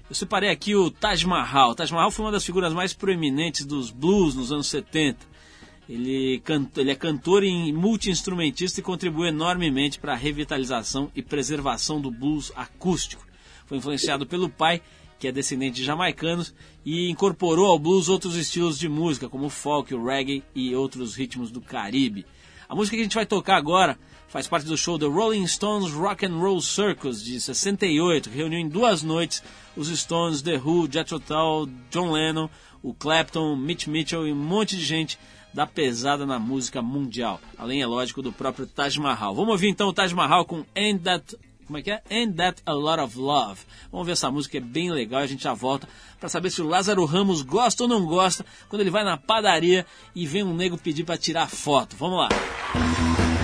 Eu 0.08 0.14
separei 0.14 0.48
aqui 0.48 0.76
o 0.76 0.92
Taj 0.92 1.26
Mahal. 1.26 1.70
O 1.70 1.74
Taj 1.74 1.92
Mahal 1.92 2.12
foi 2.12 2.24
uma 2.24 2.30
das 2.30 2.44
figuras 2.44 2.72
mais 2.72 2.94
proeminentes 2.94 3.66
dos 3.66 3.90
blues 3.90 4.36
nos 4.36 4.52
anos 4.52 4.68
70. 4.68 5.26
Ele, 5.88 6.40
ele 6.76 6.90
é 6.92 6.94
cantor 6.94 7.42
e 7.42 7.72
multi-instrumentista 7.72 8.78
e 8.78 8.82
contribuiu 8.82 9.26
enormemente 9.26 9.98
para 9.98 10.12
a 10.12 10.16
revitalização 10.16 11.10
e 11.16 11.20
preservação 11.20 12.00
do 12.00 12.12
blues 12.12 12.52
acústico. 12.54 13.26
Foi 13.66 13.78
influenciado 13.78 14.24
pelo 14.24 14.48
pai, 14.48 14.80
que 15.18 15.26
é 15.26 15.32
descendente 15.32 15.78
de 15.78 15.84
jamaicanos, 15.84 16.54
e 16.84 17.10
incorporou 17.10 17.66
ao 17.66 17.78
blues 17.78 18.08
outros 18.08 18.36
estilos 18.36 18.78
de 18.78 18.88
música, 18.88 19.28
como 19.28 19.46
o 19.46 19.50
folk, 19.50 19.92
o 19.92 20.04
reggae 20.04 20.44
e 20.54 20.76
outros 20.76 21.16
ritmos 21.16 21.50
do 21.50 21.60
Caribe. 21.60 22.24
A 22.68 22.74
música 22.74 22.96
que 22.96 23.00
a 23.02 23.04
gente 23.04 23.14
vai 23.14 23.26
tocar 23.26 23.56
agora 23.56 23.98
faz 24.28 24.48
parte 24.48 24.66
do 24.66 24.76
show 24.76 24.98
The 24.98 25.06
Rolling 25.06 25.46
Stones 25.46 25.92
Rock 25.92 26.26
and 26.26 26.36
Roll 26.36 26.60
Circus 26.60 27.22
de 27.22 27.40
68, 27.40 28.28
que 28.28 28.36
reuniu 28.36 28.58
em 28.58 28.68
duas 28.68 29.02
noites 29.02 29.42
os 29.76 29.88
Stones, 29.88 30.42
The 30.42 30.58
Who, 30.58 30.90
Jethro 30.90 31.20
Tull, 31.20 31.68
John 31.90 32.10
Lennon, 32.10 32.48
o 32.82 32.92
Clapton, 32.92 33.54
Mitch 33.56 33.86
Mitchell 33.86 34.26
e 34.26 34.32
um 34.32 34.36
monte 34.36 34.76
de 34.76 34.84
gente 34.84 35.18
da 35.54 35.66
pesada 35.66 36.26
na 36.26 36.38
música 36.38 36.82
mundial. 36.82 37.40
Além, 37.56 37.80
é 37.80 37.86
lógico, 37.86 38.20
do 38.20 38.32
próprio 38.32 38.66
Taj 38.66 38.98
Mahal. 38.98 39.34
Vamos 39.34 39.52
ouvir 39.52 39.68
então 39.68 39.88
o 39.88 39.92
Taj 39.92 40.14
Mahal 40.14 40.44
com 40.44 40.64
Ain't 40.74 41.02
That... 41.04 41.36
Como 41.66 41.78
é 41.78 41.82
que 41.82 41.90
é? 41.90 42.02
Ain't 42.10 42.36
That 42.36 42.62
a 42.64 42.72
Lot 42.72 43.00
of 43.00 43.18
Love. 43.18 43.60
Vamos 43.90 44.06
ver 44.06 44.12
essa 44.12 44.30
música, 44.30 44.58
é 44.58 44.60
bem 44.60 44.90
legal. 44.90 45.20
A 45.20 45.26
gente 45.26 45.44
já 45.44 45.54
volta 45.54 45.88
para 46.18 46.28
saber 46.28 46.50
se 46.50 46.62
o 46.62 46.66
Lázaro 46.66 47.04
Ramos 47.04 47.42
gosta 47.42 47.82
ou 47.82 47.88
não 47.88 48.06
gosta 48.06 48.44
quando 48.68 48.80
ele 48.80 48.90
vai 48.90 49.04
na 49.04 49.16
padaria 49.16 49.84
e 50.14 50.26
vem 50.26 50.42
um 50.42 50.54
nego 50.54 50.78
pedir 50.78 51.04
para 51.04 51.18
tirar 51.18 51.48
foto. 51.48 51.96
Vamos 51.96 52.18
lá. 52.18 52.28
You 52.76 53.35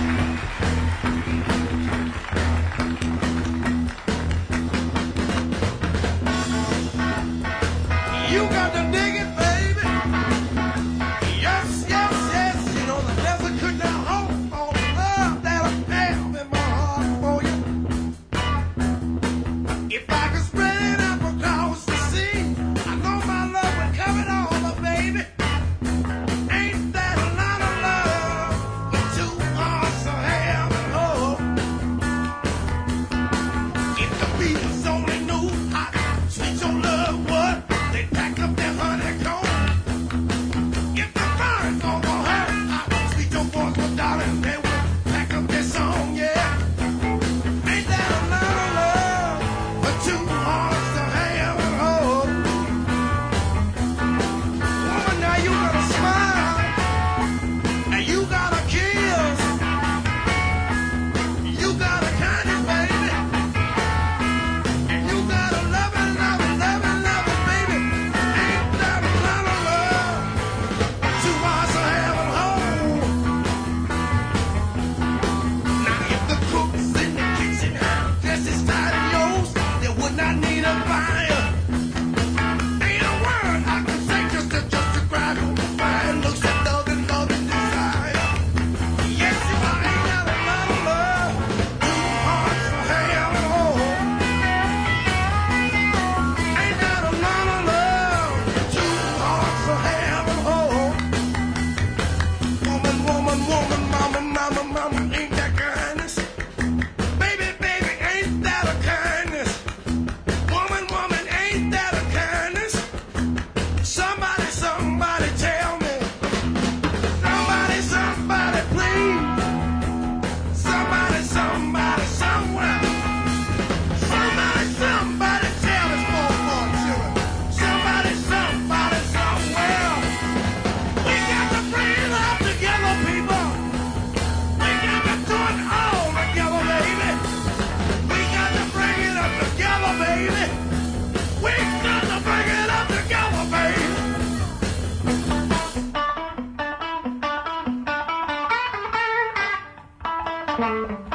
Thank 150.63 150.89
you. 150.91 151.12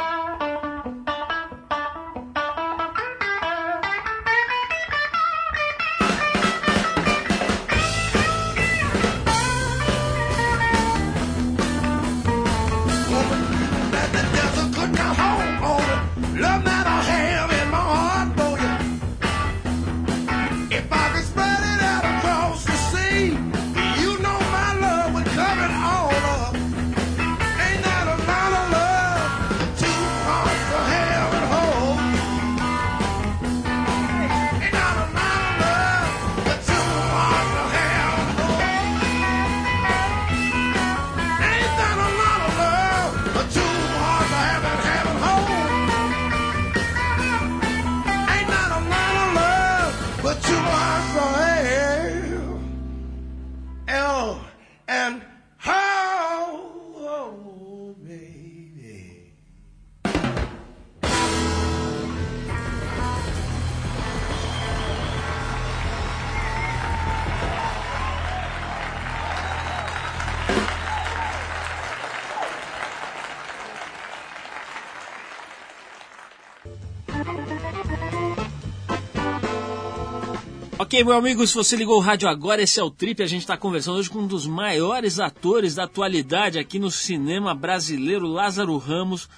Ok, 80.88 81.04
meu 81.04 81.12
amigo, 81.12 81.46
se 81.46 81.54
você 81.54 81.76
ligou 81.76 81.98
o 81.98 82.00
rádio 82.00 82.26
agora, 82.26 82.62
esse 82.62 82.80
é 82.80 82.82
o 82.82 82.90
Trip. 82.90 83.22
A 83.22 83.26
gente 83.26 83.42
está 83.42 83.58
conversando 83.58 83.98
hoje 83.98 84.08
com 84.08 84.20
um 84.20 84.26
dos 84.26 84.46
maiores 84.46 85.20
atores 85.20 85.74
da 85.74 85.84
atualidade 85.84 86.58
aqui 86.58 86.78
no 86.78 86.90
cinema 86.90 87.54
brasileiro, 87.54 88.26
Lázaro 88.26 88.74
Ramos. 88.78 89.28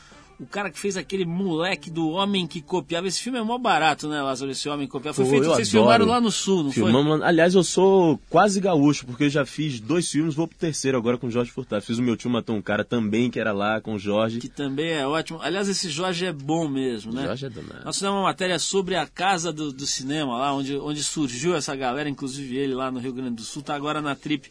O 0.41 0.47
cara 0.47 0.71
que 0.71 0.79
fez 0.79 0.97
aquele 0.97 1.27
moleque 1.27 1.91
do 1.91 2.09
Homem 2.09 2.47
que 2.47 2.63
Copiava. 2.63 3.07
Esse 3.07 3.21
filme 3.21 3.39
é 3.39 3.43
mó 3.43 3.59
barato, 3.59 4.09
né, 4.09 4.23
Lázaro? 4.23 4.51
Esse 4.51 4.71
Homem 4.71 4.87
que 4.87 4.93
Copiava. 4.93 5.15
Foi 5.15 5.25
Pô, 5.27 5.31
feito, 5.31 5.45
eu 5.45 5.51
vocês 5.55 5.69
adoro. 5.69 5.83
filmaram 5.85 6.07
lá 6.07 6.19
no 6.19 6.31
Sul, 6.31 6.65
não 6.65 6.73
Filmamos 6.73 7.21
lá- 7.21 7.27
Aliás, 7.29 7.55
eu 7.55 7.63
sou 7.63 8.19
quase 8.31 8.59
gaúcho, 8.59 9.05
porque 9.05 9.25
eu 9.25 9.29
já 9.29 9.45
fiz 9.45 9.79
dois 9.81 10.11
filmes, 10.11 10.35
vou 10.35 10.49
pro 10.49 10.57
terceiro 10.57 10.97
agora 10.97 11.19
com 11.19 11.27
o 11.27 11.31
Jorge 11.31 11.51
Furtado. 11.51 11.85
Fiz 11.85 11.99
o 11.99 12.03
Meu 12.03 12.17
Tio 12.17 12.31
Matou 12.31 12.57
um 12.57 12.63
Cara 12.63 12.83
também, 12.85 13.31
que 13.31 13.39
era 13.39 13.53
lá 13.53 13.83
com 13.83 13.95
o 13.95 13.99
Jorge. 13.99 14.41
foi? 14.41 14.49
Que 14.49 14.49
também 14.49 14.89
é 14.93 15.07
ótimo. 15.07 15.39
Aliás, 15.43 15.69
esse 15.69 15.91
Jorge 15.91 16.25
é 16.25 16.33
bom 16.33 16.67
mesmo, 16.67 17.13
né? 17.13 17.25
Jorge 17.27 17.45
é 17.45 17.51
danado. 17.51 17.85
Nós 17.85 17.97
fizemos 17.97 18.17
uma 18.17 18.25
matéria 18.25 18.59
sobre 18.59 18.97
a 18.97 19.07
casa 19.07 19.53
do, 19.53 19.71
do 19.71 19.87
cinema 19.87 20.39
lá, 20.39 20.55
onde, 20.55 20.75
onde 20.79 21.05
surgiu 21.05 21.55
essa 21.55 21.77
galera, 21.77 22.09
inclusive 22.09 22.57
ele 22.57 22.73
lá 22.75 22.91
no 22.91 22.99
Rio 22.99 23.13
Grande 23.13 23.35
do 23.37 23.43
Sul, 23.43 23.61
tá 23.63 23.75
agora 23.75 24.01
na 24.01 24.15
trip 24.15 24.51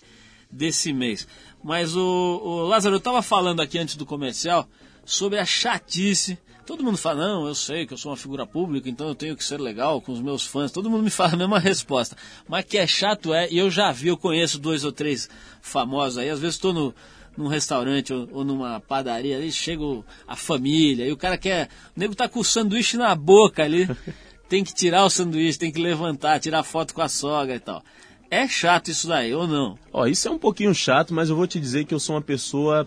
desse 0.51 0.93
mês. 0.93 1.27
Mas 1.63 1.95
o, 1.95 2.01
o 2.43 2.67
Lázaro, 2.67 2.95
eu 2.95 2.99
tava 2.99 3.23
falando 3.23 3.59
aqui 3.59 3.79
antes 3.79 3.95
do 3.95 4.05
comercial 4.05 4.69
sobre 5.09 5.39
a 5.39 5.45
chatice. 5.45 6.37
Todo 6.67 6.83
mundo 6.83 6.97
fala, 6.97 7.27
não, 7.27 7.47
eu 7.47 7.55
sei 7.55 7.87
que 7.87 7.93
eu 7.93 7.97
sou 7.97 8.11
uma 8.11 8.17
figura 8.17 8.45
pública, 8.45 8.87
então 8.87 9.07
eu 9.07 9.15
tenho 9.15 9.35
que 9.35 9.43
ser 9.43 9.59
legal 9.59 9.99
com 9.99 10.11
os 10.11 10.21
meus 10.21 10.45
fãs. 10.45 10.71
Todo 10.71 10.87
mundo 10.87 11.03
me 11.03 11.09
fala 11.09 11.33
a 11.33 11.37
mesma 11.37 11.57
resposta. 11.57 12.15
Mas 12.47 12.63
que 12.65 12.77
é 12.77 12.85
chato 12.85 13.33
é, 13.33 13.49
e 13.49 13.57
eu 13.57 13.71
já 13.71 13.91
vi, 13.91 14.09
eu 14.09 14.17
conheço 14.17 14.59
dois 14.59 14.85
ou 14.85 14.91
três 14.91 15.27
famosos 15.61 16.19
aí. 16.19 16.29
Às 16.29 16.39
vezes 16.39 16.55
estou 16.57 16.71
no, 16.71 16.93
num 17.35 17.47
restaurante 17.47 18.13
ou, 18.13 18.29
ou 18.31 18.43
numa 18.45 18.79
padaria 18.79 19.35
ali, 19.35 19.51
chega 19.51 19.81
a 20.27 20.35
família 20.35 21.07
e 21.07 21.11
o 21.11 21.17
cara 21.17 21.39
quer. 21.39 21.69
O 21.97 21.99
nego 21.99 22.13
tá 22.13 22.29
com 22.29 22.39
o 22.39 22.45
sanduíche 22.45 22.95
na 22.95 23.15
boca 23.15 23.63
ali, 23.63 23.89
tem 24.47 24.63
que 24.63 24.75
tirar 24.75 25.05
o 25.05 25.09
sanduíche, 25.09 25.57
tem 25.57 25.71
que 25.71 25.81
levantar, 25.81 26.39
tirar 26.39 26.61
foto 26.61 26.93
com 26.93 27.01
a 27.01 27.09
sogra 27.09 27.55
e 27.55 27.59
tal. 27.59 27.83
É 28.29 28.47
chato 28.47 28.91
isso 28.91 29.07
daí, 29.07 29.33
ou 29.33 29.47
não? 29.47 29.75
Ó, 29.91 30.05
isso 30.05 30.27
é 30.27 30.31
um 30.31 30.37
pouquinho 30.37 30.73
chato, 30.75 31.15
mas 31.15 31.31
eu 31.31 31.35
vou 31.35 31.47
te 31.47 31.59
dizer 31.59 31.85
que 31.85 31.93
eu 31.95 31.99
sou 31.99 32.13
uma 32.13 32.21
pessoa, 32.21 32.85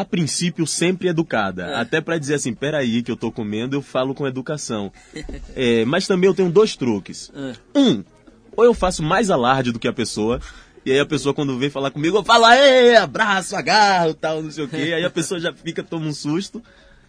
a 0.00 0.04
princípio, 0.04 0.66
sempre 0.66 1.06
educada. 1.06 1.66
É. 1.66 1.74
Até 1.76 2.00
pra 2.00 2.18
dizer 2.18 2.34
assim, 2.34 2.52
peraí, 2.52 3.00
que 3.00 3.12
eu 3.12 3.16
tô 3.16 3.30
comendo, 3.30 3.76
eu 3.76 3.82
falo 3.82 4.12
com 4.12 4.26
educação. 4.26 4.92
É, 5.56 5.84
mas 5.84 6.06
também 6.06 6.28
eu 6.28 6.34
tenho 6.34 6.50
dois 6.50 6.74
truques. 6.74 7.30
É. 7.34 7.78
Um, 7.78 8.02
ou 8.56 8.64
eu 8.64 8.74
faço 8.74 9.02
mais 9.04 9.30
alarde 9.30 9.70
do 9.70 9.78
que 9.78 9.86
a 9.86 9.92
pessoa, 9.92 10.40
e 10.84 10.90
aí 10.90 10.98
a 10.98 11.06
pessoa 11.06 11.32
quando 11.32 11.56
vem 11.56 11.70
falar 11.70 11.92
comigo, 11.92 12.16
eu 12.16 12.24
falo, 12.24 12.50
ei, 12.52 12.96
abraço, 12.96 13.54
agarro, 13.54 14.14
tal, 14.14 14.42
não 14.42 14.50
sei 14.50 14.64
o 14.64 14.68
quê. 14.68 14.92
Aí 14.96 15.04
a 15.04 15.10
pessoa 15.10 15.38
já 15.38 15.52
fica, 15.52 15.82
toma 15.82 16.06
um 16.06 16.12
susto. 16.12 16.60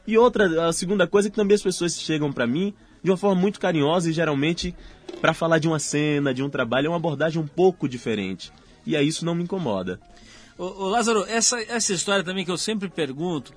E 0.05 0.15
outra, 0.17 0.67
a 0.67 0.73
segunda 0.73 1.07
coisa 1.07 1.27
é 1.27 1.31
que 1.31 1.35
também 1.35 1.55
as 1.55 1.63
pessoas 1.63 1.99
chegam 1.99 2.31
pra 2.31 2.45
mim 2.45 2.73
de 3.03 3.09
uma 3.09 3.17
forma 3.17 3.39
muito 3.39 3.59
carinhosa 3.59 4.09
e 4.09 4.13
geralmente 4.13 4.75
pra 5.19 5.33
falar 5.33 5.57
de 5.57 5.67
uma 5.67 5.79
cena, 5.79 6.33
de 6.33 6.43
um 6.43 6.49
trabalho, 6.49 6.87
é 6.87 6.89
uma 6.89 6.97
abordagem 6.97 7.41
um 7.41 7.47
pouco 7.47 7.89
diferente. 7.89 8.51
E 8.85 8.95
aí 8.95 9.07
isso 9.07 9.25
não 9.25 9.33
me 9.33 9.43
incomoda. 9.43 9.99
Ô, 10.57 10.87
Lázaro, 10.87 11.25
essa, 11.27 11.59
essa 11.63 11.93
história 11.93 12.23
também 12.23 12.45
que 12.45 12.51
eu 12.51 12.57
sempre 12.57 12.87
pergunto 12.87 13.53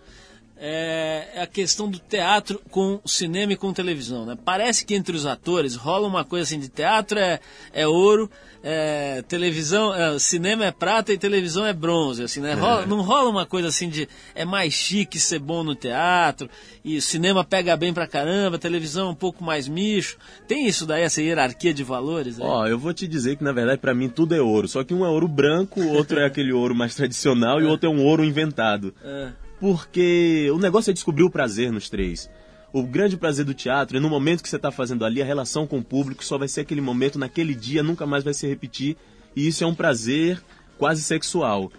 é, 0.60 1.28
é 1.34 1.42
a 1.42 1.46
questão 1.46 1.88
do 1.88 1.98
teatro 1.98 2.60
com 2.70 3.00
cinema 3.06 3.52
e 3.52 3.56
com 3.56 3.72
televisão, 3.72 4.26
né? 4.26 4.36
Parece 4.44 4.84
que 4.84 4.94
entre 4.94 5.14
os 5.16 5.24
atores 5.26 5.74
rola 5.76 6.06
uma 6.06 6.24
coisa 6.24 6.44
assim 6.44 6.58
de 6.58 6.68
teatro 6.68 7.18
é, 7.18 7.38
é 7.72 7.86
ouro, 7.86 8.28
é, 8.62 9.22
televisão, 9.28 9.94
é, 9.94 10.18
cinema 10.18 10.64
é 10.66 10.72
prata 10.72 11.12
e 11.12 11.18
televisão 11.18 11.64
é 11.64 11.72
bronze, 11.72 12.24
assim, 12.24 12.40
né? 12.40 12.54
Rola- 12.54 12.86
não 12.86 13.02
rola 13.02 13.30
uma 13.30 13.46
coisa 13.46 13.68
assim 13.68 13.88
de 13.88 14.08
é 14.34 14.44
mais 14.44 14.72
chique 14.74 15.18
ser 15.20 15.38
bom 15.38 15.62
no 15.62 15.76
teatro 15.76 16.50
e 16.84 16.96
o 16.96 17.02
cinema 17.02 17.44
pega 17.44 17.76
bem 17.76 17.94
pra 17.94 18.06
caramba, 18.08 18.58
televisão 18.58 19.08
é 19.08 19.10
um 19.10 19.14
pouco 19.14 19.44
mais 19.44 19.68
micho. 19.68 20.16
Tem 20.48 20.66
isso 20.66 20.84
daí, 20.86 21.02
essa 21.02 21.22
hierarquia 21.22 21.72
de 21.72 21.84
valores? 21.84 22.36
né? 22.38 22.44
Ó, 22.44 22.66
eu 22.66 22.78
vou 22.78 22.92
te 22.92 23.06
dizer 23.06 23.36
que 23.36 23.44
na 23.44 23.52
verdade 23.52 23.80
pra 23.80 23.94
mim 23.94 24.08
tudo 24.08 24.34
é 24.34 24.40
ouro. 24.40 24.66
Só 24.66 24.82
que 24.82 24.92
um 24.92 25.04
é 25.04 25.08
ouro 25.08 25.28
branco, 25.28 25.80
o 25.80 25.92
outro 25.92 26.18
é 26.18 26.26
aquele 26.26 26.52
ouro 26.52 26.74
mais 26.74 26.94
tradicional 26.96 27.60
e 27.60 27.64
o 27.64 27.68
outro 27.68 27.88
é 27.88 27.92
um 27.92 28.04
ouro 28.04 28.24
inventado. 28.24 28.92
É. 29.04 29.28
Porque 29.60 30.50
o 30.52 30.58
negócio 30.58 30.90
é 30.90 30.94
descobrir 30.94 31.24
o 31.24 31.30
prazer 31.30 31.72
nos 31.72 31.88
três. 31.90 32.30
O 32.72 32.82
grande 32.82 33.16
prazer 33.16 33.44
do 33.44 33.54
teatro 33.54 33.96
é 33.96 34.00
no 34.00 34.10
momento 34.10 34.42
que 34.42 34.48
você 34.48 34.56
está 34.56 34.70
fazendo 34.70 35.04
ali, 35.04 35.22
a 35.22 35.24
relação 35.24 35.66
com 35.66 35.78
o 35.78 35.84
público 35.84 36.24
só 36.24 36.36
vai 36.36 36.48
ser 36.48 36.60
aquele 36.60 36.80
momento, 36.80 37.18
naquele 37.18 37.54
dia, 37.54 37.82
nunca 37.82 38.06
mais 38.06 38.22
vai 38.22 38.34
se 38.34 38.46
repetir. 38.46 38.96
E 39.34 39.48
isso 39.48 39.64
é 39.64 39.66
um 39.66 39.74
prazer 39.74 40.42
quase 40.76 41.02
sexual. 41.02 41.72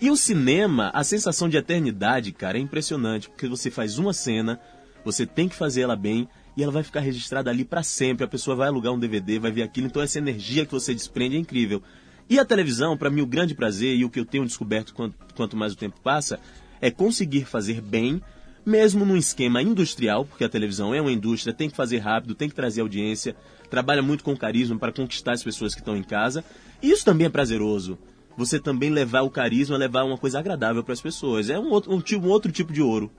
E 0.00 0.10
o 0.10 0.16
cinema, 0.16 0.90
a 0.92 1.04
sensação 1.04 1.48
de 1.48 1.56
eternidade, 1.56 2.32
cara, 2.32 2.58
é 2.58 2.60
impressionante. 2.60 3.28
Porque 3.28 3.46
você 3.46 3.70
faz 3.70 3.98
uma 3.98 4.12
cena, 4.12 4.60
você 5.04 5.24
tem 5.24 5.48
que 5.48 5.54
fazer 5.54 5.82
ela 5.82 5.94
bem 5.94 6.28
e 6.56 6.62
ela 6.62 6.72
vai 6.72 6.82
ficar 6.82 7.00
registrada 7.00 7.48
ali 7.48 7.64
pra 7.64 7.84
sempre. 7.84 8.24
A 8.24 8.28
pessoa 8.28 8.56
vai 8.56 8.66
alugar 8.66 8.92
um 8.92 8.98
DVD, 8.98 9.38
vai 9.38 9.52
ver 9.52 9.62
aquilo. 9.62 9.86
Então 9.86 10.02
essa 10.02 10.18
energia 10.18 10.66
que 10.66 10.72
você 10.72 10.92
desprende 10.92 11.36
é 11.36 11.38
incrível. 11.38 11.80
E 12.28 12.38
a 12.38 12.44
televisão, 12.44 12.96
pra 12.96 13.10
mim, 13.10 13.20
o 13.20 13.26
grande 13.26 13.54
prazer 13.54 13.94
e 13.96 14.04
o 14.04 14.10
que 14.10 14.18
eu 14.18 14.24
tenho 14.24 14.44
descoberto 14.44 14.92
quanto, 14.92 15.14
quanto 15.36 15.56
mais 15.56 15.72
o 15.72 15.76
tempo 15.76 16.00
passa 16.00 16.40
é 16.82 16.90
conseguir 16.90 17.46
fazer 17.46 17.80
bem, 17.80 18.20
mesmo 18.66 19.04
num 19.06 19.16
esquema 19.16 19.62
industrial, 19.62 20.26
porque 20.26 20.44
a 20.44 20.48
televisão 20.48 20.94
é 20.94 21.00
uma 21.00 21.10
indústria, 21.10 21.54
tem 21.54 21.70
que 21.70 21.76
fazer 21.76 21.98
rápido, 21.98 22.34
tem 22.34 22.48
que 22.48 22.54
trazer 22.54 22.82
audiência, 22.82 23.34
trabalha 23.70 24.02
muito 24.02 24.22
com 24.22 24.36
carisma 24.36 24.78
para 24.78 24.92
conquistar 24.92 25.32
as 25.32 25.42
pessoas 25.42 25.74
que 25.74 25.80
estão 25.80 25.96
em 25.96 26.02
casa. 26.02 26.44
Isso 26.82 27.04
também 27.04 27.26
é 27.26 27.30
prazeroso. 27.30 27.98
Você 28.36 28.58
também 28.60 28.90
levar 28.90 29.22
o 29.22 29.30
carisma, 29.30 29.76
levar 29.76 30.04
uma 30.04 30.18
coisa 30.18 30.38
agradável 30.38 30.82
para 30.84 30.92
as 30.92 31.00
pessoas. 31.00 31.48
É 31.50 31.58
um 31.58 31.70
outro, 31.70 31.92
um, 31.94 32.02
um 32.20 32.28
outro 32.28 32.52
tipo 32.52 32.72
de 32.72 32.82
ouro. 32.82 33.10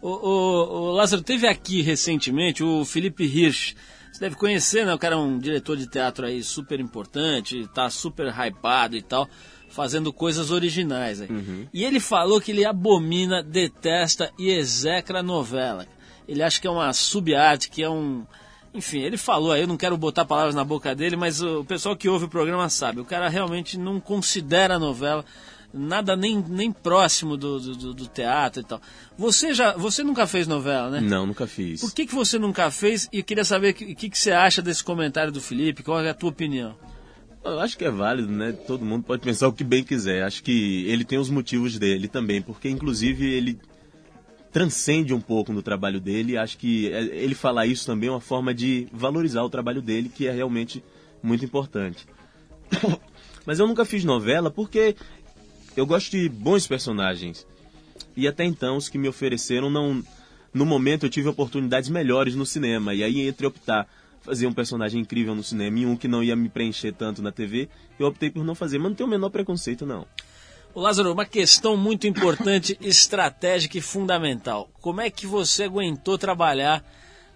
O, 0.00 0.08
o- 0.08 0.88
o 0.88 0.92
Lázaro, 0.92 1.22
teve 1.22 1.46
aqui 1.46 1.80
recentemente 1.82 2.62
o 2.64 2.84
Felipe 2.84 3.24
Hirsch. 3.24 3.74
Você 4.12 4.20
deve 4.20 4.36
conhecer, 4.36 4.84
né? 4.84 4.92
O 4.94 4.98
cara 4.98 5.14
é 5.14 5.18
um 5.18 5.38
diretor 5.38 5.76
de 5.76 5.88
teatro 5.88 6.26
aí 6.26 6.42
super 6.42 6.78
importante, 6.80 7.66
tá 7.74 7.88
super 7.88 8.26
hypado 8.28 8.94
e 8.96 9.00
tal, 9.02 9.28
fazendo 9.72 10.12
coisas 10.12 10.50
originais 10.50 11.20
aí. 11.20 11.28
E 11.72 11.84
ele 11.84 11.98
falou 11.98 12.40
que 12.40 12.52
ele 12.52 12.64
abomina, 12.64 13.42
detesta 13.42 14.30
e 14.38 14.50
execra 14.50 15.20
a 15.20 15.22
novela. 15.22 15.86
Ele 16.28 16.42
acha 16.42 16.60
que 16.60 16.66
é 16.66 16.70
uma 16.70 16.92
subarte, 16.92 17.70
que 17.70 17.82
é 17.82 17.90
um. 17.90 18.24
Enfim, 18.74 19.00
ele 19.00 19.16
falou 19.16 19.52
aí, 19.52 19.62
eu 19.62 19.66
não 19.66 19.76
quero 19.76 19.96
botar 19.98 20.24
palavras 20.24 20.54
na 20.54 20.64
boca 20.64 20.94
dele, 20.94 21.16
mas 21.16 21.42
o 21.42 21.64
pessoal 21.64 21.96
que 21.96 22.08
ouve 22.08 22.24
o 22.24 22.28
programa 22.28 22.68
sabe. 22.70 23.00
O 23.00 23.04
cara 23.04 23.28
realmente 23.28 23.78
não 23.78 24.00
considera 24.00 24.76
a 24.76 24.78
novela 24.78 25.24
nada 25.72 26.14
nem, 26.14 26.42
nem 26.48 26.70
próximo 26.70 27.36
do, 27.36 27.58
do, 27.58 27.94
do 27.94 28.06
teatro 28.06 28.60
e 28.62 28.64
tal. 28.64 28.80
Você 29.16 29.54
já, 29.54 29.72
você 29.76 30.02
nunca 30.02 30.26
fez 30.26 30.46
novela, 30.46 30.90
né? 30.90 31.00
Não, 31.00 31.26
nunca 31.26 31.46
fiz. 31.46 31.80
Por 31.80 31.92
que, 31.92 32.06
que 32.06 32.14
você 32.14 32.38
nunca 32.38 32.70
fez? 32.70 33.08
E 33.12 33.18
eu 33.18 33.24
queria 33.24 33.44
saber 33.44 33.70
o 33.70 33.74
que, 33.74 33.94
que, 33.94 34.10
que 34.10 34.18
você 34.18 34.32
acha 34.32 34.60
desse 34.60 34.84
comentário 34.84 35.32
do 35.32 35.40
Felipe, 35.40 35.82
qual 35.82 36.00
é 36.00 36.10
a 36.10 36.14
tua 36.14 36.30
opinião? 36.30 36.74
Eu 37.44 37.58
acho 37.58 37.76
que 37.76 37.84
é 37.84 37.90
válido, 37.90 38.30
né? 38.30 38.52
Todo 38.52 38.84
mundo 38.84 39.04
pode 39.04 39.22
pensar 39.22 39.48
o 39.48 39.52
que 39.52 39.64
bem 39.64 39.82
quiser. 39.82 40.22
Acho 40.22 40.42
que 40.42 40.84
ele 40.86 41.04
tem 41.04 41.18
os 41.18 41.28
motivos 41.28 41.78
dele 41.78 42.06
também, 42.06 42.40
porque 42.40 42.68
inclusive 42.68 43.28
ele 43.28 43.58
transcende 44.52 45.12
um 45.12 45.20
pouco 45.20 45.52
no 45.52 45.62
trabalho 45.62 46.00
dele. 46.00 46.36
Acho 46.36 46.56
que 46.56 46.92
é- 46.92 47.02
ele 47.02 47.34
falar 47.34 47.66
isso 47.66 47.84
também 47.84 48.08
é 48.08 48.12
uma 48.12 48.20
forma 48.20 48.54
de 48.54 48.86
valorizar 48.92 49.42
o 49.42 49.50
trabalho 49.50 49.82
dele, 49.82 50.08
que 50.08 50.28
é 50.28 50.30
realmente 50.32 50.84
muito 51.22 51.44
importante. 51.44 52.06
Mas 53.44 53.58
eu 53.58 53.66
nunca 53.66 53.84
fiz 53.84 54.04
novela 54.04 54.50
porque 54.50 54.94
eu 55.76 55.84
gosto 55.84 56.12
de 56.12 56.28
bons 56.28 56.66
personagens. 56.66 57.46
E 58.16 58.28
até 58.28 58.44
então 58.44 58.76
os 58.76 58.88
que 58.88 58.98
me 58.98 59.08
ofereceram 59.08 59.70
não. 59.70 60.02
No 60.54 60.66
momento 60.66 61.06
eu 61.06 61.10
tive 61.10 61.28
oportunidades 61.28 61.88
melhores 61.88 62.34
no 62.34 62.44
cinema. 62.44 62.94
E 62.94 63.02
aí, 63.02 63.26
entre 63.26 63.46
optar 63.46 63.88
fazer 64.22 64.46
um 64.46 64.52
personagem 64.52 65.00
incrível 65.00 65.34
no 65.34 65.42
cinema 65.42 65.78
e 65.78 65.86
um 65.86 65.96
que 65.96 66.08
não 66.08 66.22
ia 66.22 66.36
me 66.36 66.48
preencher 66.48 66.92
tanto 66.92 67.20
na 67.20 67.32
TV, 67.32 67.68
eu 67.98 68.06
optei 68.06 68.30
por 68.30 68.44
não 68.44 68.54
fazer. 68.54 68.78
Mas 68.78 68.90
não 68.90 68.96
tenho 68.96 69.08
o 69.08 69.10
menor 69.10 69.30
preconceito, 69.30 69.84
não. 69.84 70.06
Ô 70.74 70.80
Lázaro, 70.80 71.12
uma 71.12 71.26
questão 71.26 71.76
muito 71.76 72.06
importante, 72.06 72.78
estratégica 72.80 73.76
e 73.76 73.82
fundamental. 73.82 74.70
Como 74.80 75.00
é 75.00 75.10
que 75.10 75.26
você 75.26 75.64
aguentou 75.64 76.16
trabalhar 76.16 76.82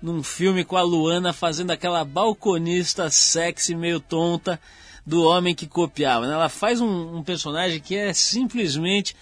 num 0.01 0.23
filme 0.23 0.65
com 0.65 0.77
a 0.77 0.83
Luana 0.83 1.33
fazendo 1.33 1.71
aquela 1.71 2.05
balconista 2.05 3.11
sexy, 3.11 3.75
meio 3.75 4.01
tonta, 4.01 4.59
do 5.05 5.23
homem 5.23 5.55
que 5.55 5.67
copiava? 5.67 6.27
né? 6.27 6.35
Ela 6.35 6.49
faz 6.49 6.81
um, 6.81 7.17
um 7.17 7.23
personagem 7.23 7.81
que 7.81 7.95
é 7.95 8.13
simplesmente 8.15 9.15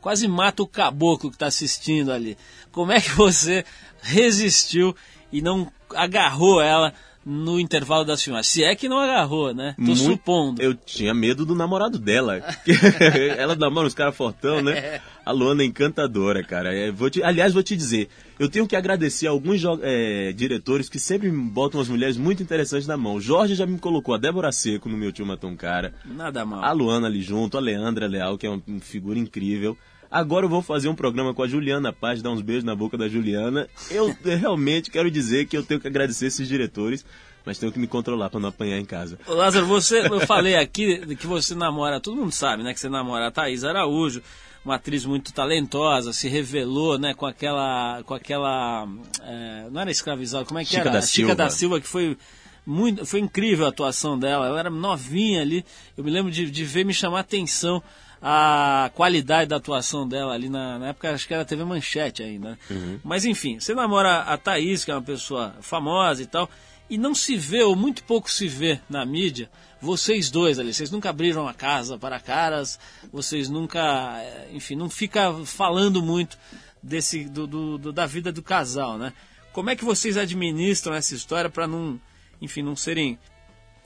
quase 0.00 0.26
mata 0.26 0.62
o 0.62 0.66
caboclo 0.66 1.30
que 1.30 1.36
está 1.36 1.46
assistindo 1.46 2.10
ali. 2.10 2.36
Como 2.72 2.90
é 2.90 3.00
que 3.00 3.10
você 3.10 3.64
resistiu 4.00 4.96
e 5.30 5.40
não 5.40 5.70
agarrou 5.94 6.60
ela 6.60 6.92
no 7.30 7.60
intervalo 7.60 8.04
das 8.04 8.22
filmagens? 8.22 8.48
Se 8.52 8.64
é 8.64 8.74
que 8.74 8.88
não 8.88 8.98
agarrou, 8.98 9.54
né? 9.54 9.74
Tô 9.76 9.82
Muito- 9.82 10.00
supondo. 10.02 10.60
Eu 10.60 10.74
tinha 10.74 11.14
medo 11.14 11.46
do 11.46 11.54
namorado 11.54 11.98
dela. 11.98 12.40
Ela 13.38 13.54
namora 13.54 13.86
uns 13.86 13.94
caras 13.94 14.16
fortão, 14.16 14.60
né? 14.60 15.00
A 15.24 15.30
Luana 15.32 15.62
é 15.62 15.66
encantadora, 15.66 16.42
cara. 16.42 16.74
É, 16.74 16.90
vou 16.90 17.08
te- 17.08 17.22
aliás, 17.22 17.52
vou 17.54 17.62
te 17.62 17.76
dizer, 17.76 18.08
eu 18.38 18.48
tenho 18.48 18.66
que 18.66 18.74
agradecer 18.74 19.26
a 19.26 19.30
alguns 19.30 19.62
é, 19.82 20.32
diretores 20.32 20.88
que 20.88 20.98
sempre 20.98 21.30
me 21.30 21.48
botam 21.50 21.80
as 21.80 21.88
mulheres 21.88 22.16
muito 22.16 22.42
interessantes 22.42 22.86
na 22.88 22.96
mão. 22.96 23.20
Jorge 23.20 23.54
já 23.54 23.64
me 23.66 23.78
colocou 23.78 24.14
a 24.14 24.18
Débora 24.18 24.50
Seco 24.50 24.88
no 24.88 24.96
meu 24.96 25.12
tio 25.12 25.24
Matou 25.24 25.48
um 25.50 25.56
Cara. 25.56 25.94
Nada 26.04 26.44
mal. 26.44 26.64
A 26.64 26.72
Luana 26.72 27.06
ali 27.06 27.22
junto, 27.22 27.56
a 27.56 27.60
Leandra 27.60 28.06
Leal, 28.08 28.36
que 28.36 28.46
é 28.46 28.50
uma 28.50 28.60
figura 28.80 29.18
incrível. 29.18 29.76
Agora 30.10 30.44
eu 30.44 30.50
vou 30.50 30.60
fazer 30.60 30.88
um 30.88 30.94
programa 30.94 31.32
com 31.32 31.42
a 31.42 31.46
Juliana 31.46 31.92
Paz, 31.92 32.20
dar 32.20 32.30
uns 32.30 32.42
beijos 32.42 32.64
na 32.64 32.74
boca 32.74 32.98
da 32.98 33.08
Juliana. 33.08 33.68
Eu 33.88 34.12
realmente 34.24 34.90
quero 34.90 35.08
dizer 35.08 35.46
que 35.46 35.56
eu 35.56 35.62
tenho 35.62 35.78
que 35.78 35.86
agradecer 35.86 36.26
esses 36.26 36.48
diretores, 36.48 37.04
mas 37.46 37.58
tenho 37.58 37.70
que 37.70 37.78
me 37.78 37.86
controlar 37.86 38.28
para 38.28 38.40
não 38.40 38.48
apanhar 38.48 38.76
em 38.78 38.84
casa. 38.84 39.20
Ô, 39.24 39.34
Lázaro, 39.34 39.66
você, 39.66 40.00
eu 40.00 40.18
falei 40.26 40.56
aqui 40.56 41.14
que 41.14 41.28
você 41.28 41.54
namora, 41.54 42.00
todo 42.00 42.16
mundo 42.16 42.32
sabe, 42.32 42.64
né, 42.64 42.74
que 42.74 42.80
você 42.80 42.88
namora 42.88 43.28
a 43.28 43.30
Thaís 43.30 43.62
Araújo, 43.62 44.20
uma 44.64 44.74
atriz 44.74 45.04
muito 45.04 45.32
talentosa, 45.32 46.12
se 46.12 46.28
revelou, 46.28 46.98
né, 46.98 47.14
com 47.14 47.24
aquela, 47.24 48.02
com 48.02 48.12
aquela, 48.12 48.88
é, 49.22 49.68
não 49.70 49.80
era 49.80 49.92
escravizada, 49.92 50.44
como 50.44 50.58
é 50.58 50.64
que 50.64 50.70
Chica 50.70 50.80
era? 50.82 50.90
da 50.90 51.02
Chica 51.02 51.08
Silva. 51.12 51.34
da 51.36 51.50
Silva, 51.50 51.80
que 51.80 51.86
foi 51.86 52.18
muito, 52.66 53.06
foi 53.06 53.20
incrível 53.20 53.64
a 53.64 53.68
atuação 53.68 54.18
dela, 54.18 54.46
ela 54.46 54.58
era 54.58 54.70
novinha 54.70 55.40
ali, 55.40 55.64
eu 55.96 56.02
me 56.02 56.10
lembro 56.10 56.32
de, 56.32 56.50
de 56.50 56.64
ver 56.64 56.84
me 56.84 56.92
chamar 56.92 57.18
a 57.18 57.20
atenção 57.20 57.80
a 58.22 58.90
qualidade 58.94 59.48
da 59.48 59.56
atuação 59.56 60.06
dela 60.06 60.34
ali 60.34 60.48
na, 60.48 60.78
na 60.78 60.88
época, 60.88 61.10
acho 61.12 61.26
que 61.26 61.32
era 61.34 61.44
TV 61.44 61.64
Manchete 61.64 62.22
ainda. 62.22 62.50
né? 62.50 63.00
Mas 63.02 63.24
enfim, 63.24 63.58
você 63.58 63.74
namora 63.74 64.18
a 64.22 64.36
Thaís, 64.36 64.84
que 64.84 64.90
é 64.90 64.94
uma 64.94 65.02
pessoa 65.02 65.54
famosa 65.60 66.22
e 66.22 66.26
tal, 66.26 66.48
e 66.88 66.98
não 66.98 67.14
se 67.14 67.36
vê, 67.36 67.62
ou 67.62 67.74
muito 67.76 68.02
pouco 68.04 68.30
se 68.30 68.46
vê 68.48 68.80
na 68.90 69.06
mídia, 69.06 69.48
vocês 69.80 70.30
dois 70.30 70.58
ali, 70.58 70.74
vocês 70.74 70.90
nunca 70.90 71.08
abriram 71.08 71.48
a 71.48 71.54
casa 71.54 71.96
para 71.96 72.20
caras, 72.20 72.78
vocês 73.12 73.48
nunca, 73.48 73.80
eh, 74.22 74.48
enfim, 74.52 74.74
não 74.76 74.90
fica 74.90 75.32
falando 75.46 76.02
muito 76.02 76.36
desse 76.82 77.24
do, 77.24 77.46
do- 77.46 77.78
do- 77.78 77.92
da 77.92 78.06
vida 78.06 78.30
do 78.32 78.42
casal, 78.42 78.98
né? 78.98 79.12
Como 79.52 79.70
é 79.70 79.76
que 79.76 79.84
vocês 79.84 80.16
administram 80.16 80.94
essa 80.94 81.14
história 81.14 81.48
para 81.48 81.66
não, 81.66 81.98
enfim, 82.42 82.62
não 82.62 82.76
serem 82.76 83.18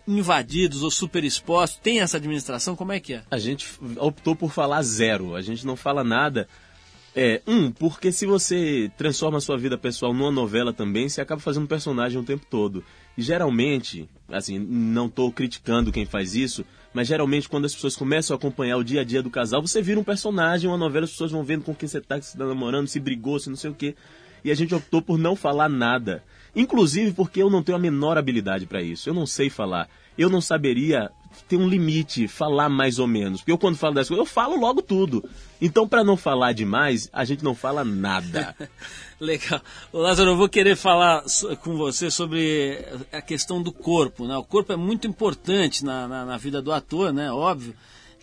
invadidos 0.07 0.83
ou 0.83 0.91
super 0.91 1.25
expostos? 1.25 1.81
Tem 1.83 2.01
essa 2.01 2.17
administração? 2.17 2.77
Como 2.77 2.93
é 2.93 3.01
que 3.01 3.15
é? 3.15 3.23
A 3.31 3.39
gente 3.39 3.67
optou 3.97 4.37
por 4.37 4.53
falar 4.53 4.83
zero, 4.83 5.35
a 5.35 5.41
gente 5.41 5.67
não 5.67 5.77
fala 5.77 6.05
nada. 6.05 6.49
É, 7.17 7.41
um, 7.47 7.71
porque 7.71 8.11
se 8.11 8.27
você 8.27 8.91
transforma 8.97 9.39
a 9.39 9.41
sua 9.41 9.57
vida 9.57 9.79
pessoal 9.79 10.13
numa 10.13 10.33
novela 10.33 10.73
também, 10.73 11.09
você 11.09 11.21
acaba 11.21 11.41
fazendo 11.41 11.69
personagem 11.69 12.19
o 12.19 12.25
tempo 12.25 12.45
todo. 12.51 12.85
E 13.17 13.23
geralmente, 13.23 14.09
assim, 14.29 14.59
não 14.59 15.07
estou 15.07 15.31
criticando 15.31 15.93
quem 15.93 16.05
faz 16.05 16.35
isso, 16.35 16.65
mas 16.93 17.07
geralmente 17.07 17.49
quando 17.49 17.67
as 17.67 17.75
pessoas 17.75 17.95
começam 17.95 18.35
a 18.35 18.39
acompanhar 18.39 18.77
o 18.77 18.85
dia 18.85 19.03
a 19.03 19.05
dia 19.05 19.23
do 19.23 19.31
casal, 19.31 19.63
você 19.63 19.81
vira 19.81 20.01
um 20.01 20.05
personagem, 20.05 20.69
uma 20.69 20.77
novela, 20.77 21.05
as 21.05 21.13
pessoas 21.13 21.31
vão 21.31 21.45
vendo 21.45 21.63
com 21.63 21.73
quem 21.73 21.89
você 21.89 21.99
está, 21.99 22.21
se 22.21 22.37
tá 22.37 22.45
namorando, 22.45 22.89
se 22.89 22.99
brigou, 22.99 23.39
se 23.39 23.49
não 23.49 23.57
sei 23.57 23.71
o 23.71 23.75
quê. 23.75 23.95
E 24.45 24.51
a 24.51 24.55
gente 24.55 24.75
optou 24.75 25.01
por 25.01 25.17
não 25.17 25.37
falar 25.37 25.69
nada. 25.69 26.23
Inclusive 26.55 27.13
porque 27.13 27.43
eu 27.43 27.51
não 27.51 27.63
tenho 27.63 27.77
a 27.77 27.81
menor 27.81 28.17
habilidade 28.17 28.67
para 28.67 28.83
isso. 28.83 29.09
Eu 29.09 29.15
não 29.15 29.27
sei 29.27 29.51
falar. 29.51 29.89
Eu 30.17 30.31
não 30.31 30.41
saberia 30.41 31.11
ter 31.49 31.57
um 31.57 31.69
limite, 31.69 32.29
falar 32.29 32.69
mais 32.69 32.99
ou 32.99 33.07
menos. 33.07 33.41
Porque 33.41 33.53
eu 33.53 33.59
quando 33.59 33.77
falo 33.77 33.95
das 33.95 34.09
coisas, 34.09 34.25
eu 34.25 34.33
falo 34.33 34.57
logo 34.57 34.81
tudo. 34.81 35.29
Então, 35.61 35.89
para 35.89 36.05
não 36.05 36.17
falar 36.17 36.53
demais, 36.53 37.09
a 37.13 37.25
gente 37.25 37.43
não 37.43 37.55
fala 37.55 37.85
nada. 37.85 38.55
Legal. 39.19 39.61
Lázaro, 39.93 40.31
eu 40.31 40.37
vou 40.37 40.49
querer 40.49 40.77
falar 40.77 41.25
com 41.63 41.77
você 41.77 42.11
sobre 42.11 42.85
a 43.13 43.21
questão 43.21 43.63
do 43.63 43.73
corpo. 43.73 44.27
Né? 44.27 44.37
O 44.37 44.45
corpo 44.45 44.73
é 44.73 44.77
muito 44.77 45.07
importante 45.07 45.85
na, 45.85 46.07
na, 46.07 46.25
na 46.25 46.37
vida 46.37 46.63
do 46.63 46.73
ator, 46.73 47.13
né? 47.13 47.31
Óbvio. 47.33 47.75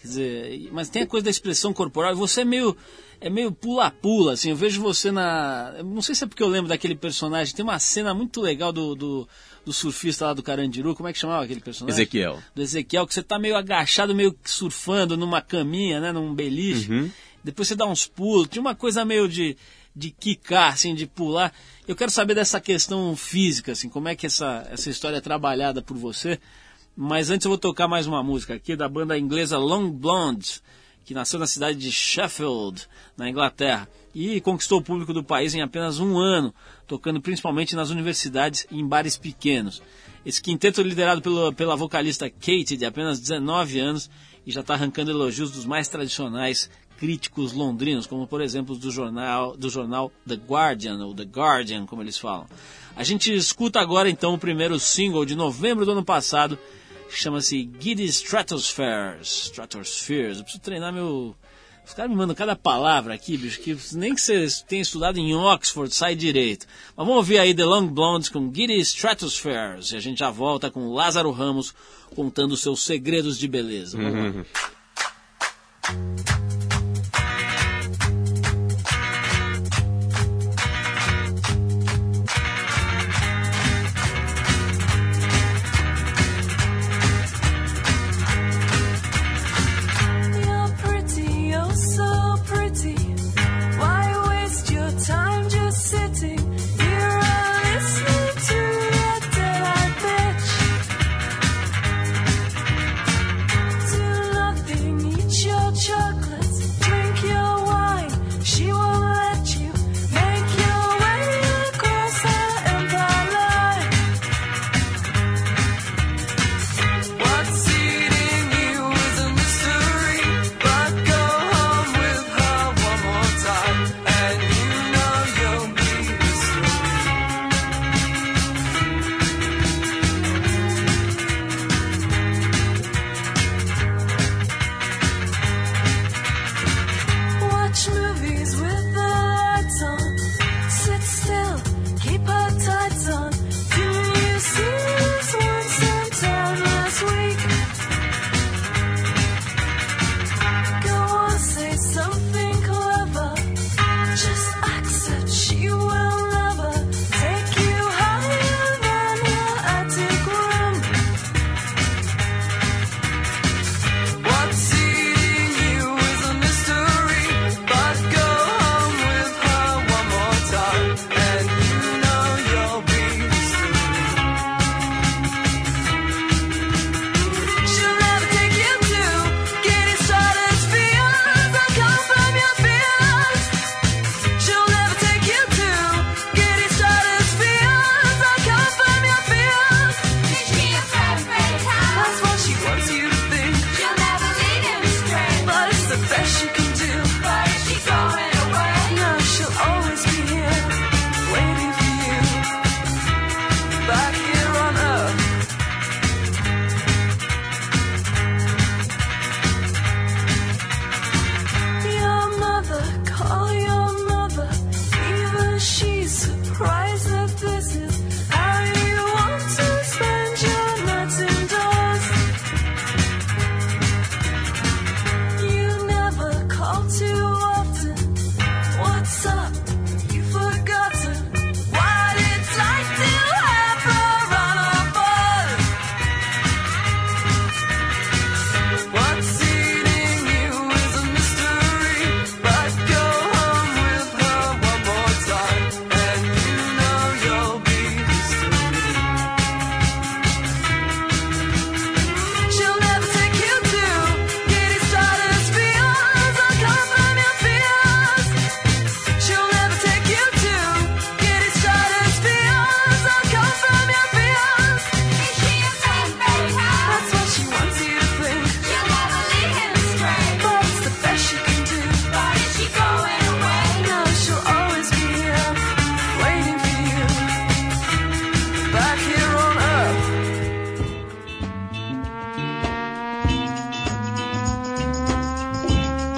Quer 0.01 0.07
dizer, 0.07 0.69
mas 0.71 0.89
tem 0.89 1.03
a 1.03 1.07
coisa 1.07 1.25
da 1.25 1.29
expressão 1.29 1.73
corporal. 1.73 2.15
Você 2.15 2.41
é 2.41 2.45
meio 2.45 2.75
é 3.21 3.29
meio 3.29 3.51
pula-pula, 3.51 4.33
assim. 4.33 4.49
Eu 4.49 4.55
vejo 4.55 4.81
você 4.81 5.11
na. 5.11 5.75
Não 5.85 6.01
sei 6.01 6.15
se 6.15 6.23
é 6.23 6.27
porque 6.27 6.41
eu 6.41 6.47
lembro 6.47 6.69
daquele 6.69 6.95
personagem. 6.95 7.55
Tem 7.55 7.63
uma 7.63 7.77
cena 7.77 8.15
muito 8.15 8.41
legal 8.41 8.73
do, 8.73 8.95
do, 8.95 9.29
do 9.63 9.71
surfista 9.71 10.25
lá 10.25 10.33
do 10.33 10.41
Carandiru. 10.41 10.95
Como 10.95 11.07
é 11.07 11.13
que 11.13 11.19
chamava 11.19 11.43
aquele 11.43 11.61
personagem? 11.61 12.01
Ezequiel. 12.01 12.41
do 12.55 12.61
Ezequiel, 12.63 13.05
que 13.05 13.13
você 13.13 13.21
tá 13.21 13.37
meio 13.37 13.55
agachado, 13.55 14.15
meio 14.15 14.33
que 14.33 14.49
surfando 14.49 15.15
numa 15.15 15.39
caminha, 15.39 15.99
né, 15.99 16.11
num 16.11 16.33
beliche. 16.33 17.11
Depois 17.43 17.67
você 17.67 17.75
dá 17.75 17.85
uns 17.85 18.07
pulos. 18.07 18.47
Tinha 18.47 18.61
uma 18.61 18.73
coisa 18.73 19.05
meio 19.05 19.29
de, 19.29 19.55
de 19.95 20.09
quicar, 20.09 20.73
assim, 20.73 20.95
de 20.95 21.05
pular. 21.05 21.53
Eu 21.87 21.95
quero 21.95 22.09
saber 22.09 22.33
dessa 22.33 22.59
questão 22.59 23.15
física, 23.15 23.73
assim, 23.73 23.87
como 23.87 24.07
é 24.07 24.15
que 24.15 24.25
essa, 24.25 24.67
essa 24.71 24.89
história 24.89 25.17
é 25.17 25.21
trabalhada 25.21 25.79
por 25.79 25.95
você. 25.95 26.39
Mas 27.03 27.31
antes 27.31 27.45
eu 27.45 27.49
vou 27.49 27.57
tocar 27.57 27.87
mais 27.87 28.05
uma 28.05 28.21
música 28.21 28.53
aqui 28.53 28.75
da 28.75 28.87
banda 28.87 29.17
inglesa 29.17 29.57
Long 29.57 29.89
Blonde, 29.89 30.61
que 31.03 31.15
nasceu 31.15 31.39
na 31.39 31.47
cidade 31.47 31.79
de 31.79 31.91
Sheffield, 31.91 32.87
na 33.17 33.27
Inglaterra, 33.27 33.89
e 34.13 34.39
conquistou 34.39 34.77
o 34.77 34.83
público 34.83 35.11
do 35.11 35.23
país 35.23 35.55
em 35.55 35.63
apenas 35.63 35.97
um 35.97 36.19
ano, 36.19 36.53
tocando 36.85 37.19
principalmente 37.19 37.75
nas 37.75 37.89
universidades 37.89 38.67
e 38.69 38.79
em 38.79 38.87
bares 38.87 39.17
pequenos. 39.17 39.81
Esse 40.23 40.39
quinteto 40.39 40.79
é 40.79 40.83
liderado 40.83 41.23
pelo, 41.23 41.51
pela 41.53 41.75
vocalista 41.75 42.29
Kate, 42.29 42.77
de 42.77 42.85
apenas 42.85 43.19
19 43.19 43.79
anos, 43.79 44.07
e 44.45 44.51
já 44.51 44.61
está 44.61 44.75
arrancando 44.75 45.09
elogios 45.09 45.49
dos 45.49 45.65
mais 45.65 45.87
tradicionais 45.87 46.69
críticos 46.99 47.51
londrinos, 47.51 48.05
como 48.05 48.28
por 48.28 48.41
exemplo 48.41 48.76
do 48.76 48.91
jornal, 48.91 49.57
do 49.57 49.71
jornal 49.71 50.11
The 50.28 50.36
Guardian, 50.36 51.03
ou 51.03 51.15
The 51.15 51.23
Guardian, 51.23 51.88
como 51.88 52.03
eles 52.03 52.19
falam. 52.19 52.45
A 52.95 53.03
gente 53.03 53.34
escuta 53.34 53.80
agora 53.80 54.07
então 54.07 54.36
o 54.36 54.38
primeiro 54.38 54.78
single 54.80 55.26
de 55.26 55.36
novembro 55.36 55.84
do 55.84 55.93
ano 55.93 56.05
passado, 56.05 56.59
chama-se 57.18 57.70
Giddy 57.80 58.05
Stratospheres. 58.05 59.45
Stratospheres. 59.45 60.38
Eu 60.38 60.43
preciso 60.43 60.62
treinar 60.62 60.93
meu. 60.93 61.36
Os 61.86 61.93
caras 61.93 62.12
me 62.12 62.18
mandam 62.18 62.36
cada 62.36 62.55
palavra 62.55 63.14
aqui, 63.14 63.36
bicho, 63.36 63.59
que 63.59 63.76
nem 63.93 64.14
que 64.14 64.22
você 64.22 64.47
tenha 64.68 64.82
estudado 64.82 65.18
em 65.18 65.36
Oxford 65.36 65.93
sai 65.93 66.16
direito. 66.16 66.68
Mas 66.95 67.05
vamos 67.05 67.16
ouvir 67.16 67.39
aí 67.39 67.53
The 67.53 67.66
Long 67.66 67.88
Blondes 67.88 68.30
com 68.30 68.53
Giddy 68.53 68.80
Stratospheres. 68.80 69.91
E 69.91 69.97
a 69.97 69.99
gente 69.99 70.20
já 70.20 70.30
volta 70.30 70.70
com 70.70 70.93
Lázaro 70.93 71.32
Ramos 71.32 71.74
contando 72.16 72.55
seus 72.55 72.82
segredos 72.84 73.38
de 73.38 73.47
beleza. 73.47 73.97
Vamos 73.97 74.36
lá. 74.36 74.45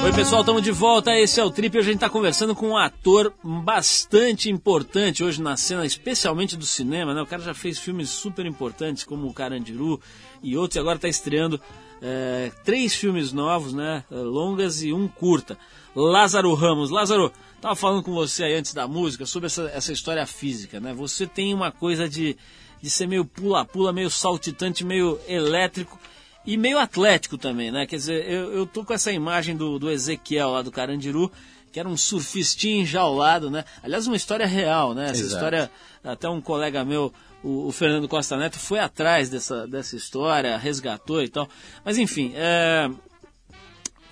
Oi 0.04 0.12
pessoal, 0.12 0.42
estamos 0.42 0.62
de 0.62 0.72
volta. 0.72 1.18
Esse 1.18 1.40
é 1.40 1.44
o 1.46 1.50
Trip. 1.50 1.78
Hoje 1.78 1.88
a 1.88 1.92
gente 1.94 2.04
está 2.04 2.10
conversando 2.10 2.54
com 2.54 2.72
um 2.72 2.78
ator 2.78 3.34
bastante 3.42 4.50
importante 4.50 5.24
hoje 5.24 5.42
na 5.42 5.56
cena, 5.56 5.86
especialmente 5.86 6.58
do 6.58 6.66
cinema. 6.66 7.14
Né? 7.14 7.22
O 7.22 7.26
cara 7.26 7.42
já 7.42 7.54
fez 7.54 7.80
filmes 7.80 8.10
super 8.10 8.46
importantes 8.46 9.06
como 9.06 9.26
o 9.26 9.34
Carandiru 9.34 10.02
e 10.44 10.58
outros, 10.58 10.76
e 10.76 10.80
agora 10.80 10.98
está 10.98 11.08
estreando 11.08 11.60
é, 12.02 12.52
três 12.66 12.94
filmes 12.94 13.32
novos, 13.32 13.74
né? 13.74 14.04
é, 14.12 14.16
longas 14.16 14.84
e 14.84 14.92
um 14.92 15.08
curta. 15.08 15.58
Lázaro 15.96 16.54
Ramos. 16.54 16.90
Lázaro, 16.90 17.32
estava 17.56 17.74
falando 17.74 18.04
com 18.04 18.12
você 18.12 18.44
aí 18.44 18.56
antes 18.56 18.74
da 18.74 18.86
música 18.86 19.26
sobre 19.26 19.48
essa, 19.48 19.72
essa 19.74 19.94
história 19.94 20.26
física. 20.26 20.82
Né? 20.82 20.94
Você 20.94 21.26
tem 21.26 21.54
uma 21.54 21.72
coisa 21.72 22.10
de, 22.10 22.36
de 22.82 22.90
ser 22.90 23.08
meio 23.08 23.24
pula-pula, 23.24 23.94
meio 23.94 24.10
saltitante, 24.10 24.84
meio 24.84 25.18
elétrico. 25.30 25.98
E 26.46 26.58
meio 26.58 26.78
atlético 26.78 27.38
também, 27.38 27.72
né? 27.72 27.86
Quer 27.86 27.96
dizer, 27.96 28.30
eu, 28.30 28.54
eu 28.54 28.66
tô 28.66 28.84
com 28.84 28.94
essa 28.94 29.12
imagem 29.12 29.56
do, 29.56 29.80
do 29.80 29.90
Ezequiel 29.90 30.52
lá 30.52 30.62
do 30.62 30.72
Carandiru, 30.72 31.32
que 31.72 31.80
era 31.80 31.88
um 31.88 31.98
surfistinho 31.98 32.82
enjaulado, 32.82 33.50
né? 33.50 33.64
Aliás, 33.82 34.08
uma 34.08 34.16
história 34.16 34.46
real, 34.46 34.94
né? 34.94 35.06
Essa 35.06 35.22
Exato. 35.22 35.34
história, 35.34 35.72
até 36.04 36.30
um 36.30 36.42
colega 36.42 36.84
meu, 36.84 37.14
o, 37.42 37.68
o 37.68 37.72
Fernando 37.72 38.08
Costa 38.08 38.38
Neto, 38.38 38.60
foi 38.60 38.80
atrás 38.80 39.30
dessa, 39.30 39.66
dessa 39.68 39.96
história, 39.96 40.58
resgatou 40.58 41.24
e 41.24 41.30
tal. 41.30 41.50
Mas 41.84 41.98
enfim, 41.98 42.34
é, 42.36 42.90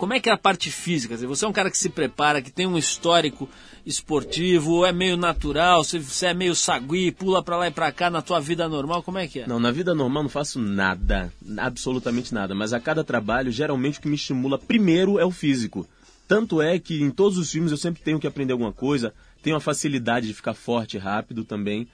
como 0.02 0.14
é 0.14 0.18
que 0.18 0.28
é 0.28 0.32
a 0.32 0.36
parte 0.36 0.68
física? 0.68 1.16
Você 1.16 1.44
é 1.44 1.48
um 1.48 1.52
cara 1.52 1.70
que 1.70 1.78
se 1.78 1.88
prepara, 1.88 2.42
que 2.42 2.50
tem 2.50 2.66
um 2.66 2.76
histórico 2.76 3.48
esportivo, 3.86 4.84
é 4.84 4.90
meio 4.90 5.16
natural, 5.16 5.84
você, 5.84 6.26
é 6.26 6.34
meio 6.34 6.56
sagui, 6.56 7.12
pula 7.12 7.40
pra 7.40 7.56
lá 7.56 7.68
e 7.68 7.70
pra 7.70 7.92
cá 7.92 8.10
na 8.10 8.20
tua 8.20 8.40
vida 8.40 8.68
normal, 8.68 9.04
como 9.04 9.18
é 9.18 9.28
que 9.28 9.42
é? 9.42 9.46
Não, 9.46 9.60
na 9.60 9.70
vida 9.70 9.94
normal 9.94 10.24
não 10.24 10.28
faço 10.28 10.58
nada, 10.58 11.32
absolutamente 11.56 12.34
nada, 12.34 12.52
mas 12.52 12.72
a 12.72 12.80
cada 12.80 13.04
trabalho, 13.04 13.52
geralmente 13.52 14.00
o 14.00 14.02
que 14.02 14.08
me 14.08 14.16
estimula 14.16 14.58
primeiro 14.58 15.20
é 15.20 15.24
o 15.24 15.30
físico. 15.30 15.86
Tanto 16.26 16.60
é 16.60 16.80
que 16.80 17.00
em 17.00 17.12
todos 17.12 17.38
os 17.38 17.52
filmes 17.52 17.70
eu 17.70 17.78
sempre 17.78 18.02
tenho 18.02 18.18
que 18.18 18.26
aprender 18.26 18.54
alguma 18.54 18.72
coisa, 18.72 19.14
tenho 19.40 19.54
a 19.54 19.60
facilidade 19.60 20.26
de 20.26 20.34
ficar 20.34 20.54
forte 20.54 20.98
rápido 20.98 21.44
também. 21.44 21.86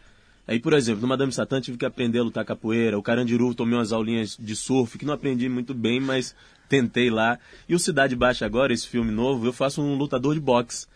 Aí, 0.47 0.59
por 0.59 0.73
exemplo, 0.73 1.03
no 1.03 1.09
Madame 1.09 1.31
Satã 1.31 1.61
tive 1.61 1.77
que 1.77 1.85
aprender 1.85 2.21
a 2.21 2.23
lutar 2.23 2.43
capoeira, 2.47 2.99
o 2.99 3.03
Carandiru 3.03 3.55
tomei 3.55 3.77
umas 3.77 3.93
aulinhas 3.93 4.35
de 4.41 4.57
surf, 4.57 4.97
que 4.97 5.05
não 5.05 5.13
aprendi 5.13 5.47
muito 5.47 5.75
bem, 5.75 6.01
mas 6.01 6.35
tentei 6.69 7.11
lá. 7.11 7.39
E 7.69 7.75
o 7.75 7.79
Cidade 7.79 8.15
Baixa 8.15 8.45
agora, 8.45 8.73
esse 8.73 8.87
filme 8.87 9.11
novo, 9.11 9.47
eu 9.47 9.53
faço 9.53 9.81
um 9.83 9.95
lutador 9.97 10.35
de 10.35 10.41
boxe. 10.41 10.87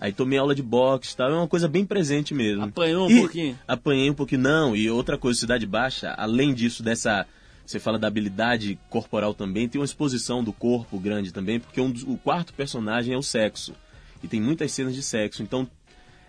Aí 0.00 0.12
tomei 0.12 0.38
aula 0.38 0.54
de 0.54 0.62
boxe, 0.62 1.16
tá? 1.16 1.24
É 1.24 1.28
uma 1.32 1.46
coisa 1.48 1.68
bem 1.68 1.84
presente 1.84 2.32
mesmo. 2.34 2.64
Apanhou 2.64 3.06
um 3.06 3.10
E- 3.10 3.20
pouquinho? 3.20 3.58
Apanhei 3.68 4.10
um 4.10 4.14
pouquinho, 4.14 4.40
não. 4.40 4.74
E 4.74 4.90
outra 4.90 5.18
coisa, 5.18 5.38
Cidade 5.38 5.66
Baixa, 5.66 6.14
além 6.16 6.54
disso, 6.54 6.82
dessa. 6.82 7.26
Você 7.66 7.78
fala 7.78 7.98
da 7.98 8.08
habilidade 8.08 8.78
corporal 8.88 9.34
também, 9.34 9.68
tem 9.68 9.78
uma 9.78 9.84
exposição 9.84 10.42
do 10.42 10.54
corpo 10.54 10.98
grande 10.98 11.30
também, 11.32 11.60
porque 11.60 11.78
um 11.80 11.90
dos- 11.90 12.02
o 12.02 12.16
quarto 12.16 12.54
personagem 12.54 13.12
é 13.12 13.18
o 13.18 13.22
sexo. 13.22 13.74
E 14.22 14.26
tem 14.26 14.40
muitas 14.40 14.72
cenas 14.72 14.94
de 14.94 15.02
sexo. 15.02 15.42
Então, 15.42 15.68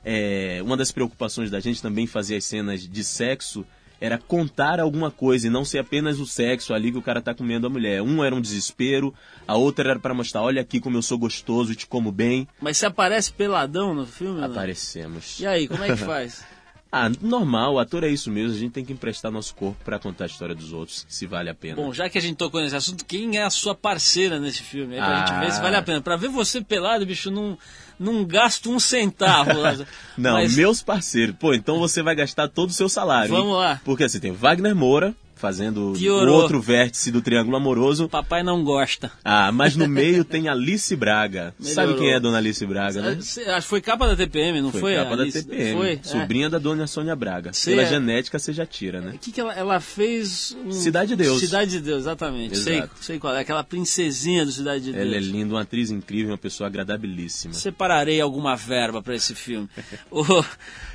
é, 0.03 0.59
uma 0.63 0.75
das 0.75 0.91
preocupações 0.91 1.49
da 1.49 1.59
gente 1.61 1.81
também 1.81 2.05
fazer 2.07 2.35
as 2.35 2.43
cenas 2.43 2.85
de 2.87 3.03
sexo 3.05 3.65
era 4.01 4.17
contar 4.17 4.79
alguma 4.79 5.11
coisa 5.11 5.47
e 5.47 5.49
não 5.49 5.65
ser 5.65 5.79
apenas 5.79 6.19
o 6.19 6.25
sexo 6.25 6.73
ali 6.73 6.91
que 6.91 6.97
o 6.97 7.01
cara 7.01 7.21
tá 7.21 7.33
comendo 7.33 7.67
a 7.67 7.69
mulher. 7.69 8.01
Um 8.01 8.23
era 8.23 8.33
um 8.33 8.41
desespero, 8.41 9.13
a 9.47 9.55
outra 9.55 9.91
era 9.91 9.99
para 9.99 10.13
mostrar, 10.13 10.41
olha 10.41 10.61
aqui 10.61 10.79
como 10.79 10.97
eu 10.97 11.01
sou 11.01 11.17
gostoso 11.17 11.71
e 11.71 11.75
te 11.75 11.85
como 11.87 12.11
bem. 12.11 12.47
Mas 12.61 12.77
você 12.77 12.85
aparece 12.85 13.31
peladão 13.31 13.93
no 13.93 14.05
filme? 14.05 14.39
né? 14.39 14.47
Aparecemos. 14.47 15.39
E 15.39 15.47
aí, 15.47 15.67
como 15.67 15.83
é 15.83 15.87
que 15.87 15.97
faz? 15.97 16.43
Ah, 16.91 17.07
normal, 17.21 17.75
o 17.75 17.79
ator 17.79 18.03
é 18.03 18.09
isso 18.09 18.31
mesmo, 18.31 18.55
a 18.55 18.59
gente 18.59 18.71
tem 18.71 18.83
que 18.83 18.91
emprestar 18.91 19.31
nosso 19.31 19.53
corpo 19.53 19.77
pra 19.85 19.99
contar 19.99 20.23
a 20.23 20.27
história 20.27 20.55
dos 20.55 20.73
outros, 20.73 21.05
se 21.07 21.27
vale 21.27 21.47
a 21.47 21.53
pena. 21.53 21.75
Bom, 21.75 21.93
já 21.93 22.09
que 22.09 22.17
a 22.17 22.21
gente 22.21 22.35
tocou 22.37 22.59
nesse 22.61 22.75
assunto, 22.75 23.05
quem 23.05 23.37
é 23.37 23.43
a 23.43 23.49
sua 23.51 23.75
parceira 23.75 24.39
nesse 24.39 24.63
filme? 24.63 24.95
Aí 24.95 24.99
pra 24.99 25.23
Ah. 25.23 25.25
gente 25.27 25.39
ver 25.45 25.51
se 25.51 25.61
vale 25.61 25.75
a 25.75 25.81
pena. 25.83 26.01
Pra 26.01 26.15
ver 26.15 26.29
você 26.29 26.61
pelado, 26.61 27.05
bicho, 27.05 27.29
não, 27.29 27.55
não 27.99 28.25
gasto 28.25 28.71
um 28.71 28.79
centavo. 28.79 29.51
Não, 30.17 30.33
Mas 30.33 30.55
meus 30.55 30.81
parceiros. 30.81 31.35
Pô, 31.37 31.53
então 31.53 31.77
você 31.77 32.01
vai 32.01 32.15
gastar 32.15 32.47
todo 32.47 32.69
o 32.71 32.73
seu 32.73 32.89
salário. 32.89 33.33
hein? 33.35 33.39
Vamos 33.41 33.55
lá. 33.57 33.79
Porque 33.85 34.03
assim, 34.05 34.19
tem 34.19 34.31
Wagner 34.31 34.75
Moura 34.75 35.15
fazendo 35.39 35.91
o 35.91 35.93
Piorou. 35.93 36.35
outro 36.41 36.59
vértice 36.61 37.11
do 37.11 37.21
Triângulo 37.21 37.55
Amoroso. 37.55 38.09
papai 38.09 38.43
não 38.43 38.63
gosta. 38.63 39.09
Ah, 39.23 39.51
mas 39.51 39.75
no 39.75 39.87
meio 39.87 40.25
tem 40.25 40.49
Alice 40.49 40.93
Braga. 40.95 41.55
Sabe 41.59 41.87
Melhorou. 41.87 41.97
quem 42.03 42.11
é 42.13 42.15
a 42.17 42.19
dona 42.19 42.37
Alice 42.37 42.65
Braga, 42.65 43.01
né? 43.01 43.17
Acho 43.19 43.61
que 43.61 43.61
foi 43.69 43.81
capa 43.81 44.05
da 44.07 44.15
TPM, 44.15 44.61
não 44.61 44.71
foi? 44.71 44.81
Foi 44.81 44.95
capa 44.95 45.15
da 45.15 45.23
Alice? 45.23 45.41
TPM. 45.43 45.77
Foi? 45.77 45.91
é. 45.93 45.99
Sobrinha 46.03 46.49
da 46.49 46.57
dona 46.57 46.85
Sônia 46.87 47.15
Braga. 47.15 47.53
Sei, 47.53 47.73
Pela 47.75 47.87
é. 47.87 47.89
genética 47.89 48.37
você 48.37 48.51
já 48.51 48.65
tira, 48.65 48.99
né? 48.99 49.11
O 49.15 49.17
que, 49.17 49.31
que 49.31 49.39
ela, 49.39 49.53
ela 49.53 49.79
fez? 49.79 50.55
um- 50.65 50.71
Cidade 50.73 51.09
de 51.09 51.15
Deus. 51.23 51.39
Cidade 51.39 51.71
de 51.71 51.79
Deus, 51.79 51.99
exatamente. 52.01 52.57
Sei, 52.57 52.77
Exato. 52.79 52.93
sei 52.99 53.17
qual 53.19 53.33
é. 53.35 53.39
Aquela 53.39 53.63
princesinha 53.63 54.45
do 54.45 54.51
Cidade 54.51 54.83
de 54.85 54.91
Deus. 54.91 55.05
Ela 55.05 55.15
é 55.15 55.19
linda, 55.19 55.53
uma 55.55 55.61
atriz 55.61 55.89
incrível, 55.89 56.31
uma 56.31 56.37
pessoa 56.37 56.67
agradabilíssima. 56.67 57.53
Separarei 57.53 58.19
alguma 58.19 58.55
verba 58.57 59.01
pra 59.01 59.15
esse 59.15 59.33
filme. 59.33 59.69
o, 60.11 60.23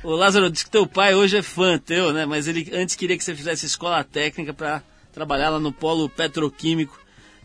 o 0.03 0.11
Lázaro 0.11 0.49
disse 0.51 0.65
que 0.65 0.71
teu 0.71 0.85
pai 0.85 1.15
hoje 1.15 1.37
é 1.37 1.41
fã 1.41 1.77
teu, 1.79 2.13
né? 2.13 2.25
Mas 2.25 2.47
ele 2.47 2.69
antes 2.73 2.93
queria 2.95 3.17
que 3.17 3.23
você 3.23 3.33
fizesse 3.33 3.65
escola 3.65 4.03
técnica 4.03 4.34
pra 4.53 4.81
trabalhar 5.13 5.49
lá 5.49 5.59
no 5.59 5.71
polo 5.71 6.09
petroquímico, 6.09 6.99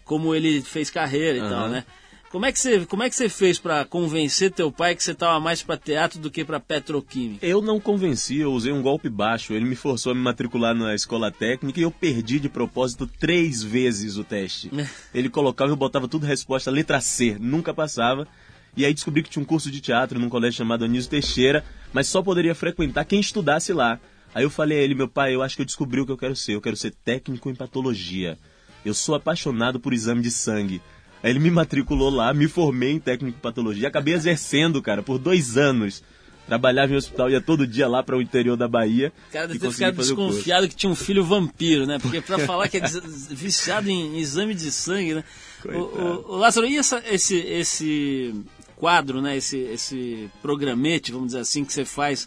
como 0.05 0.35
ele 0.35 0.61
fez 0.61 0.91
carreira 0.91 1.39
e 1.39 1.41
Aham. 1.41 1.51
tal, 1.51 1.69
né? 1.69 1.85
Como 2.31 2.47
é 2.47 2.53
que 2.53 2.61
você, 2.61 2.87
como 2.87 3.03
é 3.03 3.11
que 3.11 3.17
você 3.17 3.29
fez 3.29 3.59
pra 3.59 3.85
convencer 3.85 4.53
teu 4.53 4.71
pai 4.71 4.95
que 4.95 5.03
você 5.03 5.13
tava 5.13 5.41
mais 5.41 5.65
pra 5.65 5.77
teatro 5.77 6.21
do 6.21 6.31
que 6.31 6.45
pra 6.45 6.61
petroquímica? 6.61 7.45
Eu 7.45 7.61
não 7.61 7.81
convenci, 7.81 8.39
eu 8.39 8.53
usei 8.53 8.73
um 8.73 8.81
golpe 8.81 9.09
baixo. 9.09 9.53
Ele 9.53 9.65
me 9.65 9.75
forçou 9.75 10.13
a 10.13 10.15
me 10.15 10.21
matricular 10.21 10.73
na 10.73 10.95
escola 10.95 11.33
técnica 11.33 11.81
e 11.81 11.83
eu 11.83 11.91
perdi 11.91 12.39
de 12.39 12.49
propósito 12.49 13.05
três 13.19 13.65
vezes 13.65 14.17
o 14.17 14.23
teste. 14.23 14.71
Ele 15.13 15.29
colocava 15.29 15.71
e 15.71 15.73
eu 15.73 15.77
botava 15.77 16.07
tudo 16.07 16.25
resposta 16.25 16.71
letra 16.71 17.01
C, 17.01 17.37
nunca 17.41 17.75
passava. 17.75 18.29
E 18.77 18.85
aí 18.85 18.95
descobri 18.95 19.25
que 19.25 19.31
tinha 19.31 19.43
um 19.43 19.47
curso 19.47 19.69
de 19.69 19.81
teatro 19.81 20.17
num 20.17 20.29
colégio 20.29 20.59
chamado 20.59 20.85
Anísio 20.85 21.11
Teixeira, 21.11 21.65
mas 21.93 22.07
só 22.07 22.23
poderia 22.23 22.55
frequentar 22.55 23.05
quem 23.07 23.19
estudasse 23.19 23.73
lá. 23.73 23.99
Aí 24.35 24.45
eu 24.45 24.51
falei 24.51 24.79
a 24.79 24.83
ele, 24.83 24.95
meu 24.95 25.09
pai, 25.09 25.35
eu 25.35 25.43
acho 25.43 25.57
que 25.57 25.63
eu 25.63 25.67
descobri 25.67 26.01
o 26.01 26.07
que 26.07 26.13
eu 26.13 26.19
quero 26.19 26.37
ser. 26.37 26.55
Eu 26.55 26.61
quero 26.61 26.77
ser 26.77 26.95
técnico 27.05 27.51
em 27.51 27.55
patologia. 27.55 28.39
Eu 28.85 28.95
sou 28.95 29.15
apaixonado 29.15 29.81
por 29.81 29.93
exame 29.93 30.23
de 30.23 30.31
sangue. 30.31 30.81
Aí 31.23 31.31
ele 31.31 31.39
me 31.41 31.51
matriculou 31.51 32.09
lá, 32.11 32.33
me 32.33 32.49
formei 32.49 32.93
em 32.93 32.99
técnico 33.01 33.37
em 33.37 33.41
patologia. 33.41 33.89
Acabei 33.89 34.15
exercendo, 34.15 34.81
cara, 34.81 35.03
por 35.03 35.19
dois 35.19 35.57
anos. 35.59 36.03
Trabalhava 36.47 36.93
em 36.93 36.97
hospital, 36.97 37.31
ia 37.31 37.41
todo 37.41 37.67
dia 37.67 37.87
lá 37.87 38.03
para 38.03 38.17
o 38.17 38.23
interior 38.23 38.57
da 38.57 38.67
Bahia. 38.67 39.13
Cara 39.31 39.47
deve 39.47 39.59
ter 39.59 39.67
ficado 39.73 39.97
desconfiado 40.17 40.69
que 40.69 40.75
tinha 40.75 40.91
um 40.91 40.97
filho 40.97 41.23
vampiro, 41.23 41.87
né? 41.87 41.99
Porque 42.01 42.21
pra 42.21 42.39
falar 42.41 42.69
que 42.69 42.79
é 42.79 42.81
viciado 43.31 43.89
em 43.91 44.19
exame 44.19 44.55
de 44.55 44.71
sangue, 44.73 45.15
né? 45.15 45.25
O, 45.65 45.79
o, 45.79 46.33
o 46.33 46.37
Lázaro, 46.37 46.67
e 46.67 46.77
essa- 46.77 47.03
esse, 47.07 47.37
esse 47.37 48.35
quadro, 48.75 49.21
né? 49.21 49.37
Esse, 49.37 49.59
esse 49.59 50.29
programete, 50.43 51.13
vamos 51.13 51.29
dizer 51.29 51.41
assim, 51.41 51.65
que 51.65 51.73
você 51.73 51.85
faz 51.85 52.27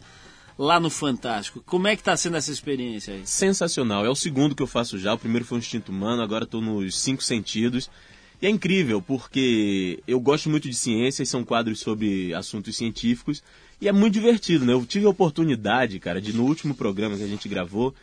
lá 0.57 0.79
no 0.79 0.89
Fantástico. 0.89 1.61
Como 1.65 1.87
é 1.87 1.95
que 1.95 2.03
tá 2.03 2.15
sendo 2.15 2.37
essa 2.37 2.51
experiência 2.51 3.13
aí? 3.13 3.21
sensacional. 3.25 4.05
É 4.05 4.09
o 4.09 4.15
segundo 4.15 4.55
que 4.55 4.63
eu 4.63 4.67
faço 4.67 4.97
já. 4.97 5.13
O 5.13 5.17
primeiro 5.17 5.45
foi 5.45 5.57
o 5.57 5.59
Instinto 5.59 5.91
Humano, 5.91 6.21
agora 6.21 6.43
estou 6.43 6.61
nos 6.61 6.99
Cinco 6.99 7.23
Sentidos. 7.23 7.89
E 8.41 8.45
é 8.45 8.49
incrível, 8.49 9.01
porque 9.01 10.03
eu 10.05 10.19
gosto 10.19 10.49
muito 10.49 10.69
de 10.69 10.75
ciência 10.75 11.23
e 11.23 11.25
são 11.25 11.45
quadros 11.45 11.79
sobre 11.79 12.33
assuntos 12.33 12.75
científicos. 12.75 13.41
E 13.79 13.87
é 13.87 13.91
muito 13.91 14.13
divertido, 14.13 14.65
né? 14.65 14.73
Eu 14.73 14.85
tive 14.85 15.05
a 15.05 15.09
oportunidade, 15.09 15.99
cara, 15.99 16.21
de 16.21 16.33
no 16.33 16.43
último 16.43 16.75
programa 16.75 17.15
que 17.15 17.23
a 17.23 17.27
gente 17.27 17.47
gravou, 17.47 17.93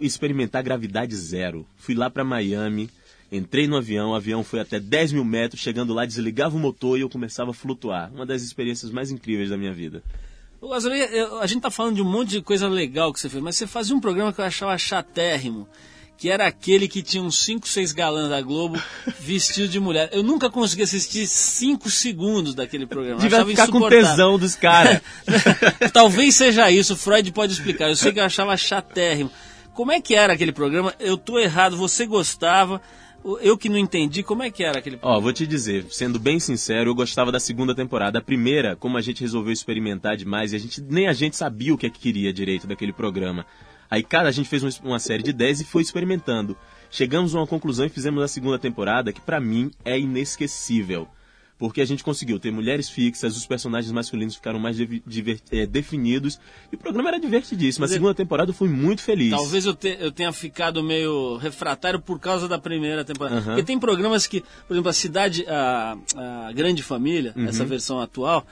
experimentar 0.00 0.62
gravidade 0.62 1.16
zero. 1.16 1.66
Fui 1.76 1.94
lá 1.94 2.10
para 2.10 2.24
Miami, 2.24 2.90
entrei 3.32 3.66
no 3.66 3.76
avião, 3.76 4.10
o 4.10 4.14
avião 4.14 4.44
foi 4.44 4.60
até 4.60 4.78
10 4.78 5.12
mil 5.12 5.24
metros, 5.24 5.62
chegando 5.62 5.94
lá, 5.94 6.04
desligava 6.04 6.56
o 6.56 6.60
motor 6.60 6.98
e 6.98 7.02
eu 7.02 7.08
começava 7.08 7.52
a 7.52 7.54
flutuar. 7.54 8.12
Uma 8.12 8.26
das 8.26 8.42
experiências 8.42 8.90
mais 8.90 9.10
incríveis 9.10 9.48
da 9.48 9.56
minha 9.56 9.72
vida. 9.72 10.02
A 11.40 11.46
gente 11.46 11.62
tá 11.62 11.70
falando 11.70 11.96
de 11.96 12.02
um 12.02 12.10
monte 12.10 12.30
de 12.30 12.42
coisa 12.42 12.68
legal 12.68 13.12
que 13.12 13.20
você 13.20 13.28
fez, 13.28 13.42
mas 13.42 13.56
você 13.56 13.66
fazia 13.66 13.96
um 13.96 14.00
programa 14.00 14.32
que 14.32 14.40
eu 14.40 14.44
achava 14.44 14.76
chatérrimo, 14.76 15.66
que 16.18 16.28
era 16.28 16.46
aquele 16.46 16.86
que 16.86 17.02
tinha 17.02 17.22
uns 17.22 17.42
5, 17.42 17.66
6 17.66 17.92
galãs 17.92 18.28
da 18.28 18.42
Globo 18.42 18.80
vestido 19.18 19.68
de 19.68 19.80
mulher. 19.80 20.10
Eu 20.12 20.22
nunca 20.22 20.50
consegui 20.50 20.82
assistir 20.82 21.26
5 21.26 21.88
segundos 21.88 22.54
daquele 22.54 22.86
programa. 22.86 23.20
Devia 23.20 23.38
achava 23.38 23.50
ficar 23.50 23.68
com 23.68 23.88
tesão 23.88 24.38
dos 24.38 24.54
caras. 24.54 25.00
Talvez 25.94 26.34
seja 26.34 26.70
isso, 26.70 26.94
Freud 26.94 27.32
pode 27.32 27.54
explicar. 27.54 27.88
Eu 27.88 27.96
sei 27.96 28.12
que 28.12 28.20
eu 28.20 28.24
achava 28.24 28.54
chatérrimo. 28.54 29.30
Como 29.72 29.92
é 29.92 30.00
que 30.00 30.14
era 30.14 30.34
aquele 30.34 30.52
programa? 30.52 30.94
Eu 31.00 31.16
tô 31.16 31.38
errado, 31.38 31.74
você 31.74 32.04
gostava, 32.04 32.82
eu 33.40 33.56
que 33.56 33.68
não 33.68 33.76
entendi, 33.76 34.22
como 34.22 34.42
é 34.42 34.50
que 34.50 34.64
era 34.64 34.78
aquele? 34.78 34.98
Ó, 35.02 35.20
vou 35.20 35.32
te 35.32 35.46
dizer, 35.46 35.86
sendo 35.90 36.18
bem 36.18 36.40
sincero, 36.40 36.90
eu 36.90 36.94
gostava 36.94 37.30
da 37.30 37.40
segunda 37.40 37.74
temporada. 37.74 38.18
A 38.18 38.22
primeira, 38.22 38.76
como 38.76 38.96
a 38.96 39.00
gente 39.00 39.20
resolveu 39.20 39.52
experimentar 39.52 40.16
demais, 40.16 40.52
e 40.52 40.56
a 40.56 40.58
gente 40.58 40.80
nem 40.80 41.06
a 41.06 41.12
gente 41.12 41.36
sabia 41.36 41.74
o 41.74 41.78
que 41.78 41.86
é 41.86 41.90
que 41.90 41.98
queria 41.98 42.32
direito 42.32 42.66
daquele 42.66 42.92
programa. 42.92 43.44
Aí, 43.90 44.02
cara, 44.02 44.28
a 44.28 44.32
gente 44.32 44.48
fez 44.48 44.62
uma, 44.80 44.98
série 44.98 45.22
de 45.22 45.32
10 45.32 45.62
e 45.62 45.64
foi 45.64 45.82
experimentando. 45.82 46.56
Chegamos 46.90 47.34
a 47.34 47.38
uma 47.38 47.46
conclusão 47.46 47.86
e 47.86 47.90
fizemos 47.90 48.22
a 48.22 48.28
segunda 48.28 48.58
temporada, 48.58 49.12
que 49.12 49.20
pra 49.20 49.40
mim 49.40 49.70
é 49.84 49.98
inesquecível. 49.98 51.08
Porque 51.60 51.80
a 51.82 51.84
gente 51.84 52.02
conseguiu 52.02 52.40
ter 52.40 52.50
mulheres 52.50 52.88
fixas, 52.88 53.36
os 53.36 53.46
personagens 53.46 53.92
masculinos 53.92 54.34
ficaram 54.34 54.58
mais 54.58 54.78
eh, 54.80 55.66
definidos, 55.66 56.40
e 56.72 56.74
o 56.74 56.78
programa 56.78 57.10
era 57.10 57.20
divertidíssimo. 57.20 57.84
A 57.84 57.86
Mas 57.86 57.90
é- 57.92 57.94
segunda 57.94 58.14
temporada 58.14 58.50
eu 58.50 58.54
fui 58.54 58.68
muito 58.68 59.02
feliz. 59.02 59.30
Talvez 59.30 59.66
eu, 59.66 59.74
te- 59.74 59.96
eu 60.00 60.10
tenha 60.10 60.32
ficado 60.32 60.82
meio 60.82 61.36
refratário 61.36 62.00
por 62.00 62.18
causa 62.18 62.48
da 62.48 62.58
primeira 62.58 63.04
temporada. 63.04 63.36
Aham. 63.36 63.44
Porque 63.44 63.62
tem 63.62 63.78
programas 63.78 64.26
que, 64.26 64.40
por 64.66 64.72
exemplo, 64.74 64.88
a 64.88 64.92
Cidade, 64.94 65.44
a, 65.46 65.96
a 66.48 66.52
Grande 66.52 66.82
Família, 66.82 67.34
Uhum. 67.36 67.44
essa 67.46 67.64
versão 67.64 68.00
atual, 68.00 68.46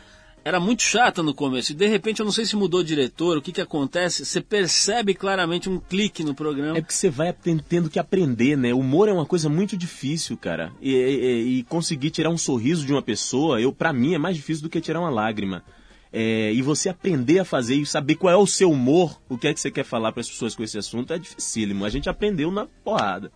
era 0.44 0.58
muito 0.58 0.82
chata 0.82 1.22
no 1.22 1.34
começo. 1.34 1.72
E 1.72 1.74
de 1.74 1.86
repente, 1.86 2.20
eu 2.20 2.24
não 2.24 2.32
sei 2.32 2.44
se 2.44 2.56
mudou 2.56 2.80
o 2.80 2.84
diretor, 2.84 3.36
o 3.36 3.42
que 3.42 3.52
que 3.52 3.60
acontece, 3.60 4.24
você 4.24 4.40
percebe 4.40 5.14
claramente 5.14 5.68
um 5.68 5.78
clique 5.78 6.24
no 6.24 6.34
programa. 6.34 6.78
É 6.78 6.80
porque 6.80 6.94
você 6.94 7.10
vai 7.10 7.32
tendo 7.68 7.90
que 7.90 7.98
aprender, 7.98 8.56
né? 8.56 8.72
O 8.72 8.78
humor 8.78 9.08
é 9.08 9.12
uma 9.12 9.26
coisa 9.26 9.48
muito 9.48 9.76
difícil, 9.76 10.36
cara. 10.36 10.72
E, 10.80 10.92
e- 10.94 11.58
e 11.58 11.62
conseguir 11.64 12.10
tirar 12.10 12.30
um 12.30 12.38
sorriso 12.38 12.86
de 12.86 12.92
uma 12.92 13.02
pessoa, 13.02 13.60
eu 13.60 13.72
para 13.72 13.92
mim 13.92 14.14
é 14.14 14.18
mais 14.18 14.36
difícil 14.36 14.62
do 14.62 14.70
que 14.70 14.80
tirar 14.80 15.00
uma 15.00 15.10
lágrima. 15.10 15.62
É, 16.10 16.50
e 16.54 16.62
você 16.62 16.88
aprender 16.88 17.38
a 17.38 17.44
fazer 17.44 17.74
e 17.74 17.84
saber 17.84 18.14
qual 18.14 18.32
é 18.32 18.36
o 18.36 18.46
seu 18.46 18.70
humor, 18.70 19.20
o 19.28 19.36
que 19.36 19.46
é 19.46 19.52
que 19.52 19.60
você 19.60 19.70
quer 19.70 19.84
falar 19.84 20.10
para 20.10 20.22
as 20.22 20.28
pessoas 20.30 20.54
com 20.54 20.62
esse 20.62 20.78
assunto 20.78 21.12
é 21.12 21.18
dificílimo. 21.18 21.84
A 21.84 21.90
gente 21.90 22.08
aprendeu 22.08 22.50
na 22.50 22.66
porrada. 22.82 23.30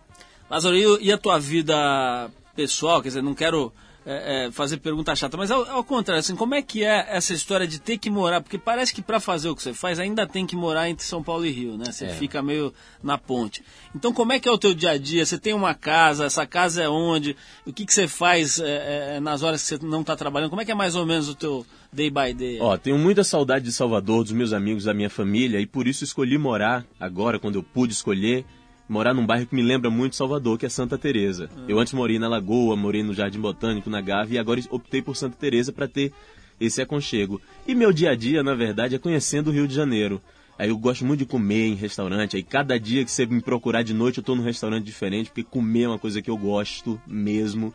Lázaro, 0.49 0.75
e, 0.75 1.05
e 1.05 1.11
a 1.11 1.17
tua 1.17 1.39
vida 1.39 2.31
pessoal? 2.55 3.01
Quer 3.01 3.09
dizer, 3.09 3.21
não 3.21 3.35
quero 3.35 3.71
é, 4.05 4.47
é, 4.47 4.51
fazer 4.51 4.77
pergunta 4.77 5.15
chata, 5.15 5.37
mas 5.37 5.49
ao, 5.49 5.69
ao 5.69 5.83
contrário, 5.83 6.19
assim, 6.19 6.35
como 6.35 6.55
é 6.55 6.61
que 6.61 6.83
é 6.83 7.07
essa 7.09 7.33
história 7.33 7.65
de 7.65 7.79
ter 7.79 7.97
que 7.97 8.09
morar? 8.09 8.41
Porque 8.41 8.57
parece 8.57 8.93
que 8.93 9.01
para 9.01 9.19
fazer 9.19 9.49
o 9.49 9.55
que 9.55 9.61
você 9.61 9.73
faz 9.73 9.99
ainda 9.99 10.27
tem 10.27 10.45
que 10.45 10.55
morar 10.55 10.89
entre 10.89 11.05
São 11.05 11.23
Paulo 11.23 11.45
e 11.45 11.51
Rio, 11.51 11.77
né? 11.77 11.85
Você 11.91 12.09
fica 12.09 12.41
meio 12.41 12.73
na 13.01 13.17
ponte. 13.17 13.63
Então, 13.95 14.11
como 14.11 14.33
é 14.33 14.39
que 14.39 14.47
é 14.47 14.51
o 14.51 14.57
teu 14.57 14.73
dia 14.73 14.91
a 14.91 14.97
dia? 14.97 15.25
Você 15.25 15.37
tem 15.37 15.53
uma 15.53 15.73
casa, 15.73 16.25
essa 16.25 16.45
casa 16.45 16.83
é 16.83 16.89
onde? 16.89 17.35
O 17.65 17.71
que, 17.71 17.85
que 17.85 17.93
você 17.93 18.07
faz 18.07 18.59
é, 18.59 19.15
é, 19.15 19.19
nas 19.19 19.41
horas 19.41 19.61
que 19.61 19.69
você 19.69 19.85
não 19.85 20.01
está 20.01 20.15
trabalhando? 20.15 20.49
Como 20.49 20.61
é 20.61 20.65
que 20.65 20.71
é 20.71 20.75
mais 20.75 20.95
ou 20.95 21.05
menos 21.05 21.29
o 21.29 21.35
teu 21.35 21.65
day 21.91 22.09
by 22.09 22.33
day? 22.33 22.59
Ó, 22.59 22.77
tenho 22.77 22.97
muita 22.97 23.23
saudade 23.23 23.65
de 23.65 23.71
Salvador, 23.71 24.23
dos 24.23 24.33
meus 24.33 24.51
amigos, 24.51 24.83
da 24.83 24.93
minha 24.93 25.09
família, 25.09 25.59
e 25.59 25.65
por 25.65 25.87
isso 25.87 26.03
escolhi 26.03 26.37
morar 26.37 26.85
agora, 26.99 27.39
quando 27.39 27.55
eu 27.55 27.63
pude 27.63 27.93
escolher, 27.93 28.45
morar 28.87 29.13
num 29.13 29.25
bairro 29.25 29.45
que 29.45 29.55
me 29.55 29.61
lembra 29.61 29.89
muito 29.89 30.15
Salvador, 30.15 30.57
que 30.57 30.65
é 30.65 30.69
Santa 30.69 30.97
Teresa. 30.97 31.49
Eu 31.67 31.79
antes 31.79 31.93
morei 31.93 32.19
na 32.19 32.27
Lagoa, 32.27 32.75
morei 32.75 33.03
no 33.03 33.13
Jardim 33.13 33.39
Botânico, 33.39 33.89
na 33.89 34.01
Gávea, 34.01 34.35
e 34.35 34.39
agora 34.39 34.61
optei 34.69 35.01
por 35.01 35.15
Santa 35.15 35.35
Teresa 35.39 35.71
para 35.71 35.87
ter 35.87 36.11
esse 36.59 36.81
aconchego. 36.81 37.41
E 37.67 37.73
meu 37.73 37.91
dia 37.91 38.11
a 38.11 38.15
dia, 38.15 38.43
na 38.43 38.55
verdade, 38.55 38.95
é 38.95 38.99
conhecendo 38.99 39.49
o 39.49 39.53
Rio 39.53 39.67
de 39.67 39.73
Janeiro. 39.73 40.21
Aí 40.57 40.69
eu 40.69 40.77
gosto 40.77 41.03
muito 41.03 41.19
de 41.19 41.25
comer 41.25 41.67
em 41.67 41.75
restaurante. 41.75 42.35
Aí 42.35 42.43
cada 42.43 42.79
dia 42.79 43.03
que 43.03 43.11
você 43.11 43.25
me 43.25 43.41
procurar 43.41 43.81
de 43.81 43.93
noite, 43.93 44.19
eu 44.19 44.23
tô 44.23 44.35
num 44.35 44.43
restaurante 44.43 44.85
diferente, 44.85 45.29
porque 45.29 45.43
comer 45.43 45.83
é 45.83 45.87
uma 45.87 45.99
coisa 45.99 46.21
que 46.21 46.29
eu 46.29 46.37
gosto 46.37 47.01
mesmo. 47.07 47.73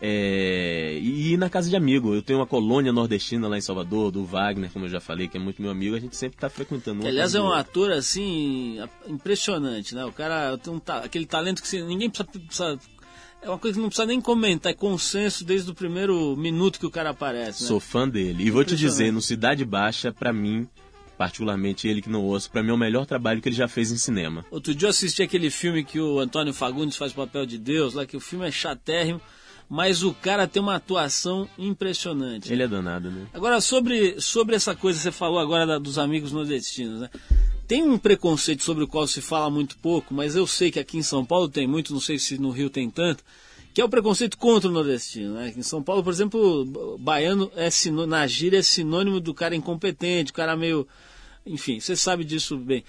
É, 0.00 0.96
e 1.00 1.32
ir 1.32 1.36
na 1.36 1.50
casa 1.50 1.68
de 1.68 1.74
amigo. 1.76 2.14
Eu 2.14 2.22
tenho 2.22 2.38
uma 2.38 2.46
colônia 2.46 2.92
nordestina 2.92 3.48
lá 3.48 3.58
em 3.58 3.60
Salvador, 3.60 4.10
do 4.12 4.24
Wagner, 4.24 4.70
como 4.72 4.84
eu 4.84 4.88
já 4.88 5.00
falei, 5.00 5.26
que 5.28 5.36
é 5.36 5.40
muito 5.40 5.60
meu 5.60 5.70
amigo. 5.70 5.96
A 5.96 6.00
gente 6.00 6.16
sempre 6.16 6.38
tá 6.38 6.48
frequentando. 6.48 7.02
um 7.04 7.06
aliás, 7.08 7.34
é 7.34 7.40
um 7.40 7.52
ator 7.52 7.90
assim 7.92 8.78
impressionante, 9.06 9.94
né? 9.94 10.04
O 10.04 10.12
cara 10.12 10.56
tem 10.58 10.72
um 10.72 10.78
ta- 10.78 10.98
aquele 11.00 11.26
talento 11.26 11.62
que 11.62 11.82
ninguém 11.82 12.08
precisa, 12.10 12.28
precisa- 12.38 12.78
É 13.40 13.48
uma 13.48 13.58
coisa 13.58 13.76
que 13.76 13.80
não 13.80 13.88
precisa 13.88 14.04
nem 14.06 14.20
comentar, 14.20 14.72
é 14.72 14.74
consenso 14.74 15.44
desde 15.44 15.70
o 15.70 15.74
primeiro 15.74 16.36
minuto 16.36 16.76
que 16.80 16.86
o 16.86 16.90
cara 16.90 17.10
aparece. 17.10 17.62
Né? 17.62 17.68
Sou 17.68 17.78
fã 17.78 18.08
dele. 18.08 18.42
E 18.44 18.50
vou 18.50 18.64
te 18.64 18.74
dizer, 18.74 19.12
no 19.12 19.20
Cidade 19.22 19.64
Baixa, 19.64 20.10
pra 20.12 20.32
mim, 20.32 20.66
particularmente 21.16 21.86
ele 21.86 22.02
que 22.02 22.08
não 22.08 22.24
ouço, 22.24 22.50
pra 22.50 22.64
mim 22.64 22.70
é 22.70 22.72
o 22.72 22.76
melhor 22.76 23.06
trabalho 23.06 23.40
que 23.40 23.48
ele 23.48 23.54
já 23.54 23.68
fez 23.68 23.92
em 23.92 23.96
cinema. 23.96 24.44
Outro 24.50 24.74
dia 24.74 24.86
eu 24.86 24.90
assisti 24.90 25.22
aquele 25.22 25.50
filme 25.50 25.84
que 25.84 26.00
o 26.00 26.18
Antônio 26.18 26.52
Fagundes 26.52 26.96
faz 26.96 27.12
o 27.12 27.14
papel 27.14 27.46
de 27.46 27.58
Deus, 27.58 27.94
lá 27.94 28.04
que 28.04 28.16
o 28.16 28.20
filme 28.20 28.44
é 28.46 28.50
chatérrimo, 28.50 29.20
mas 29.68 30.02
o 30.02 30.14
cara 30.14 30.46
tem 30.48 30.62
uma 30.62 30.76
atuação 30.76 31.48
impressionante. 31.58 32.52
Ele 32.52 32.62
é 32.62 32.68
danado, 32.68 33.10
né? 33.10 33.26
Agora, 33.34 33.60
sobre, 33.60 34.20
sobre 34.20 34.56
essa 34.56 34.74
coisa 34.74 34.98
que 34.98 35.02
você 35.02 35.12
falou 35.12 35.38
agora 35.38 35.66
da- 35.66 35.78
dos 35.78 35.98
amigos 35.98 36.32
nordestinos, 36.32 37.00
né? 37.00 37.10
Tem 37.66 37.82
um 37.82 37.98
preconceito 37.98 38.62
sobre 38.64 38.84
o 38.84 38.88
qual 38.88 39.06
se 39.06 39.20
fala 39.20 39.50
muito 39.50 39.76
pouco, 39.78 40.14
mas 40.14 40.34
eu 40.34 40.46
sei 40.46 40.70
que 40.70 40.80
aqui 40.80 40.96
em 40.96 41.02
São 41.02 41.22
Paulo 41.24 41.48
tem 41.48 41.66
muito, 41.66 41.92
não 41.92 42.00
sei 42.00 42.18
se 42.18 42.38
no 42.38 42.50
Rio 42.50 42.70
tem 42.70 42.88
tanto, 42.88 43.22
que 43.74 43.80
é 43.80 43.84
o 43.84 43.88
preconceito 43.90 44.38
contra 44.38 44.70
o 44.70 44.72
nordestino. 44.72 45.34
Né? 45.34 45.52
Em 45.54 45.62
São 45.62 45.82
Paulo, 45.82 46.02
por 46.02 46.10
exemplo, 46.12 46.96
baiano 46.98 47.50
é 47.54 47.68
na 48.06 48.26
gíria 48.26 48.58
é 48.58 48.62
sinônimo 48.62 49.20
do 49.20 49.34
cara 49.34 49.54
incompetente, 49.54 50.30
o 50.30 50.34
cara 50.34 50.56
meio. 50.56 50.88
Enfim, 51.44 51.78
você 51.78 51.94
sabe 51.94 52.24
disso 52.24 52.56
bem. 52.56 52.82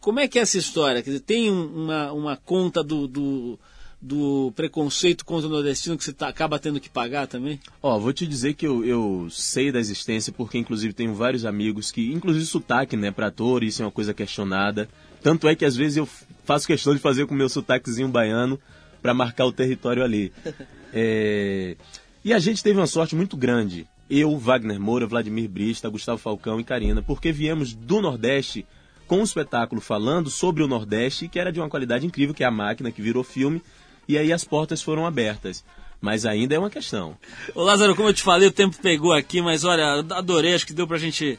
Como 0.00 0.18
é 0.20 0.26
que 0.28 0.38
é 0.38 0.42
essa 0.42 0.58
história? 0.58 1.00
Quer 1.02 1.10
dizer, 1.10 1.22
tem 1.22 1.50
um- 1.50 1.84
uma, 1.84 2.12
uma 2.12 2.36
conta 2.36 2.82
do, 2.82 3.06
do, 3.06 3.58
do 4.06 4.52
preconceito 4.54 5.24
contra 5.24 5.48
o 5.48 5.50
nordestino 5.50 5.96
que 5.96 6.04
você 6.04 6.12
tá- 6.12 6.28
acaba 6.28 6.58
tendo 6.58 6.78
que 6.78 6.90
pagar 6.90 7.26
também? 7.26 7.58
Ó, 7.82 7.98
vou 7.98 8.12
te 8.12 8.26
dizer 8.26 8.52
que 8.52 8.66
eu, 8.66 8.84
eu 8.84 9.28
sei 9.30 9.72
da 9.72 9.80
existência 9.80 10.30
porque, 10.32 10.58
inclusive, 10.58 10.92
tenho 10.92 11.14
vários 11.14 11.46
amigos 11.46 11.90
que, 11.90 12.12
inclusive, 12.12 12.44
sotaque, 12.44 12.96
né, 12.98 13.10
pra 13.10 13.28
ator, 13.28 13.64
isso 13.64 13.80
é 13.82 13.86
uma 13.86 13.90
coisa 13.90 14.12
questionada. 14.12 14.88
Tanto 15.22 15.48
é 15.48 15.54
que, 15.54 15.64
às 15.64 15.74
vezes, 15.74 15.96
eu 15.96 16.06
faço 16.44 16.66
questão 16.66 16.92
de 16.94 17.00
fazer 17.00 17.26
com 17.26 17.34
o 17.34 17.36
meu 17.36 17.48
sotaquezinho 17.48 18.08
baiano 18.08 18.60
pra 19.00 19.14
marcar 19.14 19.46
o 19.46 19.52
território 19.52 20.04
ali. 20.04 20.30
É, 20.96 21.76
E 22.24 22.32
a 22.32 22.38
gente 22.38 22.62
teve 22.62 22.78
uma 22.78 22.86
sorte 22.86 23.16
muito 23.16 23.36
grande. 23.36 23.84
Eu, 24.08 24.38
Wagner 24.38 24.78
Moura, 24.78 25.06
Vladimir 25.08 25.48
Brista, 25.48 25.88
Gustavo 25.88 26.18
Falcão 26.18 26.60
e 26.60 26.64
Karina, 26.64 27.02
porque 27.02 27.32
viemos 27.32 27.74
do 27.74 28.00
Nordeste 28.00 28.64
com 29.08 29.18
um 29.18 29.24
espetáculo 29.24 29.80
falando 29.80 30.30
sobre 30.30 30.62
o 30.62 30.68
Nordeste, 30.68 31.26
que 31.26 31.38
era 31.40 31.50
de 31.50 31.58
uma 31.58 31.68
qualidade 31.68 32.06
incrível, 32.06 32.32
que 32.32 32.44
é 32.44 32.46
a 32.46 32.50
máquina 32.50 32.92
que 32.92 33.02
virou 33.02 33.24
filme, 33.24 33.60
e 34.08 34.16
aí 34.18 34.32
as 34.32 34.44
portas 34.44 34.82
foram 34.82 35.06
abertas. 35.06 35.64
Mas 36.00 36.26
ainda 36.26 36.54
é 36.54 36.58
uma 36.58 36.68
questão. 36.68 37.16
Ô 37.54 37.62
Lázaro, 37.62 37.96
como 37.96 38.10
eu 38.10 38.14
te 38.14 38.22
falei, 38.22 38.48
o 38.48 38.52
tempo 38.52 38.76
pegou 38.82 39.12
aqui, 39.14 39.40
mas 39.40 39.64
olha, 39.64 40.04
adorei, 40.10 40.54
acho 40.54 40.66
que 40.66 40.74
deu 40.74 40.86
pra 40.86 40.98
gente 40.98 41.38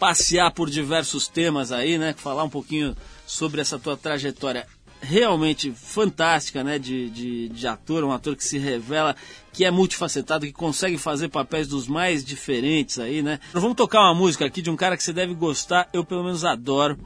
passear 0.00 0.50
por 0.50 0.68
diversos 0.68 1.28
temas 1.28 1.70
aí, 1.70 1.96
né? 1.96 2.12
Falar 2.16 2.42
um 2.42 2.48
pouquinho 2.50 2.96
sobre 3.26 3.60
essa 3.60 3.78
tua 3.78 3.96
trajetória 3.96 4.66
realmente 5.00 5.70
fantástica, 5.72 6.64
né? 6.64 6.78
De, 6.78 7.08
de, 7.10 7.48
de 7.50 7.66
ator, 7.68 8.02
um 8.02 8.10
ator 8.12 8.34
que 8.34 8.44
se 8.44 8.58
revela, 8.58 9.14
que 9.52 9.64
é 9.64 9.70
multifacetado, 9.70 10.44
que 10.44 10.52
consegue 10.52 10.98
fazer 10.98 11.28
papéis 11.28 11.68
dos 11.68 11.86
mais 11.86 12.24
diferentes 12.24 12.98
aí, 12.98 13.22
né? 13.22 13.38
Vamos 13.52 13.76
tocar 13.76 14.00
uma 14.00 14.14
música 14.14 14.44
aqui 14.44 14.60
de 14.60 14.70
um 14.70 14.76
cara 14.76 14.96
que 14.96 15.02
você 15.04 15.12
deve 15.12 15.34
gostar, 15.34 15.88
eu 15.92 16.04
pelo 16.04 16.24
menos 16.24 16.44
adoro. 16.44 16.98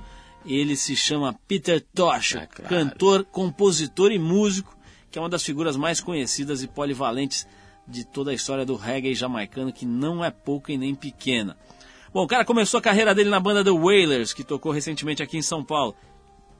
Ele 0.47 0.77
se 0.77 0.95
chama 0.97 1.35
Peter 1.49 1.85
Tosh, 1.95 2.37
Ah, 2.37 2.47
claro. 2.47 2.69
cantor, 2.69 3.25
compositor 3.25 4.13
e 4.13 4.19
músico, 4.19 4.77
que 5.15 5.19
é 5.19 5.23
uma 5.23 5.29
das 5.29 5.45
figuras 5.45 5.77
mais 5.77 6.01
conhecidas 6.01 6.61
e 6.65 6.67
polivalentes 6.67 7.47
de 7.87 8.05
toda 8.05 8.33
a 8.33 8.35
história 8.35 8.67
do 8.67 8.75
reggae 8.75 9.15
jamaicano, 9.15 9.73
que 9.73 9.87
não 9.87 10.25
é 10.25 10.29
pouca 10.29 10.73
e 10.73 10.77
nem 10.77 10.93
pequena. 10.93 11.57
Bom, 12.13 12.25
o 12.25 12.27
cara 12.27 12.45
começou 12.45 12.79
a 12.79 12.83
carreira 12.83 13.15
dele 13.15 13.31
na 13.31 13.39
banda 13.39 13.63
The 13.63 13.71
Wailers, 13.71 14.33
que 14.33 14.43
tocou 14.43 14.73
recentemente 14.73 15.23
aqui 15.23 15.37
em 15.39 15.43
São 15.43 15.63
Paulo, 15.63 15.95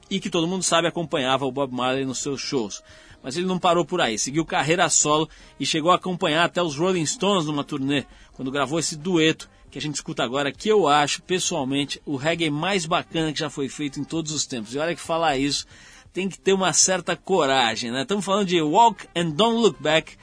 e 0.09 0.21
que 0.21 0.29
todo 0.29 0.47
mundo 0.47 0.63
sabe 0.63 0.87
acompanhava 0.87 1.45
o 1.45 1.51
Bob 1.51 1.73
Marley 1.73 2.05
nos 2.05 2.19
seus 2.19 2.39
shows. 2.39 2.81
Mas 3.21 3.35
ele 3.35 3.45
não 3.45 3.59
parou 3.59 3.83
por 3.83 3.99
aí, 3.99 4.17
seguiu 4.17 4.45
carreira 4.45 4.87
solo 4.87 5.27
e 5.59 5.65
chegou 5.65 5.91
a 5.91 5.95
acompanhar 5.95 6.45
até 6.45 6.63
os 6.63 6.77
Rolling 6.77 7.05
Stones 7.05 7.47
numa 7.47 7.65
turnê, 7.65 8.05
quando 8.31 8.51
gravou 8.51 8.79
esse 8.79 8.95
dueto 8.95 9.49
que 9.69 9.77
a 9.77 9.81
gente 9.81 9.95
escuta 9.95 10.23
agora, 10.23 10.49
que 10.49 10.69
eu 10.69 10.87
acho, 10.87 11.21
pessoalmente, 11.23 12.01
o 12.05 12.15
reggae 12.15 12.49
mais 12.49 12.85
bacana 12.85 13.33
que 13.33 13.39
já 13.39 13.49
foi 13.49 13.67
feito 13.67 13.99
em 13.99 14.05
todos 14.05 14.31
os 14.31 14.45
tempos. 14.45 14.73
E 14.73 14.77
olha 14.77 14.95
que 14.95 15.01
falar 15.01 15.35
isso 15.35 15.67
tem 16.15 16.29
que 16.29 16.39
ter 16.39 16.53
uma 16.53 16.71
certa 16.71 17.13
coragem, 17.13 17.91
né? 17.91 18.03
Estamos 18.03 18.23
falando 18.23 18.47
de 18.47 18.61
Walk 18.61 19.05
and 19.13 19.31
Don't 19.31 19.61
Look 19.61 19.83
Back, 19.83 20.13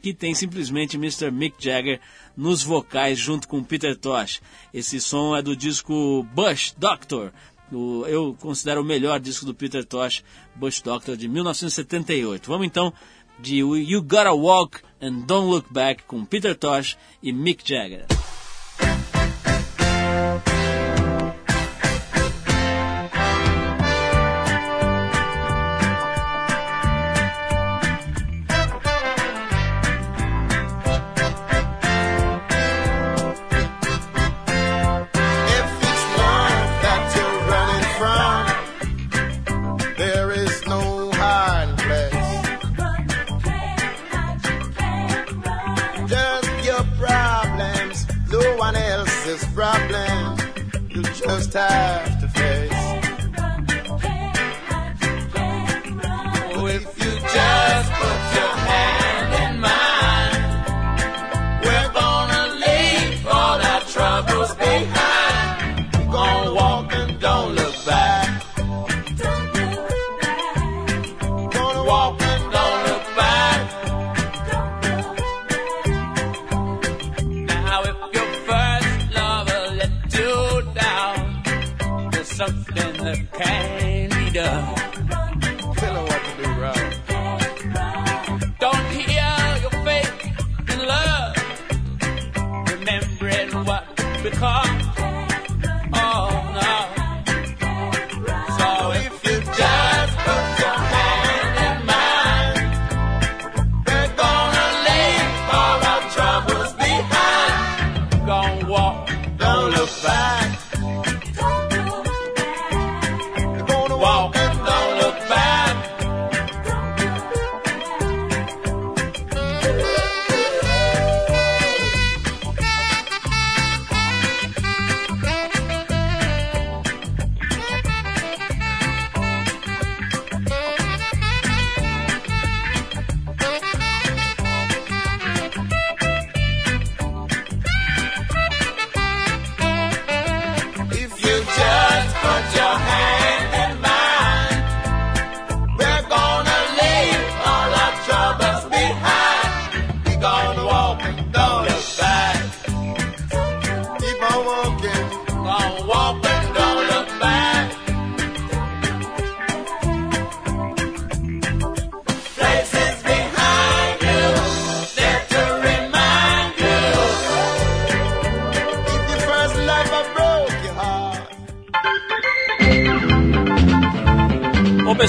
que 0.00 0.14
tem 0.14 0.34
simplesmente 0.34 0.96
Mr. 0.96 1.30
Mick 1.30 1.62
Jagger 1.62 2.00
nos 2.34 2.62
vocais 2.62 3.18
junto 3.18 3.46
com 3.46 3.62
Peter 3.62 3.94
Tosh. 3.94 4.40
Esse 4.72 4.98
som 4.98 5.36
é 5.36 5.42
do 5.42 5.54
disco 5.54 6.26
Bush 6.34 6.74
Doctor. 6.78 7.32
eu 7.70 8.34
considero 8.40 8.80
o 8.80 8.84
melhor 8.84 9.20
disco 9.20 9.44
do 9.44 9.54
Peter 9.54 9.84
Tosh, 9.84 10.24
Bush 10.56 10.80
Doctor, 10.80 11.18
de 11.18 11.28
1978. 11.28 12.48
Vamos 12.48 12.66
então 12.66 12.90
de 13.38 13.58
You 13.58 14.00
Gotta 14.00 14.32
Walk 14.32 14.80
and 15.02 15.26
Don't 15.26 15.50
Look 15.50 15.70
Back 15.70 16.04
com 16.04 16.24
Peter 16.24 16.56
Tosh 16.56 16.96
e 17.22 17.30
Mick 17.30 17.62
Jagger. 17.62 18.06
You 51.22 51.28
just 51.28 52.21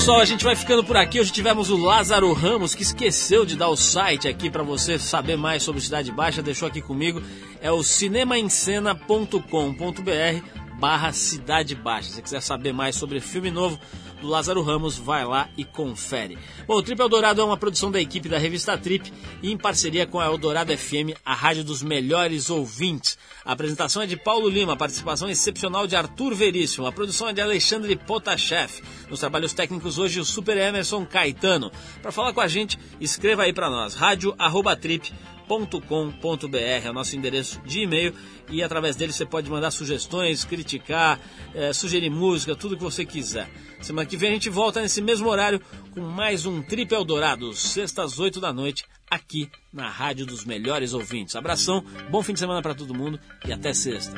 pessoal, 0.03 0.19
a 0.19 0.25
gente 0.25 0.43
vai 0.43 0.53
ficando 0.53 0.83
por 0.83 0.97
aqui. 0.97 1.17
Hoje 1.17 1.31
tivemos 1.31 1.69
o 1.69 1.77
Lázaro 1.77 2.33
Ramos, 2.33 2.75
que 2.75 2.83
esqueceu 2.83 3.45
de 3.45 3.55
dar 3.55 3.69
o 3.69 3.77
site 3.77 4.27
aqui 4.27 4.49
para 4.49 4.61
você 4.61 4.99
saber 4.99 5.37
mais 5.37 5.63
sobre 5.63 5.79
Cidade 5.79 6.11
Baixa, 6.11 6.41
deixou 6.41 6.67
aqui 6.67 6.81
comigo. 6.81 7.23
É 7.61 7.71
o 7.71 7.81
cinemaencena.com.br 7.81 9.37
barra 10.77 11.13
Cidade 11.13 11.73
Baixa. 11.73 12.09
Se 12.09 12.15
você 12.15 12.21
quiser 12.21 12.41
saber 12.41 12.73
mais 12.73 12.97
sobre 12.97 13.21
filme 13.21 13.49
novo 13.49 13.79
do 14.23 14.29
Lázaro 14.29 14.61
Ramos, 14.63 14.97
vai 14.97 15.25
lá 15.25 15.49
e 15.57 15.65
confere. 15.65 16.39
Bom, 16.65 16.75
o 16.75 16.81
Trip 16.81 16.99
Eldorado 16.99 17.41
é 17.41 17.43
uma 17.43 17.57
produção 17.57 17.91
da 17.91 18.01
equipe 18.01 18.29
da 18.29 18.37
revista 18.37 18.77
Trip 18.77 19.11
e 19.41 19.51
em 19.51 19.57
parceria 19.57 20.07
com 20.07 20.19
a 20.19 20.25
Eldorado 20.25 20.75
FM, 20.75 21.19
a 21.25 21.33
rádio 21.35 21.63
dos 21.63 21.83
melhores 21.83 22.49
ouvintes. 22.49 23.17
A 23.45 23.51
apresentação 23.51 24.01
é 24.01 24.07
de 24.07 24.15
Paulo 24.15 24.47
Lima, 24.47 24.77
participação 24.77 25.29
excepcional 25.29 25.85
de 25.85 25.95
Arthur 25.95 26.33
Veríssimo, 26.33 26.87
a 26.87 26.91
produção 26.91 27.27
é 27.27 27.33
de 27.33 27.41
Alexandre 27.41 27.95
Potashev. 27.97 28.81
Nos 29.09 29.19
trabalhos 29.19 29.53
técnicos 29.53 29.99
hoje 29.99 30.21
o 30.21 30.25
Super 30.25 30.57
Emerson 30.57 31.05
Caetano. 31.05 31.71
Para 32.01 32.11
falar 32.11 32.33
com 32.33 32.41
a 32.41 32.47
gente, 32.47 32.79
escreva 33.01 33.43
aí 33.43 33.53
para 33.53 33.69
nós, 33.69 33.93
rádio@trip.com.br 33.93 35.32
é 36.87 36.89
o 36.89 36.93
nosso 36.93 37.15
endereço 37.15 37.61
de 37.65 37.81
e-mail 37.81 38.13
e 38.49 38.63
através 38.63 38.95
dele 38.95 39.13
você 39.13 39.25
pode 39.25 39.49
mandar 39.49 39.71
sugestões, 39.71 40.43
criticar, 40.43 41.19
eh, 41.53 41.73
sugerir 41.73 42.09
música, 42.09 42.55
tudo 42.55 42.77
que 42.77 42.83
você 42.83 43.05
quiser. 43.05 43.49
Semana 43.81 44.07
que 44.07 44.17
vem 44.17 44.29
a 44.29 44.33
gente 44.33 44.49
volta 44.49 44.81
nesse 44.81 45.01
mesmo 45.01 45.27
horário 45.27 45.61
com 45.91 46.01
mais 46.01 46.45
um 46.45 46.61
Trip 46.61 46.93
Eldorado, 46.93 47.53
sexta 47.53 48.03
às 48.03 48.19
8 48.19 48.39
da 48.39 48.51
noite, 48.53 48.85
aqui 49.09 49.49
na 49.71 49.89
Rádio 49.89 50.25
dos 50.25 50.45
Melhores 50.45 50.93
Ouvintes. 50.93 51.35
Abração, 51.35 51.83
bom 52.09 52.23
fim 52.23 52.33
de 52.33 52.39
semana 52.39 52.61
para 52.61 52.73
todo 52.73 52.93
mundo 52.93 53.19
e 53.45 53.53
até 53.53 53.73
sexta. 53.73 54.15